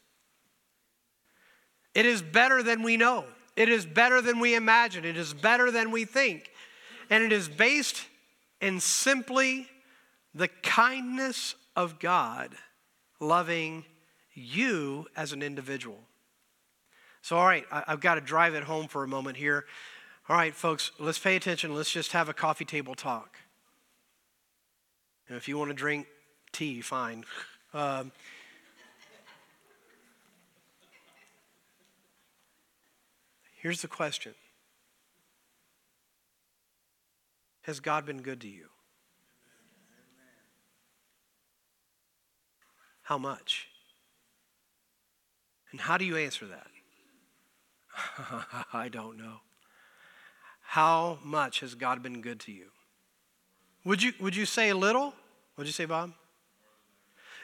It 1.95 2.05
is 2.05 2.21
better 2.21 2.61
than 2.61 2.83
we 2.83 2.97
know, 2.97 3.25
it 3.55 3.69
is 3.69 3.85
better 3.85 4.21
than 4.21 4.39
we 4.39 4.55
imagine, 4.55 5.05
it 5.05 5.17
is 5.17 5.33
better 5.33 5.71
than 5.71 5.91
we 5.91 6.05
think. 6.05 6.51
And 7.09 7.23
it 7.23 7.31
is 7.31 7.49
based 7.49 8.05
in 8.61 8.79
simply 8.79 9.67
the 10.35 10.47
kindness 10.47 11.55
of 11.75 11.99
God 11.99 12.53
loving 13.19 13.83
you 14.33 15.07
as 15.15 15.33
an 15.33 15.41
individual. 15.41 15.99
So, 17.21 17.37
all 17.37 17.45
right, 17.45 17.65
I've 17.71 17.99
got 17.99 18.15
to 18.15 18.21
drive 18.21 18.55
it 18.55 18.63
home 18.63 18.87
for 18.87 19.03
a 19.03 19.07
moment 19.07 19.37
here. 19.37 19.65
All 20.29 20.35
right, 20.35 20.53
folks, 20.53 20.91
let's 20.99 21.19
pay 21.19 21.35
attention. 21.35 21.75
Let's 21.75 21.91
just 21.91 22.11
have 22.13 22.29
a 22.29 22.33
coffee 22.33 22.65
table 22.65 22.95
talk. 22.95 23.37
And 25.27 25.37
if 25.37 25.47
you 25.47 25.57
want 25.57 25.69
to 25.69 25.75
drink 25.75 26.07
tea, 26.51 26.81
fine. 26.81 27.23
Um, 27.73 28.11
here's 33.61 33.81
the 33.81 33.87
question 33.87 34.33
Has 37.63 37.79
God 37.79 38.05
been 38.05 38.21
good 38.21 38.41
to 38.41 38.47
you? 38.47 38.67
How 43.01 43.17
much? 43.17 43.67
And 45.71 45.81
how 45.81 45.97
do 45.97 46.05
you 46.05 46.17
answer 46.17 46.45
that? 46.47 46.67
I 48.73 48.89
don't 48.89 49.17
know. 49.17 49.41
How 50.61 51.17
much 51.23 51.61
has 51.61 51.75
God 51.75 52.03
been 52.03 52.21
good 52.21 52.39
to 52.41 52.51
you? 52.51 52.67
Would 53.85 54.03
you, 54.03 54.13
would 54.19 54.35
you 54.35 54.45
say 54.45 54.69
a 54.69 54.75
little? 54.75 55.13
Would 55.57 55.65
you 55.67 55.73
say, 55.73 55.85
Bob? 55.85 56.11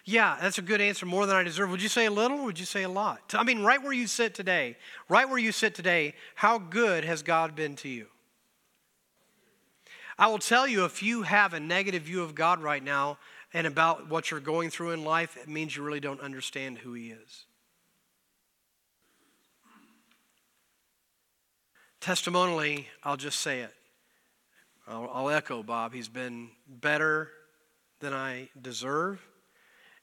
Yeah, 0.08 0.38
that's 0.40 0.60
a 0.60 0.62
good 0.62 0.82
answer, 0.82 1.08
more 1.08 1.26
than 1.26 1.36
I 1.36 1.42
deserve. 1.42 1.72
Would 1.72 1.82
you 1.82 1.90
say 1.90 2.06
a 2.06 2.12
little 2.12 2.46
would 2.46 2.60
you 2.60 2.66
say 2.66 2.84
a 2.84 2.90
lot? 2.90 3.34
I 3.34 3.44
mean, 3.44 3.64
right 3.64 3.82
where 3.82 3.92
you 3.92 4.06
sit 4.06 4.36
today, 4.36 4.78
right 5.10 5.28
where 5.28 5.40
you 5.40 5.52
sit 5.52 5.74
today, 5.74 6.14
how 6.36 6.60
good 6.60 7.04
has 7.04 7.24
God 7.24 7.56
been 7.56 7.76
to 7.78 7.90
you? 7.90 8.06
I 10.18 10.28
will 10.28 10.38
tell 10.38 10.68
you 10.68 10.86
if 10.86 11.02
you 11.02 11.24
have 11.24 11.54
a 11.54 11.60
negative 11.60 12.04
view 12.04 12.22
of 12.22 12.36
God 12.36 12.62
right 12.62 12.84
now 12.84 13.18
and 13.52 13.66
about 13.66 14.08
what 14.08 14.30
you're 14.30 14.40
going 14.40 14.70
through 14.70 14.92
in 14.92 15.04
life, 15.04 15.38
it 15.38 15.50
means 15.50 15.76
you 15.76 15.82
really 15.82 16.00
don't 16.00 16.22
understand 16.22 16.78
who 16.78 16.94
He 16.94 17.08
is. 17.08 17.46
Testimonially, 22.06 22.88
I'll 23.04 23.18
just 23.18 23.40
say 23.40 23.62
it. 23.62 23.74
I'll, 24.88 25.10
I'll, 25.12 25.30
echo 25.32 25.64
Bob. 25.64 25.92
He's 25.92 26.08
been 26.08 26.50
better 26.68 27.32
than 28.00 28.14
I 28.14 28.50
deserve 28.62 29.20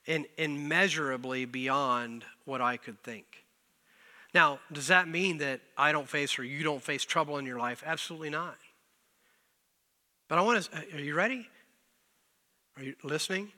and 0.08 0.26
immeasurably 0.36 1.44
beyond 1.44 2.24
what 2.44 2.60
I 2.60 2.76
could 2.76 3.00
think. 3.04 3.44
Now, 4.34 4.58
does 4.72 4.88
that 4.88 5.06
mean 5.06 5.38
that 5.38 5.60
I 5.78 5.92
don't 5.92 6.08
face 6.08 6.40
or 6.40 6.42
you 6.42 6.64
don't 6.64 6.82
face 6.82 7.04
trouble 7.04 7.38
in 7.38 7.46
your 7.46 7.60
life? 7.60 7.84
Absolutely 7.86 8.30
not. 8.30 8.56
But 10.26 10.40
I 10.40 10.42
want 10.42 10.64
to, 10.64 10.76
uh, 10.76 10.80
are 10.94 11.00
you 11.00 11.14
ready? 11.14 11.46
Are 12.78 12.82
you 12.82 12.96
listening? 13.04 13.52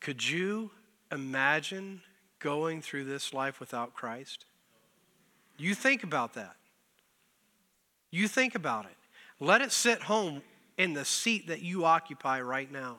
Could 0.00 0.28
you 0.28 0.72
imagine 1.12 2.00
going 2.40 2.82
through 2.82 3.04
this 3.04 3.32
life 3.32 3.60
without 3.60 3.94
Christ? 3.94 4.44
You 5.56 5.76
think 5.76 6.02
about 6.02 6.34
that. 6.34 6.56
You 8.10 8.28
think 8.28 8.54
about 8.54 8.86
it. 8.86 8.96
Let 9.40 9.60
it 9.60 9.72
sit 9.72 10.02
home 10.02 10.42
in 10.76 10.94
the 10.94 11.04
seat 11.04 11.48
that 11.48 11.62
you 11.62 11.84
occupy 11.84 12.40
right 12.40 12.70
now. 12.70 12.98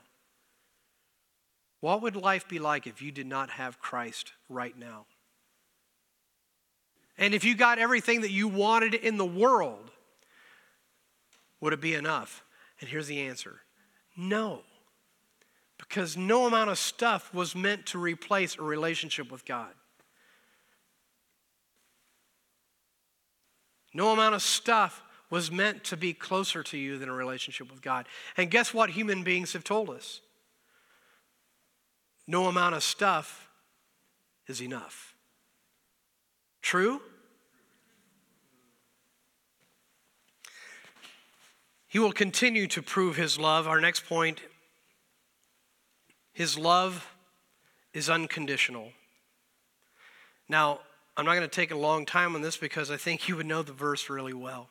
What 1.81 2.01
would 2.01 2.15
life 2.15 2.47
be 2.47 2.59
like 2.59 2.87
if 2.87 3.01
you 3.01 3.11
did 3.11 3.27
not 3.27 3.51
have 3.51 3.79
Christ 3.79 4.33
right 4.49 4.77
now? 4.77 5.05
And 7.17 7.33
if 7.33 7.43
you 7.43 7.55
got 7.55 7.79
everything 7.79 8.21
that 8.21 8.31
you 8.31 8.47
wanted 8.47 8.93
in 8.93 9.17
the 9.17 9.25
world, 9.25 9.91
would 11.59 11.73
it 11.73 11.81
be 11.81 11.93
enough? 11.93 12.43
And 12.79 12.89
here's 12.89 13.07
the 13.07 13.21
answer 13.21 13.61
no. 14.15 14.61
Because 15.77 16.17
no 16.17 16.45
amount 16.45 16.69
of 16.69 16.77
stuff 16.77 17.33
was 17.33 17.55
meant 17.55 17.85
to 17.87 17.99
replace 17.99 18.57
a 18.57 18.61
relationship 18.61 19.31
with 19.31 19.45
God. 19.45 19.71
No 23.93 24.11
amount 24.11 24.35
of 24.35 24.41
stuff 24.41 25.01
was 25.29 25.51
meant 25.51 25.83
to 25.85 25.97
be 25.97 26.13
closer 26.13 26.63
to 26.63 26.77
you 26.77 26.97
than 26.97 27.09
a 27.09 27.13
relationship 27.13 27.69
with 27.69 27.81
God. 27.81 28.07
And 28.37 28.49
guess 28.49 28.73
what 28.73 28.91
human 28.91 29.23
beings 29.23 29.53
have 29.53 29.63
told 29.63 29.89
us? 29.89 30.21
No 32.27 32.47
amount 32.47 32.75
of 32.75 32.83
stuff 32.83 33.49
is 34.47 34.61
enough. 34.61 35.15
True? 36.61 37.01
He 41.87 41.97
will 41.97 42.11
continue 42.11 42.67
to 42.67 42.81
prove 42.83 43.15
his 43.15 43.39
love. 43.39 43.67
Our 43.67 43.81
next 43.81 44.05
point 44.05 44.41
his 46.33 46.57
love 46.57 47.05
is 47.93 48.09
unconditional. 48.09 48.93
Now, 50.47 50.79
I'm 51.19 51.25
not 51.25 51.35
going 51.35 51.49
to 51.49 51.53
take 51.53 51.71
a 51.71 51.77
long 51.77 52.05
time 52.05 52.33
on 52.33 52.41
this 52.41 52.55
because 52.55 52.89
I 52.89 52.95
think 52.95 53.27
you 53.27 53.35
would 53.35 53.45
know 53.45 53.61
the 53.61 53.73
verse 53.73 54.09
really 54.09 54.31
well. 54.31 54.69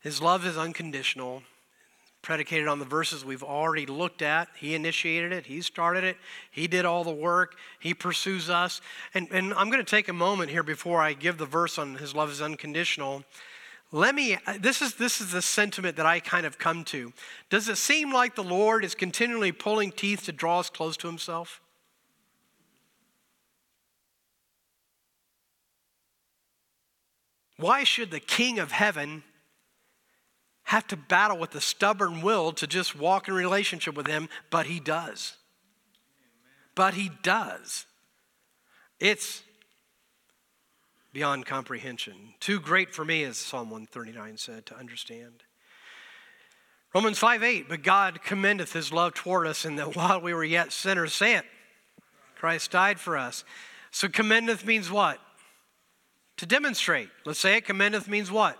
His 0.00 0.20
love 0.20 0.44
is 0.44 0.58
unconditional, 0.58 1.44
predicated 2.22 2.66
on 2.66 2.80
the 2.80 2.84
verses 2.84 3.24
we've 3.24 3.44
already 3.44 3.86
looked 3.86 4.20
at. 4.20 4.48
He 4.58 4.74
initiated 4.74 5.30
it, 5.30 5.46
He 5.46 5.60
started 5.60 6.02
it, 6.02 6.16
He 6.50 6.66
did 6.66 6.84
all 6.84 7.04
the 7.04 7.12
work, 7.12 7.54
He 7.78 7.94
pursues 7.94 8.50
us. 8.50 8.80
And, 9.14 9.28
and 9.30 9.54
I'm 9.54 9.70
going 9.70 9.84
to 9.84 9.88
take 9.88 10.08
a 10.08 10.12
moment 10.12 10.50
here 10.50 10.64
before 10.64 11.00
I 11.00 11.12
give 11.12 11.38
the 11.38 11.46
verse 11.46 11.78
on 11.78 11.94
His 11.94 12.16
love 12.16 12.28
is 12.28 12.42
unconditional. 12.42 13.22
Let 13.92 14.16
me, 14.16 14.38
this 14.58 14.82
is, 14.82 14.96
this 14.96 15.20
is 15.20 15.30
the 15.30 15.42
sentiment 15.42 15.94
that 15.98 16.06
I 16.06 16.18
kind 16.18 16.46
of 16.46 16.58
come 16.58 16.82
to. 16.86 17.12
Does 17.48 17.68
it 17.68 17.76
seem 17.76 18.12
like 18.12 18.34
the 18.34 18.42
Lord 18.42 18.84
is 18.84 18.96
continually 18.96 19.52
pulling 19.52 19.92
teeth 19.92 20.24
to 20.24 20.32
draw 20.32 20.58
us 20.58 20.68
close 20.68 20.96
to 20.96 21.06
Himself? 21.06 21.60
Why 27.62 27.84
should 27.84 28.10
the 28.10 28.18
King 28.18 28.58
of 28.58 28.72
Heaven 28.72 29.22
have 30.64 30.84
to 30.88 30.96
battle 30.96 31.38
with 31.38 31.52
the 31.52 31.60
stubborn 31.60 32.20
will 32.20 32.50
to 32.54 32.66
just 32.66 32.98
walk 32.98 33.28
in 33.28 33.34
relationship 33.34 33.94
with 33.94 34.08
Him? 34.08 34.28
But 34.50 34.66
He 34.66 34.80
does. 34.80 35.36
But 36.74 36.94
He 36.94 37.12
does. 37.22 37.86
It's 38.98 39.44
beyond 41.12 41.46
comprehension. 41.46 42.34
Too 42.40 42.58
great 42.58 42.92
for 42.92 43.04
me, 43.04 43.22
as 43.22 43.36
Psalm 43.36 43.70
139 43.70 44.38
said, 44.38 44.66
to 44.66 44.76
understand. 44.76 45.44
Romans 46.92 47.18
5 47.18 47.44
8, 47.44 47.68
but 47.68 47.84
God 47.84 48.22
commendeth 48.24 48.72
his 48.72 48.92
love 48.92 49.14
toward 49.14 49.46
us 49.46 49.64
in 49.64 49.76
that 49.76 49.94
while 49.96 50.20
we 50.20 50.34
were 50.34 50.42
yet 50.42 50.72
sinners, 50.72 51.22
it, 51.22 51.44
Christ 52.34 52.72
died 52.72 52.98
for 52.98 53.16
us. 53.16 53.44
So 53.92 54.08
commendeth 54.08 54.66
means 54.66 54.90
what? 54.90 55.20
To 56.42 56.46
demonstrate. 56.46 57.08
Let's 57.24 57.38
say 57.38 57.58
it. 57.58 57.66
Commendeth 57.66 58.08
means 58.08 58.28
what? 58.28 58.58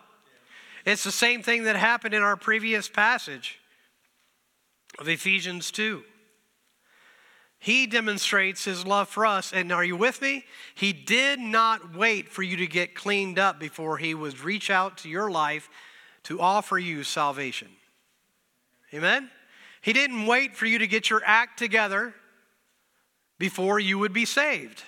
It's 0.86 1.02
the 1.02 1.10
same 1.10 1.42
thing 1.42 1.64
that 1.64 1.74
happened 1.74 2.14
in 2.14 2.22
our 2.22 2.36
previous 2.36 2.88
passage 2.88 3.58
of 5.00 5.08
Ephesians 5.08 5.72
2. 5.72 6.04
He 7.58 7.88
demonstrates 7.88 8.64
his 8.64 8.86
love 8.86 9.08
for 9.08 9.26
us. 9.26 9.52
And 9.52 9.72
are 9.72 9.82
you 9.82 9.96
with 9.96 10.22
me? 10.22 10.44
He 10.76 10.92
did 10.92 11.40
not 11.40 11.96
wait 11.96 12.28
for 12.28 12.44
you 12.44 12.56
to 12.58 12.68
get 12.68 12.94
cleaned 12.94 13.36
up 13.36 13.58
before 13.58 13.98
he 13.98 14.14
would 14.14 14.38
reach 14.44 14.70
out 14.70 14.98
to 14.98 15.08
your 15.08 15.28
life 15.28 15.68
to 16.22 16.40
offer 16.40 16.78
you 16.78 17.02
salvation. 17.02 17.68
Amen? 18.94 19.28
He 19.80 19.92
didn't 19.92 20.26
wait 20.26 20.54
for 20.54 20.66
you 20.66 20.78
to 20.78 20.86
get 20.86 21.10
your 21.10 21.22
act 21.26 21.58
together 21.58 22.14
before 23.40 23.80
you 23.80 23.98
would 23.98 24.12
be 24.12 24.24
saved. 24.24 24.84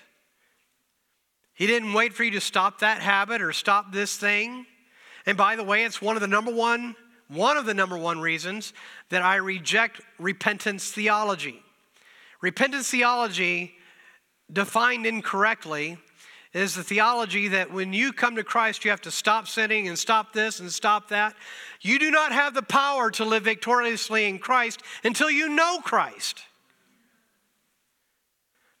He 1.55 1.67
didn't 1.67 1.93
wait 1.93 2.13
for 2.13 2.23
you 2.23 2.31
to 2.31 2.41
stop 2.41 2.79
that 2.79 2.99
habit 3.01 3.41
or 3.41 3.51
stop 3.53 3.91
this 3.91 4.15
thing. 4.17 4.65
And 5.25 5.37
by 5.37 5.55
the 5.55 5.63
way, 5.63 5.83
it's 5.83 6.01
one 6.01 6.15
of 6.15 6.21
the 6.21 6.27
number 6.27 6.53
one 6.53 6.95
one 7.27 7.57
of 7.57 7.65
the 7.65 7.73
number 7.73 7.97
one 7.97 8.21
reasons 8.21 8.73
that 9.09 9.23
I 9.23 9.37
reject 9.37 10.01
repentance 10.19 10.91
theology. 10.91 11.61
Repentance 12.41 12.89
theology, 12.89 13.73
defined 14.51 15.07
incorrectly, 15.07 15.97
is 16.53 16.75
the 16.75 16.83
theology 16.83 17.47
that 17.49 17.71
when 17.71 17.93
you 17.93 18.13
come 18.13 18.35
to 18.35 18.43
Christ, 18.43 18.85
you 18.85 18.91
have 18.91 19.01
to 19.01 19.11
stop 19.11 19.47
sinning 19.47 19.87
and 19.87 19.97
stop 19.97 20.33
this 20.33 20.59
and 20.59 20.71
stop 20.71 21.09
that. 21.09 21.35
You 21.81 21.99
do 21.99 22.11
not 22.11 22.31
have 22.31 22.53
the 22.53 22.61
power 22.61 23.11
to 23.11 23.25
live 23.25 23.43
victoriously 23.43 24.25
in 24.25 24.39
Christ 24.39 24.81
until 25.03 25.29
you 25.29 25.49
know 25.49 25.79
Christ. 25.79 26.43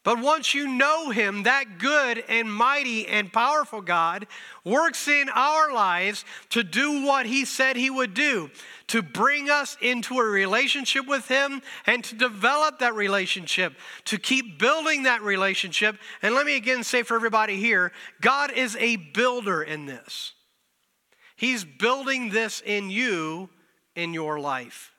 But 0.05 0.21
once 0.21 0.53
you 0.53 0.67
know 0.67 1.09
Him, 1.09 1.43
that 1.43 1.79
good 1.79 2.23
and 2.29 2.53
mighty 2.53 3.07
and 3.07 3.33
powerful 3.33 3.81
God 3.81 4.27
works 4.63 5.07
in 5.07 5.29
our 5.29 5.73
lives 5.73 6.23
to 6.51 6.63
do 6.63 7.03
what 7.03 7.25
He 7.25 7.43
said 7.43 7.75
He 7.75 7.89
would 7.89 8.13
do 8.13 8.51
to 8.87 9.01
bring 9.01 9.49
us 9.49 9.75
into 9.81 10.19
a 10.19 10.23
relationship 10.23 11.07
with 11.07 11.27
Him 11.27 11.63
and 11.87 12.03
to 12.03 12.15
develop 12.15 12.77
that 12.79 12.93
relationship, 12.93 13.73
to 14.05 14.19
keep 14.19 14.59
building 14.59 15.03
that 15.03 15.23
relationship. 15.23 15.97
And 16.21 16.35
let 16.35 16.45
me 16.45 16.55
again 16.55 16.83
say 16.83 17.01
for 17.01 17.15
everybody 17.15 17.57
here 17.57 17.91
God 18.21 18.51
is 18.51 18.77
a 18.79 18.97
builder 18.97 19.63
in 19.63 19.87
this. 19.87 20.33
He's 21.35 21.65
building 21.65 22.29
this 22.29 22.61
in 22.63 22.91
you 22.91 23.49
in 23.95 24.13
your 24.13 24.39
life. 24.39 24.91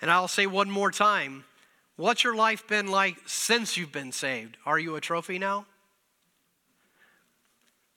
And 0.00 0.12
I'll 0.12 0.28
say 0.28 0.46
one 0.46 0.70
more 0.70 0.92
time 0.92 1.42
what's 1.98 2.24
your 2.24 2.34
life 2.34 2.66
been 2.66 2.86
like 2.86 3.16
since 3.26 3.76
you've 3.76 3.92
been 3.92 4.12
saved? 4.12 4.56
Are 4.64 4.78
you 4.78 4.96
a 4.96 5.00
trophy 5.00 5.38
now? 5.38 5.66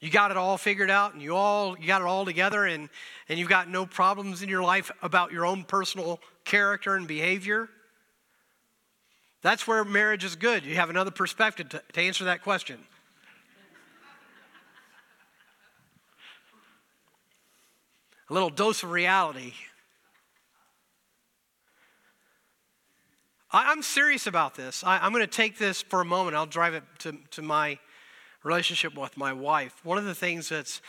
You 0.02 0.10
got 0.10 0.32
it 0.32 0.38
all 0.38 0.58
figured 0.58 0.90
out 0.90 1.14
and 1.14 1.22
you 1.22 1.36
all 1.36 1.78
you 1.80 1.86
got 1.86 2.02
it 2.02 2.08
all 2.08 2.26
together 2.26 2.66
and, 2.66 2.90
and 3.30 3.40
you've 3.40 3.48
got 3.48 3.70
no 3.70 3.86
problems 3.86 4.42
in 4.42 4.50
your 4.50 4.64
life 4.64 4.92
about 5.04 5.32
your 5.32 5.46
own 5.46 5.64
personal 5.64 6.20
character 6.44 6.96
and 6.96 7.08
behavior. 7.08 7.70
That's 9.44 9.68
where 9.68 9.86
marriage 9.86 10.24
is 10.24 10.36
good. 10.36 10.66
You 10.66 10.76
have 10.76 10.90
another 10.90 11.12
perspective 11.12 11.70
to, 11.70 11.84
to 11.94 12.02
answer 12.02 12.26
that 12.26 12.42
question. 12.42 12.80
A 18.30 18.34
little 18.34 18.50
dose 18.50 18.82
of 18.82 18.90
reality. 18.90 19.54
I, 23.54 23.72
am 23.72 23.82
serious 23.82 24.28
about 24.28 24.56
this. 24.56 24.84
I, 24.84 25.00
I'm 25.00 25.12
going 25.12 25.24
to 25.24 25.28
take 25.28 25.58
this 25.58 25.82
for 25.82 26.02
a 26.02 26.06
moment. 26.06 26.36
I'll 26.36 26.46
drive 26.46 26.74
it 26.74 26.84
to, 27.00 27.18
to 27.32 27.42
my 27.42 27.80
relationship 28.44 28.98
with 28.98 29.18
my 29.18 29.34
wife. 29.34 29.84
One 29.84 29.98
of 29.98 30.06
the 30.06 30.16
things 30.16 30.50
that's 30.50 30.82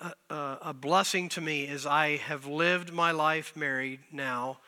a, 0.00 0.12
a, 0.30 0.58
a 0.66 0.74
blessing 0.74 1.28
to 1.30 1.40
me 1.40 1.64
is 1.64 1.86
I 1.86 2.16
have 2.16 2.46
lived 2.46 2.92
my 2.92 3.10
life 3.10 3.56
married 3.56 4.00
now 4.12 4.58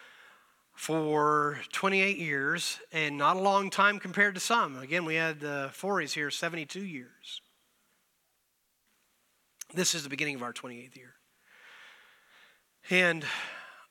for 0.75 1.61
28 1.73 2.19
years 2.19 2.79
and 2.93 3.19
not 3.19 3.37
a 3.37 3.41
long 3.41 3.71
time 3.71 3.99
compared 3.99 4.35
to 4.35 4.41
some. 4.41 4.77
Again, 4.79 5.05
we 5.05 5.17
had 5.17 5.41
the 5.41 5.71
Foreys 5.73 6.13
here 6.13 6.31
72 6.31 6.81
years. 6.81 7.41
This 9.75 9.95
is 9.95 10.03
the 10.03 10.09
beginning 10.09 10.37
of 10.37 10.43
our 10.43 10.53
28th 10.53 10.97
year. 10.97 11.15
And 12.91 13.25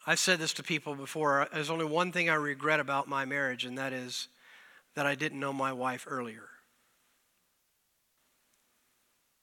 I've 0.09 0.19
said 0.19 0.39
this 0.39 0.53
to 0.53 0.63
people 0.63 0.95
before. 0.95 1.41
Uh, 1.41 1.45
there's 1.53 1.69
only 1.69 1.83
one 1.83 2.13
thing 2.13 2.29
I 2.29 2.35
regret 2.35 2.79
about 2.79 3.09
my 3.09 3.25
marriage, 3.25 3.65
and 3.65 3.77
that 3.77 3.91
is 3.91 4.29
that 4.95 5.05
I 5.05 5.15
didn't 5.15 5.41
know 5.41 5.51
my 5.51 5.73
wife 5.73 6.07
earlier. 6.09 6.47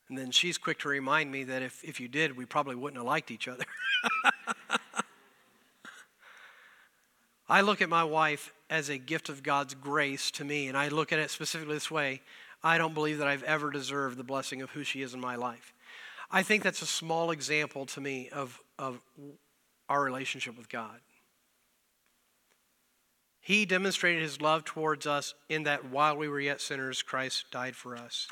And 0.09 0.17
then 0.17 0.31
she's 0.31 0.57
quick 0.57 0.79
to 0.81 0.89
remind 0.89 1.31
me 1.31 1.45
that 1.45 1.61
if, 1.61 1.85
if 1.85 2.01
you 2.01 2.09
did, 2.09 2.35
we 2.35 2.47
probably 2.47 2.77
wouldn't 2.77 2.97
have 2.97 3.07
liked 3.07 3.31
each 3.31 3.47
other. 3.47 3.65
I 7.49 7.61
look 7.61 7.83
at 7.83 7.91
my 7.91 8.05
wife 8.05 8.55
as 8.71 8.89
a 8.89 8.97
gift 8.97 9.29
of 9.29 9.43
God's 9.43 9.75
grace 9.75 10.31
to 10.33 10.45
me, 10.45 10.69
and 10.69 10.79
I 10.79 10.89
look 10.89 11.12
at 11.12 11.19
it 11.19 11.31
specifically 11.31 11.75
this 11.75 11.91
way 11.91 12.23
I 12.62 12.79
don't 12.79 12.95
believe 12.95 13.19
that 13.19 13.29
I've 13.29 13.43
ever 13.43 13.71
deserved 13.71 14.17
the 14.17 14.25
blessing 14.25 14.62
of 14.62 14.71
who 14.71 14.83
she 14.83 15.03
is 15.03 15.12
in 15.12 15.21
my 15.21 15.37
life. 15.37 15.75
I 16.31 16.43
think 16.43 16.62
that's 16.62 16.81
a 16.81 16.87
small 16.87 17.33
example 17.33 17.85
to 17.85 18.01
me 18.01 18.31
of, 18.31 18.59
of 18.79 18.99
our 19.95 20.03
relationship 20.03 20.59
with 20.59 20.68
God. 20.68 20.99
He 23.40 23.64
demonstrated 23.64 24.22
his 24.22 24.40
love 24.40 24.64
towards 24.64 25.07
us 25.07 25.34
in 25.49 25.62
that 25.64 25.84
while 25.84 26.16
we 26.16 26.26
were 26.26 26.40
yet 26.40 26.61
sinners, 26.61 27.01
Christ 27.01 27.45
died 27.53 27.76
for 27.76 27.97
us. 27.97 28.26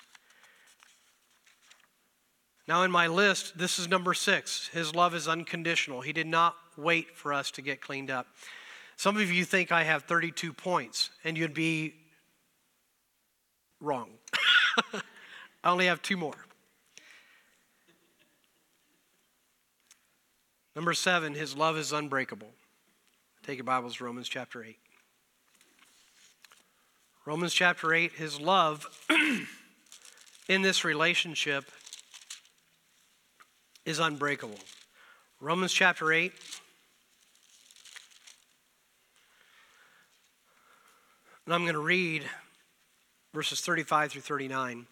Now, 2.66 2.82
in 2.82 2.90
my 2.90 3.06
list, 3.06 3.56
this 3.56 3.78
is 3.78 3.88
number 3.88 4.12
six. 4.12 4.70
His 4.72 4.92
love 4.96 5.14
is 5.14 5.28
unconditional. 5.28 6.00
He 6.00 6.12
did 6.12 6.26
not 6.26 6.56
wait 6.76 7.16
for 7.16 7.32
us 7.32 7.52
to 7.52 7.62
get 7.62 7.80
cleaned 7.80 8.10
up. 8.10 8.26
Some 8.96 9.16
of 9.16 9.30
you 9.30 9.44
think 9.44 9.70
I 9.70 9.84
have 9.84 10.02
32 10.02 10.52
points, 10.52 11.10
and 11.22 11.38
you'd 11.38 11.54
be 11.54 11.94
wrong. 13.80 14.10
I 15.62 15.70
only 15.70 15.86
have 15.86 16.02
two 16.02 16.16
more. 16.16 16.34
Number 20.74 20.94
seven, 20.94 21.34
his 21.34 21.54
love 21.54 21.76
is 21.76 21.92
unbreakable. 21.92 22.50
Take 23.46 23.58
your 23.58 23.64
Bibles, 23.64 24.00
Romans 24.00 24.28
chapter 24.28 24.64
8. 24.64 24.78
Romans 27.26 27.52
chapter 27.52 27.92
8, 27.92 28.12
his 28.12 28.40
love 28.40 28.86
in 30.48 30.62
this 30.62 30.84
relationship 30.84 31.64
is 33.84 33.98
unbreakable. 33.98 34.58
Romans 35.40 35.72
chapter 35.72 36.12
8. 36.12 36.32
And 41.44 41.54
I'm 41.54 41.62
going 41.62 41.74
to 41.74 41.80
read 41.80 42.24
verses 43.34 43.60
35 43.60 44.12
through 44.12 44.22
39. 44.22 44.86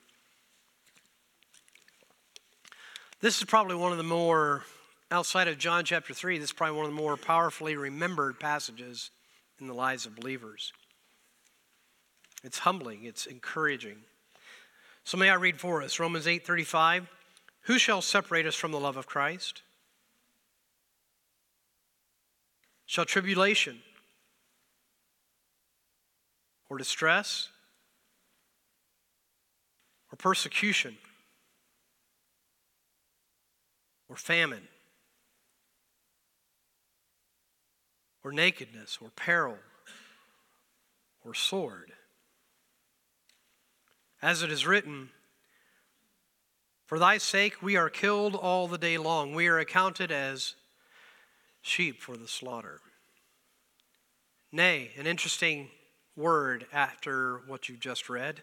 This 3.21 3.39
is 3.39 3.45
probably 3.45 3.77
one 3.77 3.93
of 3.93 3.99
the 3.99 4.05
more, 4.05 4.65
outside 5.11 5.49
of 5.49 5.59
John 5.59 5.85
chapter 5.85 6.15
3, 6.15 6.39
this 6.39 6.51
is 6.51 6.53
probably 6.53 6.77
one 6.77 6.87
of 6.87 6.93
the 6.93 7.01
more 7.01 7.17
powerfully 7.17 7.77
remembered 7.77 8.39
passages 8.39 9.11
in 9.61 9.67
the 9.67 9.75
lives 9.75 10.07
of 10.07 10.17
believers. 10.17 10.73
It's 12.43 12.61
humbling, 12.61 13.05
it's 13.05 13.27
encouraging. 13.27 13.99
So 15.05 15.19
may 15.19 15.31
I 15.31 15.35
read 15.35 15.61
for 15.61 15.83
us 15.83 15.99
Romans 15.99 16.27
8:35, 16.27 17.09
Who 17.63 17.79
shall 17.79 18.01
separate 18.01 18.47
us 18.47 18.55
from 18.55 18.73
the 18.73 18.81
love 18.81 18.97
of 18.97 19.07
Christ? 19.07 19.63
Shall 22.87 23.05
tribulation 23.05 23.83
or 26.69 26.79
distress 26.79 27.49
or 30.11 30.17
persecution 30.17 30.97
or 34.09 34.17
famine 34.17 34.67
or 38.23 38.33
nakedness 38.33 38.99
or 39.01 39.11
peril 39.11 39.59
or 41.25 41.35
sword? 41.35 41.93
As 44.23 44.43
it 44.43 44.53
is 44.53 44.67
written, 44.67 45.11
for 46.87 46.99
thy 46.99 47.19
sake 47.19 47.63
we 47.63 47.77
are 47.77 47.89
killed 47.89 48.35
all 48.35 48.67
the 48.67 48.77
day 48.77 48.99
long. 48.99 49.35
We 49.35 49.47
are 49.47 49.59
accounted 49.59 50.11
as 50.11 50.55
sheep 51.63 52.03
for 52.03 52.17
the 52.17 52.29
slaughter. 52.29 52.81
Nay, 54.53 54.91
an 54.99 55.07
interesting 55.07 55.69
word 56.17 56.67
after 56.73 57.43
what 57.47 57.69
you've 57.69 57.81
just 57.81 58.11
read. 58.11 58.43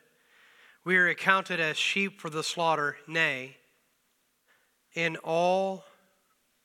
We 0.86 0.96
are 0.96 1.10
accounted 1.10 1.60
as 1.60 1.76
sheep 1.76 2.22
for 2.22 2.30
the 2.30 2.44
slaughter. 2.44 2.96
Nay, 3.08 3.58
in 4.94 5.18
all 5.18 5.84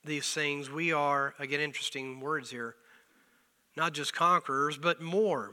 these 0.04 0.32
things 0.32 0.70
we 0.70 0.92
are, 0.92 1.34
again, 1.40 1.60
interesting 1.60 2.20
words 2.20 2.50
here, 2.50 2.76
not 3.76 3.92
just 3.92 4.14
conquerors, 4.14 4.76
but 4.76 5.00
more 5.00 5.52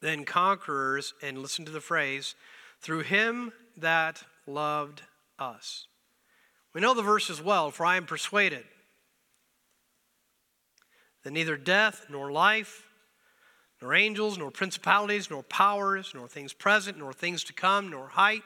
than 0.00 0.24
conquerors. 0.24 1.14
And 1.22 1.38
listen 1.38 1.64
to 1.64 1.72
the 1.72 1.80
phrase 1.80 2.34
through 2.80 3.00
him 3.00 3.52
that 3.76 4.22
loved 4.46 5.02
us. 5.38 5.86
We 6.74 6.80
know 6.80 6.94
the 6.94 7.02
verse 7.02 7.30
as 7.30 7.42
well, 7.42 7.70
for 7.70 7.86
I 7.86 7.96
am 7.96 8.06
persuaded 8.06 8.64
that 11.24 11.32
neither 11.32 11.56
death 11.56 12.06
nor 12.08 12.30
life, 12.30 12.86
nor 13.82 13.94
angels, 13.94 14.38
nor 14.38 14.50
principalities, 14.50 15.30
nor 15.30 15.42
powers, 15.42 16.12
nor 16.14 16.28
things 16.28 16.52
present, 16.52 16.98
nor 16.98 17.12
things 17.12 17.42
to 17.44 17.52
come, 17.52 17.90
nor 17.90 18.08
height, 18.08 18.42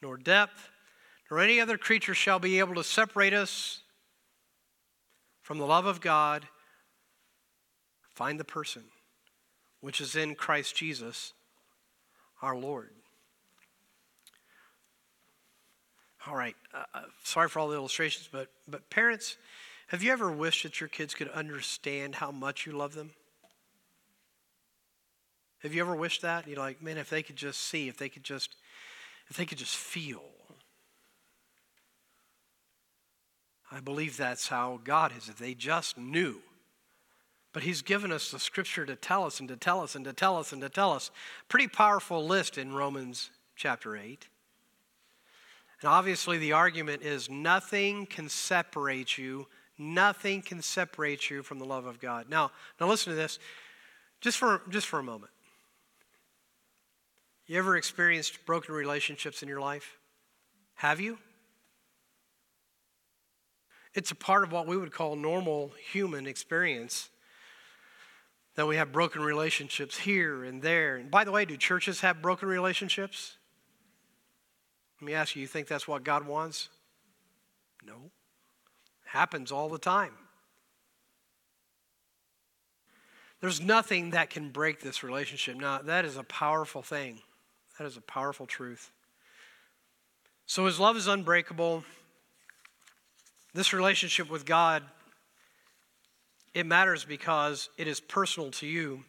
nor 0.00 0.16
depth, 0.16 0.68
nor 1.30 1.40
any 1.40 1.60
other 1.60 1.76
creature 1.76 2.14
shall 2.14 2.38
be 2.38 2.58
able 2.58 2.74
to 2.74 2.84
separate 2.84 3.34
us 3.34 3.80
from 5.42 5.58
the 5.58 5.66
love 5.66 5.86
of 5.86 6.00
God. 6.00 6.46
Find 8.14 8.38
the 8.38 8.44
person 8.44 8.84
which 9.80 10.00
is 10.00 10.16
in 10.16 10.34
Christ 10.34 10.74
Jesus 10.74 11.32
our 12.40 12.56
Lord. 12.56 12.90
All 16.26 16.36
right. 16.36 16.56
Uh, 16.72 16.84
uh, 16.94 17.02
sorry 17.22 17.48
for 17.48 17.58
all 17.58 17.68
the 17.68 17.76
illustrations, 17.76 18.28
but, 18.30 18.48
but 18.66 18.88
parents, 18.88 19.36
have 19.88 20.02
you 20.02 20.10
ever 20.12 20.30
wished 20.30 20.62
that 20.62 20.80
your 20.80 20.88
kids 20.88 21.14
could 21.14 21.28
understand 21.28 22.14
how 22.14 22.30
much 22.30 22.66
you 22.66 22.72
love 22.72 22.94
them? 22.94 23.10
Have 25.58 25.74
you 25.74 25.82
ever 25.82 25.94
wished 25.94 26.22
that? 26.22 26.46
You're 26.46 26.58
like, 26.58 26.82
man, 26.82 26.98
if 26.98 27.10
they 27.10 27.22
could 27.22 27.36
just 27.36 27.60
see, 27.60 27.88
if 27.88 27.96
they 27.96 28.08
could 28.08 28.24
just, 28.24 28.56
if 29.28 29.36
they 29.36 29.44
could 29.44 29.58
just 29.58 29.76
feel. 29.76 30.22
I 33.70 33.80
believe 33.80 34.16
that's 34.16 34.48
how 34.48 34.80
God 34.84 35.12
is. 35.16 35.28
If 35.28 35.36
they 35.36 35.54
just 35.54 35.98
knew 35.98 36.40
But 37.54 37.62
he's 37.62 37.82
given 37.82 38.10
us 38.10 38.32
the 38.32 38.40
scripture 38.40 38.84
to 38.84 38.96
tell 38.96 39.24
us 39.24 39.38
and 39.38 39.48
to 39.48 39.56
tell 39.56 39.80
us 39.80 39.94
and 39.94 40.04
to 40.04 40.12
tell 40.12 40.36
us 40.36 40.52
and 40.52 40.60
to 40.60 40.68
tell 40.68 40.92
us. 40.92 41.12
Pretty 41.48 41.68
powerful 41.68 42.26
list 42.26 42.58
in 42.58 42.74
Romans 42.74 43.30
chapter 43.54 43.96
8. 43.96 44.26
And 45.80 45.88
obviously, 45.88 46.36
the 46.36 46.52
argument 46.52 47.02
is 47.02 47.30
nothing 47.30 48.06
can 48.06 48.28
separate 48.28 49.16
you, 49.16 49.46
nothing 49.78 50.42
can 50.42 50.62
separate 50.62 51.30
you 51.30 51.44
from 51.44 51.60
the 51.60 51.64
love 51.64 51.86
of 51.86 52.00
God. 52.00 52.28
Now, 52.28 52.50
now 52.80 52.88
listen 52.88 53.12
to 53.12 53.16
this 53.16 53.38
just 54.20 54.36
for, 54.36 54.60
just 54.68 54.88
for 54.88 54.98
a 54.98 55.04
moment. 55.04 55.30
You 57.46 57.58
ever 57.58 57.76
experienced 57.76 58.44
broken 58.46 58.74
relationships 58.74 59.44
in 59.44 59.48
your 59.48 59.60
life? 59.60 59.96
Have 60.74 61.00
you? 61.00 61.18
It's 63.94 64.10
a 64.10 64.16
part 64.16 64.42
of 64.42 64.50
what 64.50 64.66
we 64.66 64.76
would 64.76 64.90
call 64.90 65.14
normal 65.14 65.70
human 65.92 66.26
experience 66.26 67.10
that 68.54 68.66
we 68.66 68.76
have 68.76 68.92
broken 68.92 69.22
relationships 69.22 69.98
here 69.98 70.44
and 70.44 70.62
there. 70.62 70.96
And 70.96 71.10
by 71.10 71.24
the 71.24 71.32
way, 71.32 71.44
do 71.44 71.56
churches 71.56 72.00
have 72.00 72.22
broken 72.22 72.48
relationships? 72.48 73.36
Let 75.00 75.06
me 75.06 75.14
ask 75.14 75.34
you, 75.34 75.42
you 75.42 75.48
think 75.48 75.66
that's 75.66 75.88
what 75.88 76.04
God 76.04 76.26
wants? 76.26 76.68
No. 77.84 77.96
It 79.04 79.08
happens 79.08 79.50
all 79.50 79.68
the 79.68 79.78
time. 79.78 80.12
There's 83.40 83.60
nothing 83.60 84.10
that 84.10 84.30
can 84.30 84.48
break 84.50 84.80
this 84.80 85.02
relationship. 85.02 85.56
Now, 85.56 85.78
that 85.82 86.04
is 86.04 86.16
a 86.16 86.22
powerful 86.22 86.80
thing. 86.80 87.20
That 87.78 87.86
is 87.86 87.96
a 87.96 88.00
powerful 88.00 88.46
truth. 88.46 88.90
So, 90.46 90.64
his 90.64 90.80
love 90.80 90.96
is 90.96 91.08
unbreakable. 91.08 91.84
This 93.52 93.72
relationship 93.72 94.30
with 94.30 94.46
God, 94.46 94.82
it 96.54 96.66
matters 96.66 97.04
because 97.04 97.68
it 97.76 97.88
is 97.88 98.00
personal 98.00 98.50
to 98.52 98.66
you. 98.66 99.04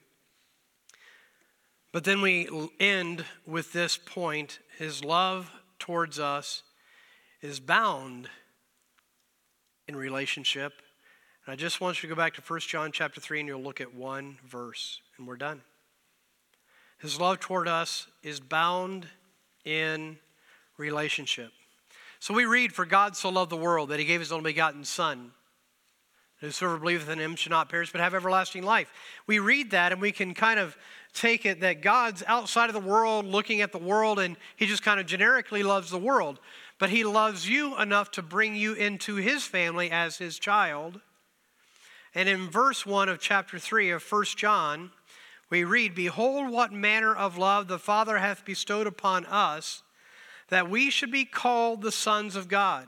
But 1.92 2.04
then 2.04 2.22
we 2.22 2.50
end 2.80 3.24
with 3.48 3.72
this 3.72 3.98
point 3.98 4.60
His 4.78 5.04
love 5.04 5.50
towards 5.80 6.20
us 6.20 6.64
is 7.42 7.60
bound 7.60 8.28
in 9.88 9.96
relationship. 9.96 10.74
And 11.46 11.54
I 11.54 11.56
just 11.56 11.80
want 11.80 12.02
you 12.02 12.10
to 12.10 12.16
go 12.16 12.20
back 12.20 12.34
to 12.34 12.42
1 12.42 12.60
John 12.62 12.92
chapter 12.92 13.22
3 13.22 13.42
and 13.42 13.48
you'll 13.48 13.62
look 13.62 13.80
at 13.80 13.94
one 13.94 14.38
verse 14.46 15.00
and 15.18 15.28
we're 15.28 15.38
done. 15.38 15.62
His 16.98 17.20
love 17.20 17.40
toward 17.40 17.68
us 17.68 18.08
is 18.24 18.40
bound 18.40 19.08
in 19.64 20.18
relationship. 20.78 21.52
So 22.20 22.34
we 22.34 22.46
read, 22.46 22.74
For 22.74 22.86
God 22.86 23.16
so 23.16 23.30
loved 23.30 23.52
the 23.52 23.58
world 23.58 23.90
that 23.90 24.00
he 24.00 24.06
gave 24.06 24.20
his 24.20 24.32
only 24.32 24.52
begotten 24.52 24.84
Son. 24.84 25.32
Whosoever 26.46 26.78
believeth 26.78 27.10
in 27.10 27.20
him 27.20 27.36
shall 27.36 27.52
not 27.52 27.70
perish 27.70 27.92
but 27.92 28.02
have 28.02 28.14
everlasting 28.14 28.64
life. 28.64 28.92
We 29.28 29.40
read 29.40 29.72
that 29.72 29.92
and 29.92 30.00
we 30.00 30.12
can 30.12 30.34
kind 30.34 30.60
of 30.60 30.78
take 31.14 31.46
it 31.46 31.62
that 31.62 31.82
God's 31.82 32.24
outside 32.28 32.70
of 32.70 32.74
the 32.74 32.88
world, 32.88 33.26
looking 33.26 33.62
at 33.62 33.72
the 33.72 33.78
world, 33.78 34.20
and 34.20 34.38
he 34.56 34.66
just 34.66 34.84
kind 34.84 35.00
of 35.00 35.06
generically 35.06 35.64
loves 35.64 35.90
the 35.90 35.98
world. 35.98 36.40
But 36.78 36.90
he 36.90 37.04
loves 37.04 37.50
you 37.50 37.78
enough 37.80 38.12
to 38.12 38.22
bring 38.22 38.56
you 38.56 38.74
into 38.74 39.16
his 39.16 39.44
family 39.44 39.90
as 39.90 40.18
his 40.18 40.38
child. 40.38 41.00
And 42.14 42.30
in 42.30 42.50
verse 42.50 42.86
1 42.86 43.10
of 43.10 43.20
chapter 43.20 43.58
3 43.58 43.90
of 43.92 44.04
1 44.04 44.26
John, 44.36 44.92
we 45.50 45.64
read, 45.64 45.96
Behold, 45.96 46.52
what 46.52 46.72
manner 46.72 47.16
of 47.16 47.38
love 47.38 47.68
the 47.68 47.80
Father 47.80 48.18
hath 48.20 48.46
bestowed 48.46 48.88
upon 48.88 49.26
us 49.26 49.84
that 50.50 50.70
we 50.70 50.90
should 50.90 51.12
be 51.12 51.26
called 51.26 51.82
the 51.82 51.92
sons 51.92 52.36
of 52.36 52.48
God. 52.48 52.88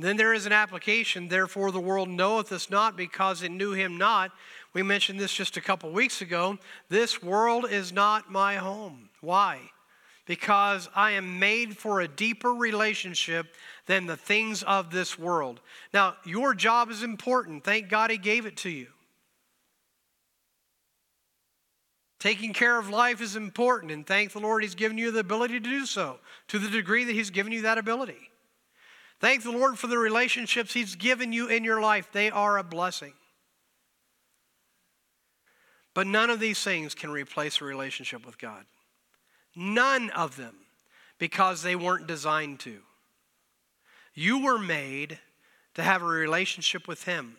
And 0.00 0.08
then 0.08 0.16
there 0.16 0.32
is 0.32 0.46
an 0.46 0.52
application, 0.52 1.28
therefore 1.28 1.70
the 1.70 1.78
world 1.78 2.08
knoweth 2.08 2.52
us 2.52 2.70
not 2.70 2.96
because 2.96 3.42
it 3.42 3.50
knew 3.50 3.72
him 3.72 3.98
not. 3.98 4.32
We 4.72 4.82
mentioned 4.82 5.20
this 5.20 5.30
just 5.30 5.58
a 5.58 5.60
couple 5.60 5.92
weeks 5.92 6.22
ago. 6.22 6.56
This 6.88 7.22
world 7.22 7.70
is 7.70 7.92
not 7.92 8.32
my 8.32 8.56
home. 8.56 9.10
Why? 9.20 9.60
Because 10.24 10.88
I 10.96 11.10
am 11.10 11.38
made 11.38 11.76
for 11.76 12.00
a 12.00 12.08
deeper 12.08 12.54
relationship 12.54 13.54
than 13.84 14.06
the 14.06 14.16
things 14.16 14.62
of 14.62 14.90
this 14.90 15.18
world. 15.18 15.60
Now, 15.92 16.16
your 16.24 16.54
job 16.54 16.90
is 16.90 17.02
important. 17.02 17.62
Thank 17.62 17.90
God 17.90 18.10
he 18.10 18.16
gave 18.16 18.46
it 18.46 18.56
to 18.56 18.70
you. 18.70 18.86
Taking 22.20 22.54
care 22.54 22.78
of 22.78 22.88
life 22.88 23.20
is 23.20 23.36
important, 23.36 23.92
and 23.92 24.06
thank 24.06 24.32
the 24.32 24.40
Lord 24.40 24.62
He's 24.62 24.74
given 24.74 24.96
you 24.96 25.10
the 25.10 25.20
ability 25.20 25.60
to 25.60 25.68
do 25.68 25.84
so 25.84 26.20
to 26.48 26.58
the 26.58 26.70
degree 26.70 27.04
that 27.04 27.14
He's 27.14 27.28
given 27.28 27.52
you 27.52 27.60
that 27.62 27.76
ability. 27.76 28.29
Thank 29.20 29.42
the 29.42 29.52
Lord 29.52 29.78
for 29.78 29.86
the 29.86 29.98
relationships 29.98 30.72
He's 30.72 30.96
given 30.96 31.32
you 31.32 31.48
in 31.48 31.62
your 31.62 31.80
life, 31.80 32.08
they 32.12 32.30
are 32.30 32.58
a 32.58 32.64
blessing. 32.64 33.12
But 35.92 36.06
none 36.06 36.30
of 36.30 36.40
these 36.40 36.62
things 36.62 36.94
can 36.94 37.10
replace 37.10 37.60
a 37.60 37.64
relationship 37.64 38.24
with 38.24 38.38
God. 38.38 38.64
None 39.54 40.10
of 40.10 40.36
them, 40.36 40.54
because 41.18 41.62
they 41.62 41.76
weren't 41.76 42.06
designed 42.06 42.60
to. 42.60 42.78
You 44.14 44.42
were 44.42 44.58
made 44.58 45.18
to 45.74 45.82
have 45.82 46.02
a 46.02 46.06
relationship 46.06 46.88
with 46.88 47.04
Him 47.04 47.36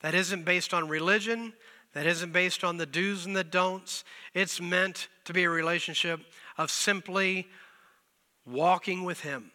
that 0.00 0.14
isn't 0.14 0.44
based 0.44 0.72
on 0.72 0.88
religion, 0.88 1.52
that 1.94 2.06
isn't 2.06 2.32
based 2.32 2.62
on 2.62 2.76
the 2.76 2.86
do's 2.86 3.26
and 3.26 3.34
the 3.34 3.44
don'ts. 3.44 4.04
It's 4.34 4.60
meant 4.60 5.08
to 5.24 5.32
be 5.32 5.44
a 5.44 5.50
relationship 5.50 6.20
of 6.58 6.70
simply 6.70 7.48
walking 8.46 9.04
with 9.04 9.20
Him. 9.20 9.50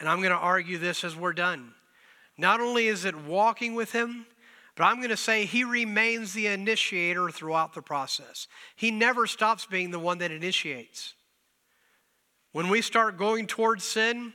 And 0.00 0.08
I'm 0.08 0.18
going 0.18 0.30
to 0.30 0.36
argue 0.36 0.78
this 0.78 1.04
as 1.04 1.16
we're 1.16 1.32
done. 1.32 1.72
Not 2.36 2.60
only 2.60 2.86
is 2.86 3.04
it 3.04 3.16
walking 3.16 3.74
with 3.74 3.92
Him, 3.92 4.26
but 4.76 4.84
I'm 4.84 4.98
going 4.98 5.10
to 5.10 5.16
say 5.16 5.44
He 5.44 5.64
remains 5.64 6.32
the 6.32 6.46
initiator 6.46 7.30
throughout 7.30 7.74
the 7.74 7.82
process. 7.82 8.46
He 8.76 8.90
never 8.90 9.26
stops 9.26 9.66
being 9.66 9.90
the 9.90 9.98
one 9.98 10.18
that 10.18 10.30
initiates. 10.30 11.14
When 12.52 12.68
we 12.68 12.80
start 12.80 13.18
going 13.18 13.46
towards 13.46 13.84
sin, 13.84 14.32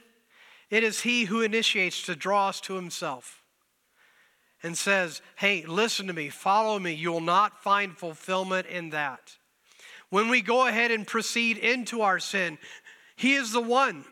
it 0.70 0.84
is 0.84 1.02
He 1.02 1.26
who 1.26 1.42
initiates 1.42 2.04
to 2.04 2.16
draw 2.16 2.50
us 2.50 2.60
to 2.62 2.76
Himself 2.76 3.42
and 4.62 4.78
says, 4.78 5.22
Hey, 5.38 5.64
listen 5.66 6.08
to 6.08 6.14
me, 6.14 6.30
follow 6.30 6.78
me. 6.78 6.94
You 6.94 7.12
will 7.12 7.22
not 7.22 7.64
find 7.64 7.98
fulfillment 7.98 8.68
in 8.68 8.90
that. 8.90 9.38
When 10.10 10.30
we 10.30 10.42
go 10.42 10.68
ahead 10.68 10.92
and 10.92 11.08
proceed 11.08 11.58
into 11.58 12.02
our 12.02 12.20
sin, 12.20 12.58
He 13.16 13.34
is 13.34 13.54
the 13.54 13.62
one 13.62 14.04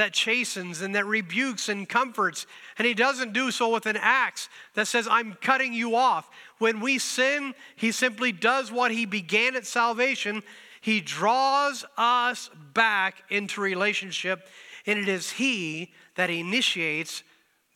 that 0.00 0.14
chastens 0.14 0.80
and 0.80 0.94
that 0.94 1.06
rebukes 1.06 1.68
and 1.68 1.88
comforts. 1.88 2.46
And 2.78 2.86
He 2.86 2.94
doesn't 2.94 3.32
do 3.32 3.50
so 3.50 3.68
with 3.68 3.86
an 3.86 3.98
axe 4.00 4.48
that 4.74 4.88
says, 4.88 5.06
I'm 5.08 5.34
cutting 5.34 5.72
you 5.72 5.94
off. 5.94 6.30
When 6.58 6.80
we 6.80 6.98
sin, 6.98 7.54
He 7.76 7.92
simply 7.92 8.32
does 8.32 8.72
what 8.72 8.90
He 8.90 9.04
began 9.04 9.54
at 9.56 9.66
salvation. 9.66 10.42
He 10.80 11.00
draws 11.00 11.84
us 11.98 12.50
back 12.72 13.22
into 13.28 13.60
relationship, 13.60 14.48
and 14.86 14.98
it 14.98 15.08
is 15.08 15.32
He 15.32 15.92
that 16.16 16.30
initiates 16.30 17.22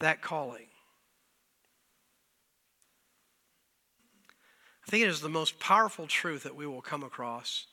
that 0.00 0.22
calling. 0.22 0.66
I 4.86 4.90
think 4.90 5.04
it 5.04 5.10
is 5.10 5.20
the 5.20 5.28
most 5.28 5.60
powerful 5.60 6.06
truth 6.06 6.42
that 6.44 6.56
we 6.56 6.66
will 6.66 6.82
come 6.82 7.02
across 7.02 7.66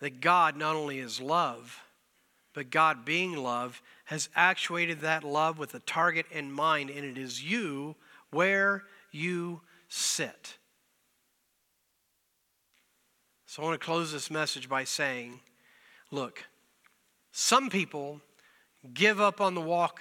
that 0.00 0.20
God 0.20 0.56
not 0.56 0.74
only 0.74 0.98
is 0.98 1.20
love, 1.20 1.80
but 2.54 2.70
God 2.70 3.04
being 3.04 3.36
love 3.36 3.82
has 4.04 4.28
actuated 4.34 5.00
that 5.00 5.24
love 5.24 5.58
with 5.58 5.74
a 5.74 5.80
target 5.80 6.26
in 6.30 6.52
mind, 6.52 6.90
and 6.90 7.04
it 7.04 7.18
is 7.18 7.42
you 7.42 7.96
where 8.30 8.84
you 9.10 9.60
sit. 9.88 10.56
So 13.46 13.62
I 13.62 13.66
want 13.66 13.80
to 13.80 13.84
close 13.84 14.12
this 14.12 14.30
message 14.30 14.68
by 14.68 14.84
saying, 14.84 15.40
look, 16.10 16.44
some 17.32 17.68
people 17.68 18.20
give 18.94 19.20
up 19.20 19.40
on 19.40 19.54
the 19.54 19.60
walk 19.60 20.00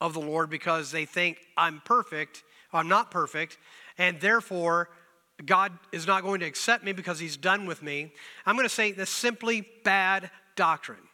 of 0.00 0.14
the 0.14 0.20
Lord 0.20 0.48
because 0.48 0.92
they 0.92 1.04
think 1.04 1.38
I'm 1.56 1.82
perfect, 1.84 2.44
I'm 2.72 2.88
not 2.88 3.10
perfect, 3.10 3.58
and 3.96 4.20
therefore 4.20 4.88
God 5.44 5.72
is 5.92 6.06
not 6.06 6.22
going 6.22 6.40
to 6.40 6.46
accept 6.46 6.84
me 6.84 6.92
because 6.92 7.18
he's 7.18 7.36
done 7.36 7.66
with 7.66 7.82
me. 7.82 8.12
I'm 8.46 8.54
going 8.56 8.68
to 8.68 8.74
say 8.74 8.92
this 8.92 9.10
simply 9.10 9.68
bad 9.84 10.30
doctrine. 10.54 11.07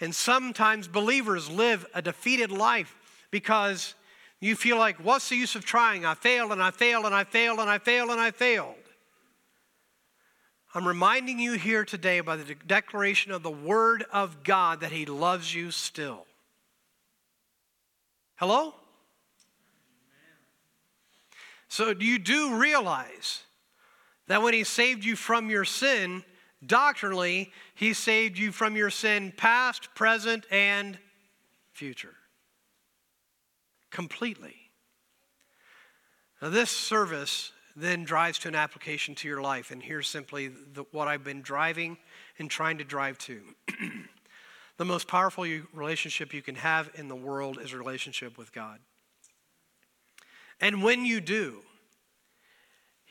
And 0.00 0.14
sometimes 0.14 0.88
believers 0.88 1.50
live 1.50 1.86
a 1.94 2.00
defeated 2.00 2.50
life 2.50 2.94
because 3.30 3.94
you 4.40 4.56
feel 4.56 4.78
like, 4.78 4.96
what's 4.96 5.28
the 5.28 5.36
use 5.36 5.54
of 5.54 5.64
trying? 5.64 6.06
I 6.06 6.14
failed 6.14 6.52
and 6.52 6.62
I 6.62 6.70
failed 6.70 7.04
and 7.04 7.14
I 7.14 7.24
failed 7.24 7.58
and 7.58 7.68
I 7.68 7.78
failed 7.78 8.10
and 8.10 8.20
I 8.20 8.30
failed. 8.30 8.74
I'm 10.74 10.86
reminding 10.86 11.38
you 11.38 11.52
here 11.52 11.84
today 11.84 12.20
by 12.20 12.36
the 12.36 12.54
declaration 12.54 13.32
of 13.32 13.42
the 13.42 13.50
Word 13.50 14.04
of 14.12 14.42
God 14.44 14.80
that 14.80 14.92
He 14.92 15.04
loves 15.04 15.54
you 15.54 15.70
still. 15.70 16.26
Hello? 18.36 18.74
So 21.68 21.94
you 21.98 22.18
do 22.18 22.56
realize 22.56 23.42
that 24.26 24.42
when 24.42 24.54
he 24.54 24.64
saved 24.64 25.04
you 25.04 25.14
from 25.14 25.50
your 25.50 25.64
sin, 25.64 26.24
doctrinally, 26.64 27.52
he 27.74 27.94
saved 27.94 28.38
you 28.38 28.52
from 28.52 28.76
your 28.76 28.90
sin 28.90 29.32
past, 29.36 29.94
present, 29.94 30.46
and 30.50 30.98
future. 31.72 32.14
completely. 33.90 34.54
Now, 36.40 36.50
this 36.50 36.70
service 36.70 37.52
then 37.76 38.04
drives 38.04 38.38
to 38.40 38.48
an 38.48 38.54
application 38.54 39.14
to 39.16 39.28
your 39.28 39.40
life, 39.40 39.70
and 39.70 39.82
here's 39.82 40.08
simply 40.08 40.48
the, 40.48 40.84
what 40.92 41.08
I've 41.08 41.24
been 41.24 41.42
driving 41.42 41.96
and 42.38 42.50
trying 42.50 42.78
to 42.78 42.84
drive 42.84 43.18
to. 43.18 43.40
the 44.76 44.84
most 44.84 45.08
powerful 45.08 45.46
you, 45.46 45.66
relationship 45.72 46.32
you 46.32 46.42
can 46.42 46.54
have 46.54 46.90
in 46.94 47.08
the 47.08 47.16
world 47.16 47.58
is 47.60 47.72
a 47.72 47.78
relationship 47.78 48.38
with 48.38 48.52
God. 48.52 48.78
And 50.60 50.82
when 50.82 51.04
you 51.04 51.20
do, 51.20 51.62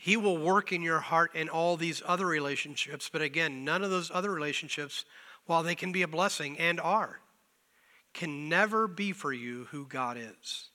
He 0.02 0.16
will 0.16 0.38
work 0.38 0.72
in 0.72 0.82
your 0.82 1.02
heart 1.02 1.36
in 1.36 1.50
all 1.50 1.76
these 1.76 2.02
other 2.06 2.26
relationships. 2.26 3.10
But 3.12 3.22
again, 3.22 3.66
none 3.66 3.84
of 3.84 3.90
those 3.90 4.10
other 4.10 4.32
relationships, 4.32 5.04
while 5.46 5.62
they 5.62 5.76
can 5.76 5.92
be 5.92 6.04
a 6.04 6.08
blessing 6.08 6.58
and 6.58 6.80
are, 6.80 7.20
can 8.14 8.48
never 8.48 8.88
be 8.88 9.12
for 9.12 9.34
you 9.34 9.68
who 9.72 9.86
God 9.86 10.16
is. 10.16 10.70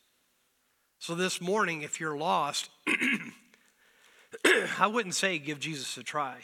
So 0.99 1.15
this 1.15 1.41
morning, 1.41 1.81
if 1.81 2.01
you're 2.01 2.19
lost, 2.19 2.69
I 4.79 4.89
wouldn't 4.89 5.15
say 5.15 5.39
give 5.39 5.59
Jesus 5.59 5.97
a 5.97 6.03
try. 6.03 6.41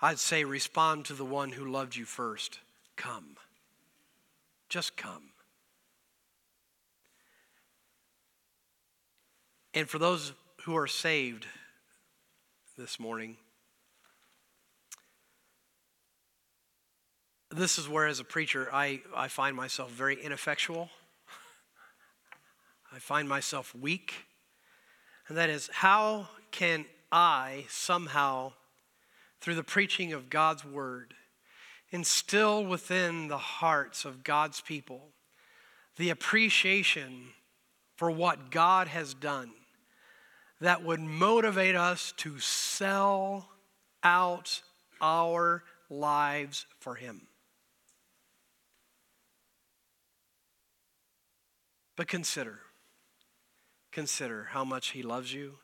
I'd 0.00 0.20
say 0.20 0.44
respond 0.44 1.04
to 1.06 1.14
the 1.14 1.24
one 1.24 1.50
who 1.50 1.68
loved 1.68 1.96
you 1.96 2.04
first. 2.04 2.60
Come. 2.94 3.36
Just 4.68 4.96
come. 4.96 5.30
And 9.76 9.86
for 9.86 9.98
those 9.98 10.32
who 10.62 10.74
are 10.74 10.86
saved 10.86 11.44
this 12.78 12.98
morning, 12.98 13.36
this 17.50 17.76
is 17.76 17.86
where, 17.86 18.06
as 18.06 18.18
a 18.18 18.24
preacher, 18.24 18.70
I, 18.72 19.02
I 19.14 19.28
find 19.28 19.54
myself 19.54 19.90
very 19.90 20.16
ineffectual. 20.18 20.88
I 22.90 22.98
find 22.98 23.28
myself 23.28 23.74
weak. 23.74 24.14
And 25.28 25.36
that 25.36 25.50
is, 25.50 25.68
how 25.70 26.28
can 26.52 26.86
I 27.12 27.66
somehow, 27.68 28.54
through 29.42 29.56
the 29.56 29.62
preaching 29.62 30.14
of 30.14 30.30
God's 30.30 30.64
word, 30.64 31.12
instill 31.90 32.64
within 32.64 33.28
the 33.28 33.36
hearts 33.36 34.06
of 34.06 34.24
God's 34.24 34.62
people 34.62 35.10
the 35.98 36.08
appreciation 36.08 37.34
for 37.94 38.10
what 38.10 38.50
God 38.50 38.88
has 38.88 39.12
done 39.12 39.50
that 40.60 40.82
would 40.84 41.00
motivate 41.00 41.76
us 41.76 42.12
to 42.18 42.38
sell 42.38 43.48
out 44.02 44.62
our 45.00 45.64
lives 45.90 46.66
for 46.80 46.94
Him? 46.94 47.28
But 51.96 52.08
consider, 52.08 52.60
consider 53.90 54.48
how 54.50 54.64
much 54.64 54.88
He 54.88 55.02
loves 55.02 55.32
you. 55.32 55.54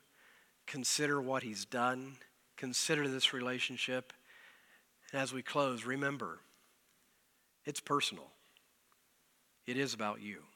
Consider 0.67 1.21
what 1.21 1.43
He's 1.43 1.65
done. 1.65 2.17
Consider 2.57 3.09
this 3.09 3.33
relationship. 3.35 4.13
And 5.13 5.21
as 5.21 5.33
we 5.33 5.43
close, 5.43 5.85
remember 5.85 6.41
it's 7.65 7.81
personal, 7.81 8.31
it 9.67 9.77
is 9.77 9.95
about 9.95 10.21
you. 10.21 10.43